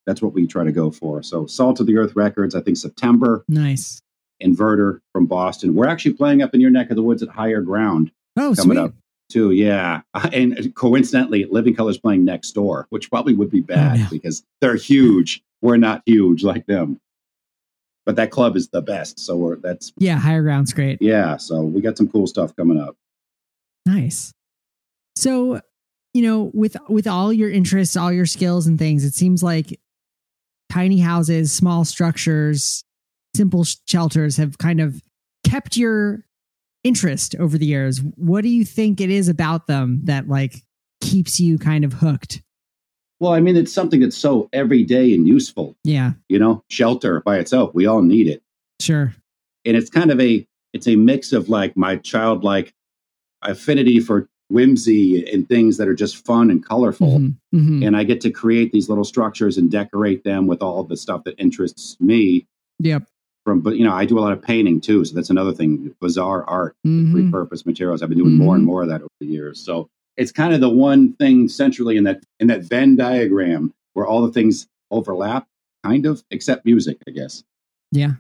That's 0.06 0.22
what 0.22 0.34
we 0.34 0.46
try 0.48 0.64
to 0.64 0.72
go 0.72 0.92
for. 0.92 1.22
So 1.24 1.46
Salt 1.48 1.80
of 1.80 1.88
the 1.88 1.98
Earth 1.98 2.16
Records, 2.16 2.54
I 2.56 2.62
think 2.62 2.78
September. 2.78 3.44
Nice. 3.50 4.02
Inverter 4.42 5.00
from 5.14 5.26
Boston. 5.26 5.74
We're 5.76 5.88
actually 5.88 6.14
playing 6.14 6.42
up 6.44 6.54
in 6.54 6.62
your 6.62 6.70
neck 6.72 6.90
of 6.92 6.96
the 6.96 7.04
woods 7.04 7.24
at 7.24 7.30
Higher 7.30 7.62
Ground 7.62 8.12
Oh, 8.38 8.54
coming 8.56 8.78
sweet. 8.78 8.84
up 8.86 8.94
too. 9.30 9.52
Yeah, 9.52 10.02
uh, 10.14 10.30
and 10.34 10.74
coincidentally, 10.76 11.46
Living 11.46 11.76
Colors 11.76 11.98
playing 11.98 12.26
next 12.26 12.52
door, 12.52 12.88
which 12.90 13.10
probably 13.10 13.34
would 13.34 13.50
be 13.50 13.62
oh, 13.62 13.66
bad 13.66 14.00
no. 14.00 14.08
because 14.10 14.44
they're 14.62 14.76
huge. 14.76 15.44
We're 15.62 15.78
not 15.78 16.04
huge 16.06 16.44
like 16.44 16.66
them, 16.68 17.00
but 18.06 18.16
that 18.18 18.32
club 18.32 18.56
is 18.56 18.70
the 18.70 18.82
best. 18.82 19.20
So 19.20 19.36
we're 19.36 19.56
that's 19.58 19.92
Yeah, 19.98 20.18
higher 20.18 20.42
ground's 20.44 20.74
great. 20.74 21.02
yeah. 21.02 21.38
So 21.38 21.62
we 21.62 21.82
got 21.82 21.98
some 21.98 22.08
cool 22.08 22.28
stuff 22.28 22.56
coming 22.56 22.80
up. 22.80 22.96
Nice. 23.86 24.32
So, 25.16 25.62
you 26.14 26.22
know, 26.22 26.52
with 26.54 26.78
with 26.90 27.08
all 27.08 27.32
your 27.32 27.50
interests, 27.50 27.96
all 27.96 28.12
your 28.12 28.26
skills 28.26 28.68
and 28.68 28.78
things, 28.78 29.04
it 29.04 29.14
seems 29.14 29.42
like 29.42 29.80
tiny 30.70 31.00
houses, 31.00 31.52
small 31.54 31.86
structures, 31.86 32.84
simple 33.36 33.64
sh- 33.64 33.78
shelters 33.88 34.38
have 34.38 34.58
kind 34.58 34.82
of 34.82 35.02
kept 35.46 35.78
your 35.78 36.25
interest 36.86 37.36
over 37.40 37.58
the 37.58 37.66
years. 37.66 38.00
What 38.16 38.42
do 38.42 38.50
you 38.50 38.64
think 38.64 39.02
it 39.02 39.10
is 39.10 39.28
about 39.28 39.68
them 39.68 40.00
that 40.06 40.30
like 40.30 40.64
keeps 41.02 41.40
you 41.40 41.58
kind 41.58 41.84
of 41.84 41.94
hooked? 41.94 42.42
Well, 43.20 43.34
I 43.34 43.40
mean, 43.40 43.56
it's 43.58 43.74
something 43.74 44.02
that's 44.02 44.18
so 44.18 44.50
everyday 44.54 45.14
and 45.14 45.28
useful. 45.28 45.76
Yeah, 45.84 46.14
You 46.30 46.38
know, 46.40 46.64
shelter 46.70 47.22
by 47.22 47.38
itself, 47.40 47.74
we 47.74 47.86
all 47.86 48.02
need 48.02 48.28
it. 48.28 48.42
sure. 48.82 49.14
and 49.66 49.76
it's 49.76 49.90
kind 49.90 50.12
of 50.12 50.20
a 50.22 50.46
it's 50.74 50.88
a 50.88 50.96
mix 50.96 51.32
of 51.34 51.48
like 51.50 51.76
my 51.78 51.96
childlike 51.98 52.74
affinity 53.42 54.00
for 54.00 54.30
whimsy 54.50 55.28
and 55.32 55.48
things 55.50 55.78
that 55.78 55.88
are 55.88 55.96
just 55.96 56.24
fun 56.26 56.52
and 56.52 56.64
colorful 56.66 57.20
Mhm, 57.20 57.36
mhm. 57.54 57.86
and 57.88 57.98
i 57.98 58.04
get 58.04 58.22
to 58.22 58.30
create 58.32 58.72
these 58.72 58.90
little 58.90 59.04
structures 59.04 59.58
and 59.58 59.72
decorate 59.72 60.24
them 60.24 60.46
with 60.46 60.62
all 60.62 60.84
the 60.84 60.96
stuff 60.98 61.24
that 61.24 61.34
interests 61.40 61.98
me 62.00 62.46
Yep. 62.80 63.08
From 63.46 63.62
but 63.62 63.78
you 63.78 63.86
know 63.86 63.94
i 63.94 64.04
do 64.06 64.18
a 64.20 64.22
lot 64.22 64.34
of 64.34 64.42
painting 64.42 64.82
too 64.82 65.06
so 65.06 65.16
that's 65.16 65.30
another 65.30 65.54
thing 65.54 65.94
bizarre 66.02 66.44
art 66.46 66.76
Mhm. 66.86 67.14
repurposed 67.32 67.66
materials 67.66 68.02
i've 68.02 68.10
been 68.10 68.18
doing 68.18 68.36
more 68.38 68.56
and 68.56 68.64
Mhm. 68.64 68.68
more 68.68 68.82
of 68.84 68.90
that 68.90 69.02
over 69.02 69.10
the 69.22 69.28
years 69.28 69.60
so 69.64 69.88
it's 70.18 70.32
kind 70.32 70.54
of 70.54 70.60
the 70.62 70.70
one 70.70 71.14
thing 71.14 71.48
centrally 71.48 71.96
in 71.96 72.04
that 72.06 72.24
in 72.40 72.48
that 72.48 72.64
venn 72.64 72.96
diagram 72.96 73.72
where 73.94 74.06
all 74.08 74.26
the 74.26 74.32
things 74.34 74.68
overlap 74.92 75.48
kind 75.84 76.06
of 76.06 76.24
except 76.32 76.66
music 76.66 76.98
i 77.08 77.12
guess 77.12 77.44
Yeah. 77.92 78.14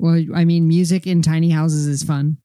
Well, 0.00 0.24
I 0.32 0.44
mean, 0.44 0.68
music 0.68 1.08
in 1.08 1.22
tiny 1.22 1.50
houses 1.50 1.88
is 1.88 2.04
fun. 2.04 2.36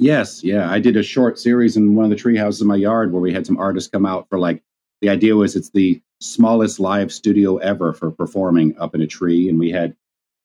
Yes, 0.00 0.42
yeah. 0.42 0.68
I 0.68 0.80
did 0.80 0.96
a 0.96 1.04
short 1.04 1.38
series 1.38 1.76
in 1.76 1.94
one 1.94 2.04
of 2.04 2.10
the 2.10 2.16
tree 2.16 2.36
houses 2.36 2.60
in 2.62 2.66
my 2.66 2.74
yard 2.74 3.12
where 3.12 3.22
we 3.22 3.32
had 3.32 3.46
some 3.46 3.56
artists 3.58 3.88
come 3.88 4.04
out 4.04 4.26
for 4.28 4.40
like 4.40 4.60
the 5.00 5.08
idea 5.08 5.36
was 5.36 5.54
it's 5.54 5.70
the 5.70 6.02
smallest 6.20 6.80
live 6.80 7.12
studio 7.12 7.58
ever 7.58 7.92
for 7.92 8.10
performing 8.10 8.76
up 8.76 8.94
in 8.96 9.00
a 9.02 9.06
tree. 9.06 9.48
And 9.48 9.56
we 9.58 9.70
had 9.70 9.94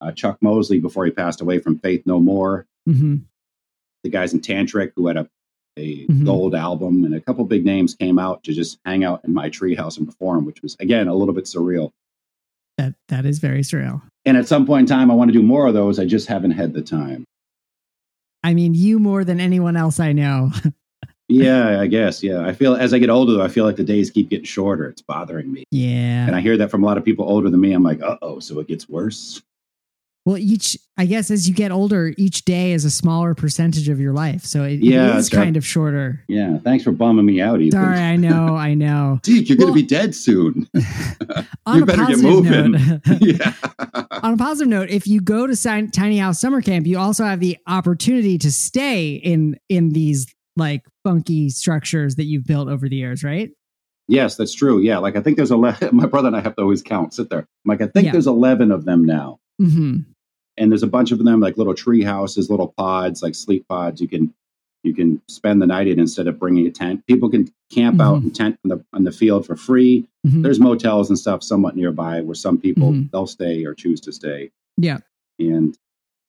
uh, 0.06 0.12
Chuck 0.12 0.38
Mosley 0.42 0.80
before 0.80 1.06
he 1.06 1.12
passed 1.12 1.42
away 1.42 1.60
from 1.60 1.80
Faith 1.80 2.04
No 2.06 2.20
More, 2.20 2.66
hmm 2.86 3.16
the 4.04 4.10
guys 4.12 4.34
in 4.36 4.40
Tantric 4.40 4.92
who 4.96 5.08
had 5.08 5.18
a, 5.18 5.28
a 5.78 6.06
Mhm. 6.06 6.26
gold 6.26 6.54
album, 6.54 7.06
and 7.06 7.16
a 7.16 7.20
couple 7.20 7.44
big 7.46 7.66
names 7.66 7.96
came 7.96 8.20
out 8.20 8.44
to 8.44 8.54
just 8.54 8.78
hang 8.86 9.04
out 9.04 9.26
in 9.26 9.34
my 9.34 9.50
tree 9.50 9.74
house 9.74 9.98
and 9.98 10.06
perform, 10.06 10.46
which 10.46 10.62
was 10.62 10.76
again 10.80 11.08
a 11.08 11.16
little 11.16 11.34
bit 11.34 11.46
surreal. 11.46 11.90
That 12.78 12.94
that 13.08 13.26
is 13.26 13.40
very 13.40 13.62
surreal. 13.62 14.04
And 14.26 14.38
at 14.38 14.48
some 14.48 14.66
point 14.68 14.82
in 14.90 14.96
time, 14.96 15.10
I 15.10 15.16
want 15.16 15.30
to 15.30 15.34
do 15.34 15.42
more 15.42 15.66
of 15.66 15.74
those. 15.74 15.98
I 15.98 16.06
just 16.06 16.28
haven't 16.28 16.52
had 16.52 16.74
the 16.74 16.84
time. 16.84 17.26
I 18.44 18.54
mean, 18.54 18.76
you 18.76 19.00
more 19.00 19.24
than 19.24 19.40
anyone 19.40 19.76
else 19.76 20.00
I 20.00 20.12
know. 20.14 20.52
Yeah, 21.28 21.80
I 21.82 21.88
guess. 21.88 22.22
Yeah. 22.22 22.46
I 22.46 22.54
feel 22.54 22.76
as 22.76 22.94
I 22.94 23.00
get 23.00 23.10
older, 23.10 23.34
though, 23.34 23.42
I 23.44 23.48
feel 23.48 23.66
like 23.66 23.78
the 23.78 23.84
days 23.84 24.12
keep 24.12 24.30
getting 24.30 24.46
shorter. 24.46 24.88
It's 24.88 25.02
bothering 25.02 25.52
me. 25.52 25.64
yeah. 25.72 26.28
And 26.28 26.36
I 26.36 26.40
hear 26.42 26.56
that 26.58 26.70
from 26.70 26.84
a 26.84 26.86
lot 26.86 27.00
of 27.00 27.04
people 27.04 27.26
older 27.28 27.50
than 27.50 27.60
me. 27.60 27.74
I'm 27.74 27.82
like, 27.82 28.00
uh 28.04 28.18
oh, 28.22 28.38
so 28.40 28.60
it 28.60 28.68
gets 28.68 28.88
worse. 28.88 29.42
Well, 30.26 30.38
each, 30.40 30.76
I 30.98 31.06
guess, 31.06 31.30
as 31.30 31.48
you 31.48 31.54
get 31.54 31.72
older, 31.72 32.12
each 32.18 32.46
day 32.46 32.72
is 32.72 32.84
a 32.84 32.90
smaller 32.90 33.36
percentage 33.36 33.90
of 33.90 34.00
your 34.00 34.12
life. 34.12 34.44
So 34.44 34.64
it, 34.64 34.80
Yeah, 34.80 35.14
it 35.14 35.18
is 35.18 35.30
kind 35.30 35.56
of 35.56 35.64
shorter. 35.64 36.24
Yeah. 36.28 36.58
Thanks 36.58 36.84
for 36.84 36.92
bumming 36.92 37.28
me 37.28 37.42
out, 37.42 37.62
Ethan. 37.62 37.80
Sorry, 37.80 38.00
I 38.00 38.16
know, 38.16 38.56
I 38.56 38.74
know. 38.74 39.20
Deek, 39.24 39.48
you're 39.50 39.58
Well- 39.60 39.68
going 39.68 39.78
to 39.80 39.82
be 39.84 39.88
dead 39.88 40.16
soon. 40.16 40.68
You 41.74 41.86
better 41.86 42.06
get 42.06 42.20
moving. 42.20 42.76
yeah. 43.22 43.54
on 44.24 44.34
a 44.34 44.38
positive 44.38 44.68
note, 44.70 44.90
if 44.90 45.08
you 45.08 45.20
go 45.20 45.46
to 45.48 45.56
Tiny 45.92 46.18
House 46.20 46.40
Summer 46.40 46.62
Camp, 46.62 46.86
you 46.88 46.98
also 47.00 47.24
have 47.24 47.40
the 47.40 47.58
opportunity 47.68 48.38
to 48.38 48.52
stay 48.52 49.14
in 49.16 49.58
in 49.70 49.90
these 49.90 50.28
like 50.56 50.84
funky 51.04 51.50
structures 51.50 52.16
that 52.16 52.26
you've 52.26 52.46
built 52.46 52.68
over 52.70 52.88
the 52.90 52.96
years, 52.96 53.24
right? 53.24 53.50
yes, 54.08 54.36
that's 54.38 54.54
true. 54.54 54.80
Yeah. 54.80 55.00
Like, 55.00 55.16
I 55.16 55.22
think 55.22 55.36
there's 55.38 55.50
11. 55.52 55.90
My 55.96 56.06
brother 56.06 56.28
and 56.28 56.38
I 56.38 56.40
have 56.42 56.56
to 56.58 56.62
always 56.62 56.84
count, 56.84 57.14
sit 57.16 57.30
there. 57.32 57.40
I'm 57.40 57.48
like, 57.66 57.82
I 57.82 57.88
think 57.88 58.06
Yeah. 58.06 58.12
there's 58.12 58.28
11 58.28 58.72
of 58.72 58.86
them 58.86 59.04
now. 59.04 59.40
hmm 59.60 59.98
And 60.58 60.72
there's 60.72 60.84
a 60.84 60.88
bunch 60.88 61.12
of 61.12 61.20
them, 61.24 61.40
like 61.40 61.58
little 61.58 61.74
tree 61.74 62.02
houses, 62.04 62.50
little 62.50 62.74
pods, 62.78 63.22
like 63.22 63.36
sleep 63.36 63.68
pods. 63.68 64.02
You 64.02 64.08
can. 64.08 64.34
You 64.84 64.94
can 64.94 65.20
spend 65.28 65.64
the 65.64 65.66
night 65.66 65.88
in 65.88 66.00
instead 66.00 66.28
of 66.28 66.38
bringing 66.38 66.68
a 66.68 66.70
tent. 66.70 67.04
People 67.08 67.28
can 67.28 67.52
camp 67.72 68.00
out 68.00 68.20
Mhm. 68.20 68.24
and 68.26 68.36
tent 68.36 68.60
in 68.64 68.70
the 68.70 68.86
on 68.94 69.04
the 69.04 69.12
field 69.12 69.44
for 69.44 69.56
free. 69.56 70.08
hmm 70.24 70.44
There's 70.44 70.60
motels 70.60 71.10
and 71.10 71.18
stuff 71.18 71.42
somewhat 71.42 71.76
nearby 71.76 72.22
where 72.22 72.36
some 72.36 72.60
people 72.60 72.92
Mhm. 72.92 73.10
they'll 73.10 73.26
stay 73.26 73.66
or 73.66 73.74
choose 73.74 74.00
to 74.02 74.12
stay. 74.12 74.52
Yeah. 74.78 75.00
And 75.40 75.76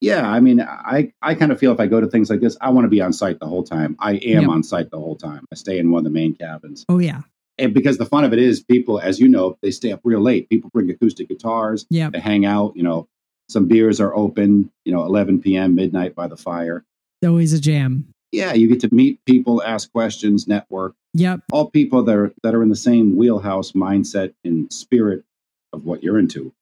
yeah, 0.00 0.26
I 0.26 0.40
mean, 0.40 0.62
I, 0.62 1.12
I 1.20 1.34
kind 1.34 1.52
of 1.52 1.58
feel 1.58 1.70
if 1.72 1.80
I 1.80 1.86
go 1.86 2.00
to 2.00 2.06
things 2.06 2.30
like 2.30 2.40
this, 2.40 2.56
I 2.62 2.70
want 2.70 2.86
to 2.86 2.88
be 2.88 3.02
on 3.02 3.12
site 3.12 3.40
the 3.40 3.46
whole 3.46 3.62
time. 3.62 3.94
I 3.98 4.12
am 4.14 4.42
Yep. 4.44 4.48
on 4.48 4.62
site 4.62 4.90
the 4.90 4.98
whole 5.00 5.16
time. 5.16 5.44
I 5.52 5.54
stay 5.56 5.78
in 5.78 5.90
one 5.90 6.00
of 6.00 6.04
the 6.04 6.18
main 6.18 6.34
cabins. 6.34 6.86
Oh 6.88 6.98
yeah. 6.98 7.22
And 7.58 7.74
because 7.74 7.98
the 7.98 8.06
fun 8.06 8.24
of 8.24 8.32
it 8.32 8.38
is 8.38 8.62
people, 8.62 8.98
as 9.00 9.20
you 9.20 9.28
know, 9.28 9.58
they 9.60 9.70
stay 9.70 9.92
up 9.92 10.00
real 10.02 10.20
late. 10.20 10.48
People 10.48 10.70
bring 10.72 10.88
acoustic 10.88 11.28
guitars, 11.28 11.84
Yeah. 11.90 12.08
they 12.08 12.20
hang 12.20 12.46
out, 12.46 12.74
you 12.74 12.82
know, 12.82 13.06
some 13.48 13.66
beers 13.68 14.00
are 14.00 14.14
open, 14.16 14.70
you 14.84 14.92
know, 14.92 15.04
11 15.04 15.40
p.m., 15.40 15.74
midnight 15.74 16.14
by 16.14 16.26
the 16.26 16.36
fire. 16.36 16.84
It's 17.22 17.28
always 17.28 17.52
a 17.52 17.60
jam. 17.60 18.08
Yeah, 18.32 18.52
you 18.54 18.68
get 18.68 18.80
to 18.80 18.94
meet 18.94 19.24
people, 19.24 19.62
ask 19.62 19.90
questions, 19.92 20.46
network, 20.48 20.94
Yep. 21.14 21.40
all 21.52 21.70
people 21.70 22.02
that 22.04 22.14
are, 22.16 22.32
that 22.42 22.54
are 22.54 22.62
in 22.62 22.68
the 22.68 22.76
same 22.76 23.16
wheelhouse 23.16 23.72
mindset 23.72 24.34
and 24.44 24.70
spirit 24.72 25.24
of 25.72 25.84
what 25.86 26.02
you're 26.02 26.18
into. 26.18 26.52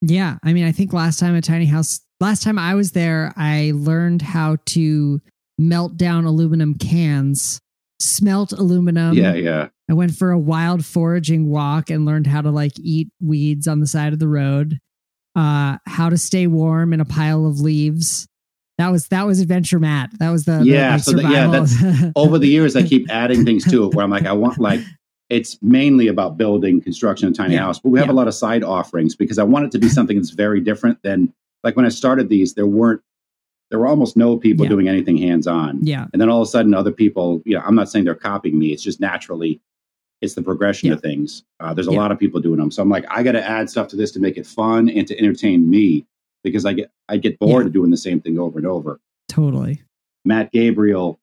Yeah. 0.00 0.36
I 0.42 0.52
mean, 0.52 0.64
I 0.64 0.72
think 0.72 0.92
last 0.92 1.18
time 1.18 1.34
at 1.36 1.44
Tiny 1.44 1.66
House, 1.66 2.00
last 2.20 2.42
time 2.42 2.58
I 2.58 2.74
was 2.74 2.92
there, 2.92 3.32
I 3.36 3.72
learned 3.74 4.22
how 4.22 4.56
to 4.66 5.20
melt 5.58 5.96
down 5.96 6.24
aluminum 6.24 6.74
cans, 6.74 7.60
smelt 8.00 8.52
aluminum. 8.52 9.14
yeah, 9.14 9.34
yeah. 9.34 9.68
I 9.90 9.94
went 9.94 10.14
for 10.14 10.30
a 10.30 10.38
wild 10.38 10.84
foraging 10.84 11.48
walk 11.50 11.90
and 11.90 12.04
learned 12.06 12.26
how 12.26 12.40
to 12.40 12.50
like 12.50 12.72
eat 12.78 13.08
weeds 13.20 13.66
on 13.68 13.80
the 13.80 13.86
side 13.86 14.12
of 14.12 14.18
the 14.18 14.28
road, 14.28 14.78
uh, 15.34 15.78
how 15.86 16.08
to 16.08 16.18
stay 16.18 16.46
warm 16.46 16.92
in 16.92 17.00
a 17.00 17.04
pile 17.04 17.46
of 17.46 17.60
leaves. 17.60 18.26
That 18.78 18.90
was 18.90 19.08
that 19.08 19.26
was 19.26 19.38
Adventure 19.40 19.78
Matt. 19.78 20.10
That 20.18 20.30
was 20.30 20.44
the 20.44 20.58
the, 20.58 20.64
Yeah, 20.66 20.92
like, 20.94 21.02
so 21.04 21.12
that- 21.12 21.30
yeah, 21.30 21.64
survival. 21.64 22.12
over 22.16 22.38
the 22.38 22.48
years 22.48 22.74
i 22.76 22.82
keep 22.82 23.08
adding 23.10 23.44
things 23.44 23.64
to 23.70 23.84
it 23.84 23.94
where 23.94 24.04
i'm 24.04 24.10
like 24.10 24.26
i 24.26 24.32
want 24.32 24.58
like 24.58 24.80
it's 25.30 25.56
mainly 25.62 26.08
about 26.08 26.36
building 26.36 26.80
construction 26.80 27.26
and 27.26 27.36
tiny 27.36 27.54
Yeah, 27.54 27.60
house 27.60 27.78
but 27.78 27.90
we 27.90 27.98
have 27.98 28.08
yeah. 28.08 28.12
a 28.12 28.16
lot 28.16 28.28
of 28.28 28.34
side 28.34 28.64
offerings 28.64 29.14
because 29.14 29.38
i 29.38 29.42
want 29.44 29.66
it 29.66 29.70
to 29.72 29.78
be 29.78 29.88
something 29.88 30.16
that's 30.16 30.30
very 30.30 30.60
different 30.60 31.02
than 31.02 31.32
like 31.62 31.76
when 31.76 31.84
i 31.86 31.90
started 31.90 32.28
these 32.28 32.54
there 32.54 32.66
weren't 32.66 33.02
there 33.70 33.78
were 33.78 33.86
almost 33.86 34.16
no 34.16 34.36
people 34.36 34.64
Yeah. 34.66 34.70
doing 34.70 34.88
anything 34.88 35.16
hands 35.16 35.46
on 35.46 35.78
yeah, 35.82 36.06
and 36.12 36.20
then 36.20 36.28
all 36.28 36.42
of 36.42 36.48
a 36.48 36.50
sudden 36.50 36.74
other 36.74 36.92
people 36.92 37.42
you 37.44 37.54
know 37.54 37.62
i'm 37.64 37.74
not 37.74 37.88
saying 37.88 38.04
they're 38.04 38.14
copying 38.14 38.58
me 38.58 38.72
it's 38.72 38.82
just 38.82 39.00
naturally 39.00 39.60
it's 40.22 40.34
the 40.34 40.42
progression 40.42 40.88
Yeah. 40.88 40.94
of 40.94 41.02
things 41.02 41.42
uh, 41.60 41.74
there's 41.74 41.88
a 41.88 41.92
Yeah. 41.92 41.98
lot 41.98 42.12
of 42.12 42.18
people 42.18 42.40
doing 42.40 42.58
them 42.58 42.70
so 42.70 42.80
i'm 42.82 42.88
like 42.88 43.04
i 43.10 43.22
got 43.22 43.32
to 43.32 43.44
add 43.46 43.68
stuff 43.68 43.88
to 43.88 43.96
this 43.96 44.10
to 44.12 44.20
make 44.20 44.36
it 44.38 44.46
fun 44.46 44.88
and 44.88 45.06
to 45.08 45.18
entertain 45.18 45.68
me 45.68 46.06
because 46.44 46.64
i 46.64 46.72
get 46.72 46.90
i 47.08 47.16
get 47.18 47.38
bored 47.38 47.64
Yeah. 47.64 47.66
of 47.66 47.72
doing 47.74 47.90
the 47.90 47.96
same 47.96 48.20
thing 48.20 48.38
over 48.38 48.58
and 48.58 48.66
over 48.66 48.98
totally. 49.28 49.82
Matt 50.24 50.52
Gabriel, 50.52 51.18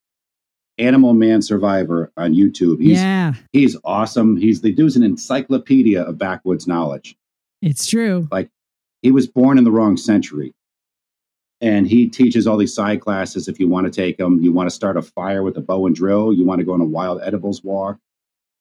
Animal 0.78 1.14
Man 1.14 1.42
Survivor 1.42 2.12
on 2.18 2.34
YouTube. 2.34 2.82
He's 2.82 2.98
yeah, 3.00 3.34
he's 3.54 3.78
awesome. 3.86 4.36
He's 4.36 4.60
the 4.62 4.74
dude's 4.74 4.96
an 4.98 5.04
encyclopedia 5.04 6.02
of 6.04 6.18
backwoods 6.18 6.68
knowledge. 6.68 7.16
it's 7.62 7.86
true. 7.88 8.28
Like 8.32 8.50
he 9.02 9.12
was 9.12 9.26
born 9.28 9.58
in 9.58 9.64
the 9.64 9.72
wrong 9.72 9.96
century. 9.96 10.54
And 11.62 11.88
he 11.88 12.08
teaches 12.10 12.48
all 12.48 12.58
these 12.58 12.74
side 12.74 13.02
classes 13.02 13.48
if 13.50 13.60
you 13.60 13.68
want 13.68 13.86
to 13.86 13.92
take 13.92 14.18
them. 14.18 14.42
You 14.42 14.52
want 14.54 14.70
to 14.70 14.76
start 14.76 14.96
a 14.98 15.02
fire 15.02 15.44
with 15.44 15.58
a 15.58 15.62
bow 15.62 15.86
and 15.88 15.96
drill. 15.96 16.32
You 16.34 16.46
want 16.46 16.60
to 16.60 16.66
go 16.66 16.74
on 16.74 16.82
a 16.82 16.86
wild 16.86 17.22
edibles 17.22 17.64
walk. 17.64 17.98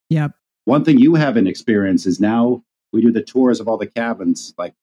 Yep. 0.09 0.31
One 0.65 0.83
thing 0.83 0.99
you 0.99 1.15
haven't 1.15 1.47
experienced 1.47 2.05
is 2.05 2.19
now 2.19 2.63
we 2.91 3.01
do 3.01 3.11
the 3.11 3.23
tours 3.23 3.59
of 3.59 3.67
all 3.67 3.77
the 3.77 3.87
cabins, 3.87 4.53
like 4.57 4.73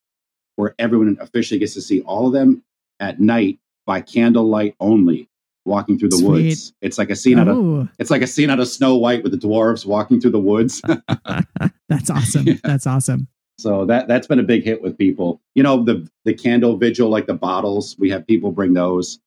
where 0.55 0.75
everyone 0.79 1.17
officially 1.19 1.59
gets 1.59 1.73
to 1.75 1.81
see 1.81 2.01
all 2.01 2.27
of 2.27 2.33
them 2.33 2.63
at 2.99 3.19
night 3.19 3.59
by 3.85 4.01
candlelight 4.01 4.75
only, 4.79 5.29
walking 5.65 5.97
through 5.97 6.09
the 6.09 6.17
Sweet. 6.17 6.27
woods. 6.47 6.73
It's 6.81 6.97
like 6.97 7.09
a 7.09 7.15
scene 7.15 7.39
out 7.39 7.47
of 7.47 7.89
it's 7.99 8.11
like 8.11 8.21
a 8.21 8.27
scene 8.27 8.49
out 8.49 8.59
of 8.59 8.67
Snow 8.67 8.97
White 8.97 9.23
with 9.23 9.31
the 9.31 9.37
dwarves 9.37 9.85
walking 9.85 10.19
through 10.19 10.31
the 10.31 10.39
woods. 10.39 10.81
that's 11.89 12.09
awesome. 12.09 12.47
Yeah. 12.47 12.55
That's 12.63 12.87
awesome. 12.87 13.27
so 13.57 13.85
that 13.85 14.07
that's 14.07 14.27
been 14.27 14.39
a 14.39 14.43
big 14.43 14.63
hit 14.63 14.81
with 14.81 14.97
people. 14.97 15.41
You 15.55 15.63
know, 15.63 15.83
the 15.83 16.09
the 16.25 16.33
candle 16.33 16.75
vigil, 16.77 17.09
like 17.09 17.27
the 17.27 17.33
bottles, 17.33 17.95
we 17.99 18.09
have 18.09 18.25
people 18.25 18.51
bring 18.51 18.73
those. 18.73 19.19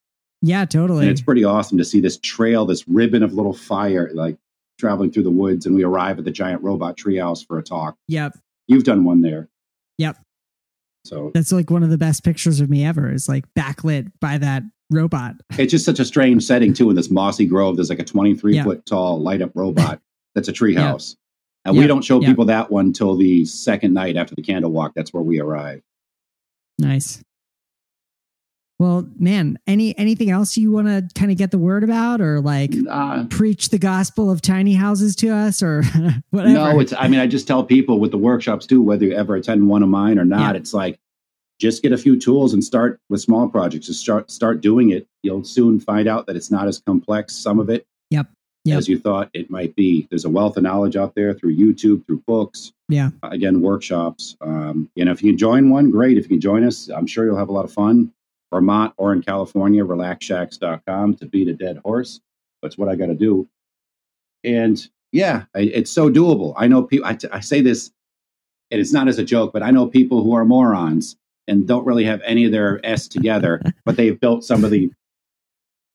Yeah, 0.42 0.64
totally. 0.64 1.02
And 1.02 1.10
it's 1.10 1.20
pretty 1.20 1.44
awesome 1.44 1.76
to 1.78 1.84
see 1.84 2.00
this 2.00 2.18
trail, 2.18 2.64
this 2.64 2.88
ribbon 2.88 3.22
of 3.22 3.34
little 3.34 3.52
fire, 3.52 4.10
like 4.14 4.38
traveling 4.80 5.12
through 5.12 5.22
the 5.24 5.30
woods. 5.30 5.66
And 5.66 5.74
we 5.76 5.84
arrive 5.84 6.18
at 6.18 6.24
the 6.24 6.30
giant 6.32 6.62
robot 6.62 6.96
treehouse 6.96 7.46
for 7.46 7.58
a 7.58 7.62
talk. 7.62 7.96
Yep. 8.08 8.36
You've 8.66 8.84
done 8.84 9.04
one 9.04 9.20
there. 9.22 9.48
Yep. 9.98 10.16
So 11.04 11.30
That's 11.34 11.52
like 11.52 11.70
one 11.70 11.82
of 11.82 11.90
the 11.90 11.98
best 11.98 12.24
pictures 12.24 12.60
of 12.60 12.68
me 12.68 12.84
ever. 12.84 13.12
Is 13.12 13.28
like 13.28 13.44
backlit 13.54 14.10
by 14.20 14.38
that 14.38 14.62
robot. 14.90 15.34
it's 15.58 15.70
just 15.70 15.84
such 15.84 16.00
a 16.00 16.04
strange 16.04 16.42
setting 16.44 16.72
too 16.74 16.90
in 16.90 16.96
this 16.96 17.10
mossy 17.10 17.46
grove. 17.46 17.76
There's 17.76 17.90
like 17.90 18.00
a 18.00 18.04
23 18.04 18.56
Yeah. 18.56 18.64
foot 18.64 18.84
tall 18.86 19.20
light 19.20 19.40
up 19.42 19.52
robot 19.54 20.00
that's 20.34 20.48
a 20.48 20.52
treehouse. 20.52 21.16
And 21.64 21.74
Yeah. 21.76 21.82
we 21.82 21.86
don't 21.86 22.02
show 22.02 22.20
people 22.20 22.46
that 22.46 22.70
one 22.70 22.92
till 22.92 23.16
the 23.16 23.44
second 23.44 23.92
night 23.94 24.16
after 24.16 24.34
the 24.34 24.42
candle 24.42 24.72
walk. 24.72 24.92
That's 24.94 25.12
where 25.12 25.22
we 25.22 25.40
arrive. 25.40 25.82
Nice. 26.78 27.22
Well, 28.80 29.06
man, 29.18 29.58
any 29.66 29.96
anything 29.98 30.30
else 30.30 30.56
you 30.56 30.72
want 30.72 30.86
to 30.86 31.06
kind 31.14 31.30
of 31.30 31.36
get 31.36 31.50
the 31.50 31.58
word 31.58 31.84
about, 31.84 32.22
or 32.22 32.40
like 32.40 32.72
Uh, 32.88 33.26
preach 33.26 33.68
the 33.68 33.78
gospel 33.78 34.30
of 34.30 34.40
tiny 34.40 34.72
houses 34.72 35.14
to 35.16 35.28
us, 35.28 35.62
or 35.62 35.82
whatever? 36.30 36.54
no, 36.54 36.80
it's, 36.80 36.94
I 36.98 37.06
mean, 37.06 37.20
I 37.20 37.26
just 37.26 37.46
tell 37.46 37.62
people 37.62 38.00
with 38.00 38.10
the 38.10 38.16
workshops 38.16 38.64
too, 38.66 38.80
whether 38.80 39.04
you 39.04 39.12
ever 39.12 39.36
attend 39.36 39.68
one 39.68 39.82
of 39.82 39.90
mine 39.90 40.18
or 40.18 40.24
not, 40.24 40.54
Yeah. 40.54 40.58
it's 40.58 40.72
like, 40.72 40.98
just 41.58 41.82
get 41.82 41.92
a 41.92 41.98
few 41.98 42.18
tools 42.18 42.54
and 42.54 42.64
start 42.64 42.98
with 43.10 43.20
small 43.20 43.50
projects. 43.50 43.86
Just 43.88 44.00
start, 44.00 44.30
start 44.30 44.62
doing 44.62 44.88
it. 44.88 45.06
You'll 45.22 45.44
soon 45.44 45.78
find 45.78 46.08
out 46.08 46.26
that 46.26 46.34
it's 46.34 46.50
not 46.50 46.66
as 46.66 46.78
complex, 46.78 47.36
some 47.36 47.58
of 47.60 47.68
it, 47.68 47.86
Yep. 48.08 48.28
Yep. 48.64 48.78
as 48.78 48.88
you 48.88 48.98
thought 48.98 49.28
it 49.34 49.50
might 49.50 49.76
be. 49.76 50.06
There's 50.08 50.24
a 50.24 50.30
wealth 50.30 50.56
of 50.56 50.62
knowledge 50.62 50.96
out 50.96 51.14
there 51.14 51.34
through 51.34 51.54
YouTube, 51.54 52.06
through 52.06 52.22
books, 52.26 52.72
yeah, 52.88 53.10
uh, 53.22 53.28
again 53.28 53.60
workshops 53.60 54.36
um, 54.40 54.88
you 54.96 55.04
know 55.04 55.12
if 55.12 55.22
you 55.22 55.30
can 55.32 55.38
join 55.38 55.68
one 55.70 55.90
great 55.90 56.16
if 56.18 56.24
you 56.24 56.30
can 56.30 56.40
join 56.40 56.64
us 56.64 56.88
i'm 56.88 57.06
sure 57.06 57.24
you'll 57.24 57.36
have 57.36 57.48
a 57.48 57.52
lot 57.52 57.64
of 57.64 57.72
fun 57.72 58.10
vermont 58.52 58.92
or 58.96 59.12
in 59.12 59.22
california 59.22 59.84
relaxshacks.com 59.84 61.14
to 61.14 61.26
beat 61.26 61.48
a 61.48 61.52
dead 61.54 61.78
horse 61.84 62.20
that's 62.62 62.76
what 62.78 62.88
i 62.88 62.94
got 62.94 63.06
to 63.06 63.14
do 63.14 63.48
and 64.44 64.88
yeah 65.12 65.44
I, 65.54 65.60
it's 65.60 65.90
so 65.90 66.10
doable 66.10 66.54
i 66.56 66.66
know 66.66 66.82
people 66.82 67.06
I, 67.06 67.14
t- 67.14 67.28
I 67.32 67.40
say 67.40 67.60
this 67.60 67.90
and 68.70 68.80
it's 68.80 68.92
not 68.92 69.08
as 69.08 69.18
a 69.18 69.24
joke 69.24 69.52
but 69.52 69.62
i 69.62 69.70
know 69.70 69.86
people 69.86 70.22
who 70.22 70.34
are 70.34 70.44
morons 70.44 71.16
and 71.48 71.66
don't 71.66 71.84
really 71.86 72.04
have 72.04 72.20
any 72.24 72.44
of 72.44 72.52
their 72.52 72.84
s 72.84 73.08
together 73.08 73.60
but 73.84 73.96
they've 73.96 74.18
built 74.18 74.44
some 74.44 74.64
of 74.64 74.70
the 74.70 74.90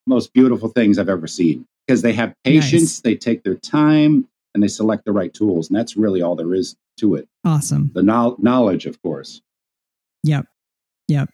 most 0.06 0.32
beautiful 0.32 0.68
things 0.68 0.98
i've 0.98 1.08
ever 1.08 1.26
seen 1.26 1.66
because 1.86 2.02
they 2.02 2.12
have 2.12 2.34
patience 2.44 2.72
Nice. 2.96 3.00
they 3.00 3.14
take 3.16 3.42
their 3.42 3.54
time 3.56 4.26
and 4.54 4.62
they 4.62 4.68
select 4.68 5.04
the 5.04 5.12
right 5.12 5.32
tools 5.34 5.68
and 5.68 5.76
that's 5.76 5.96
really 5.96 6.22
all 6.22 6.34
there 6.36 6.54
is 6.54 6.76
to 6.98 7.14
it 7.14 7.28
awesome. 7.44 7.90
the 7.94 8.02
knowl- 8.02 8.36
knowledge, 8.38 8.86
of 8.86 9.00
course. 9.02 9.42
Yep, 10.22 10.46
yep. 11.08 11.28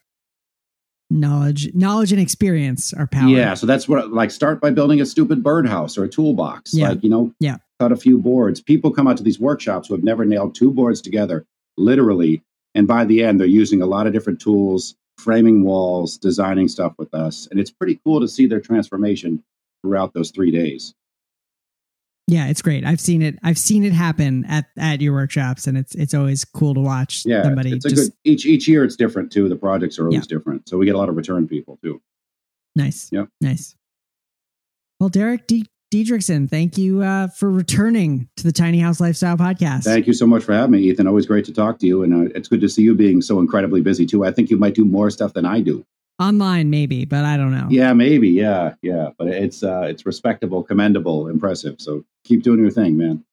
Knowledge, 1.13 1.75
knowledge, 1.75 2.11
and 2.13 2.21
experience 2.21 2.93
are 2.95 3.07
power. 3.07 3.29
Yeah, 3.29 3.55
so 3.55 3.67
that's 3.67 3.87
what 3.89 4.13
like 4.13 4.31
start 4.31 4.61
by 4.61 4.71
building 4.71 5.01
a 5.01 5.07
stupid 5.07 5.43
birdhouse 5.43 5.99
or 5.99 6.05
a 6.05 6.09
toolbox. 6.09 6.73
Yeah. 6.75 6.91
Like 6.91 7.05
you 7.05 7.11
know, 7.11 7.35
Yeah. 7.39 7.59
cut 7.79 7.93
a 7.93 7.97
few 7.97 8.19
boards. 8.19 8.61
People 8.61 8.91
come 8.91 9.07
out 9.07 9.17
to 9.19 9.23
these 9.23 9.39
workshops 9.39 9.89
who 9.89 9.95
have 9.95 10.03
never 10.05 10.25
nailed 10.25 10.55
two 10.55 10.71
boards 10.73 11.01
together, 11.03 11.45
literally, 11.77 12.43
and 12.75 12.87
by 12.89 13.05
the 13.05 13.23
end 13.23 13.39
they're 13.39 13.47
using 13.47 13.83
a 13.83 13.87
lot 13.87 14.07
of 14.07 14.13
different 14.13 14.41
tools, 14.41 14.95
framing 15.19 15.63
walls, 15.65 16.17
designing 16.17 16.69
stuff 16.69 16.95
with 16.99 17.13
us, 17.15 17.47
and 17.51 17.61
it's 17.61 17.71
pretty 17.71 18.01
cool 18.05 18.19
to 18.21 18.27
see 18.29 18.47
their 18.47 18.61
transformation 18.61 19.43
throughout 19.83 20.15
those 20.15 20.31
three 20.31 20.51
days. 20.51 20.95
Yeah, 22.33 22.47
it's 22.49 22.63
great. 22.63 22.83
I've 22.87 22.99
seen 23.01 23.21
it. 23.21 23.39
I've 23.43 23.59
seen 23.59 23.85
it 23.85 23.93
happen 23.93 24.47
at 24.47 24.65
at 24.79 25.03
your 25.03 25.13
workshops, 25.13 25.67
and 25.67 25.77
it's 25.77 25.95
it's 25.95 26.15
always 26.15 26.47
cool 26.47 26.73
to 26.73 26.81
watch 26.81 27.25
Yeah, 27.27 27.43
somebody 27.43 27.73
it's 27.73 27.85
a 27.85 27.91
just 27.91 28.11
good 28.11 28.13
each 28.25 28.47
each 28.47 28.67
year. 28.67 28.85
It's 28.85 28.97
different 28.97 29.31
too. 29.31 29.51
The 29.51 29.57
projects 29.57 29.99
are 29.99 30.05
always 30.07 30.21
Yeah. 30.31 30.37
different, 30.39 30.67
so 30.67 30.79
we 30.79 30.87
get 30.87 30.95
a 30.95 30.99
lot 30.99 31.11
of 31.11 31.17
return 31.17 31.47
people 31.47 31.79
too. 31.83 32.01
nice. 32.75 33.11
Yep. 33.13 33.29
nice. 33.43 33.77
Well, 34.99 35.11
Derek 35.11 35.47
D- 35.47 35.67
Diedricksen, 35.93 36.49
thank 36.49 36.79
you 36.79 37.03
uh, 37.03 37.29
for 37.29 37.51
returning 37.51 38.29
to 38.39 38.45
the 38.45 38.53
Tiny 38.53 38.79
House 38.81 38.99
Lifestyle 38.99 39.37
Podcast. 39.37 39.85
Thank 39.85 40.07
you 40.07 40.15
so 40.15 40.27
much 40.27 40.43
for 40.43 40.55
having 40.55 40.71
me, 40.71 40.79
Ethan. 40.85 41.07
Always 41.07 41.27
great 41.27 41.45
to 41.45 41.53
talk 41.53 41.79
to 41.81 41.87
you, 41.87 42.03
and 42.03 42.15
uh, 42.15 42.33
it's 42.35 42.49
good 42.49 42.63
to 42.63 42.69
see 42.71 42.81
you 42.83 42.95
being 42.95 43.21
so 43.21 43.41
incredibly 43.41 43.83
busy 43.83 44.07
too. 44.07 44.25
I 44.25 44.33
think 44.33 44.49
you 44.49 44.57
might 44.57 44.75
do 44.75 44.87
more 44.87 45.11
stuff 45.11 45.35
than 45.35 45.45
I 45.45 45.61
do. 45.61 45.85
Online, 46.23 46.71
maybe, 46.71 47.05
but 47.05 47.25
I 47.25 47.37
don't 47.37 47.51
know. 47.51 47.67
Yeah, 47.71 47.93
maybe. 47.93 48.29
Yeah, 48.29 48.75
yeah. 48.83 49.11
But 49.19 49.29
it's 49.29 49.63
uh, 49.63 49.83
it's 49.83 50.07
respectable, 50.07 50.63
commendable, 50.63 51.29
impressive. 51.29 51.81
So 51.81 52.05
keep 52.25 52.43
doing 52.43 52.61
your 52.61 52.71
thing, 52.71 52.97
man. 52.97 53.25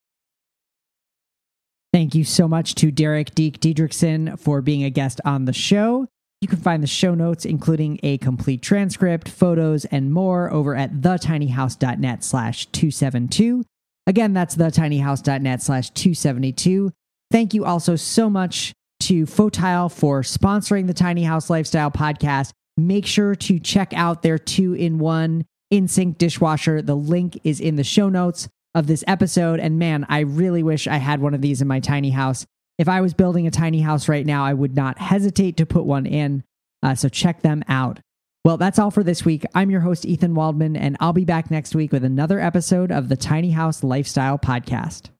Thank 1.92 2.14
you 2.14 2.24
so 2.24 2.46
much 2.46 2.74
to 2.76 2.90
Derek 2.90 3.34
Deek 3.34 3.60
Diedricksen 3.60 4.38
for 4.38 4.60
being 4.60 4.84
a 4.84 4.90
guest 4.90 5.20
on 5.24 5.44
the 5.44 5.52
show. 5.52 6.06
You 6.40 6.48
can 6.48 6.58
find 6.58 6.82
the 6.82 6.88
show 6.88 7.14
notes, 7.14 7.44
including 7.44 8.00
a 8.02 8.16
complete 8.18 8.62
transcript, 8.62 9.28
photos, 9.28 9.84
and 9.86 10.12
more 10.12 10.50
over 10.52 10.74
at 10.74 10.92
thetinyhouse.net 10.92 12.24
slash 12.24 12.66
272. 12.66 13.64
Again, 14.06 14.32
that's 14.32 14.56
thetinyhouse.net 14.56 15.62
slash 15.62 15.90
272. 15.90 16.92
Thank 17.30 17.54
you 17.54 17.64
also 17.64 17.94
so 17.96 18.30
much 18.30 18.72
to 19.00 19.26
Fotile 19.26 19.92
for 19.92 20.22
sponsoring 20.22 20.86
the 20.86 20.94
Tiny 20.94 21.24
House 21.24 21.50
Lifestyle 21.50 21.90
podcast. 21.90 22.52
Make 22.86 23.06
sure 23.06 23.34
to 23.34 23.58
check 23.58 23.92
out 23.94 24.22
their 24.22 24.38
two 24.38 24.74
in 24.74 24.98
one 24.98 25.44
in 25.70 25.86
sink 25.86 26.18
dishwasher. 26.18 26.82
The 26.82 26.96
link 26.96 27.38
is 27.44 27.60
in 27.60 27.76
the 27.76 27.84
show 27.84 28.08
notes 28.08 28.48
of 28.74 28.86
this 28.86 29.04
episode. 29.06 29.60
And 29.60 29.78
man, 29.78 30.06
I 30.08 30.20
really 30.20 30.62
wish 30.62 30.86
I 30.86 30.96
had 30.96 31.20
one 31.20 31.34
of 31.34 31.42
these 31.42 31.60
in 31.60 31.68
my 31.68 31.80
tiny 31.80 32.10
house. 32.10 32.46
If 32.78 32.88
I 32.88 33.00
was 33.00 33.14
building 33.14 33.46
a 33.46 33.50
tiny 33.50 33.80
house 33.80 34.08
right 34.08 34.24
now, 34.24 34.44
I 34.44 34.54
would 34.54 34.74
not 34.74 34.98
hesitate 34.98 35.58
to 35.58 35.66
put 35.66 35.84
one 35.84 36.06
in. 36.06 36.42
Uh, 36.82 36.94
so 36.94 37.08
check 37.08 37.42
them 37.42 37.62
out. 37.68 38.00
Well, 38.44 38.56
that's 38.56 38.78
all 38.78 38.90
for 38.90 39.02
this 39.02 39.24
week. 39.24 39.44
I'm 39.54 39.70
your 39.70 39.82
host, 39.82 40.06
Ethan 40.06 40.34
Waldman, 40.34 40.74
and 40.76 40.96
I'll 40.98 41.12
be 41.12 41.26
back 41.26 41.50
next 41.50 41.74
week 41.74 41.92
with 41.92 42.04
another 42.04 42.40
episode 42.40 42.90
of 42.90 43.10
the 43.10 43.16
Tiny 43.16 43.50
House 43.50 43.84
Lifestyle 43.84 44.38
Podcast. 44.38 45.10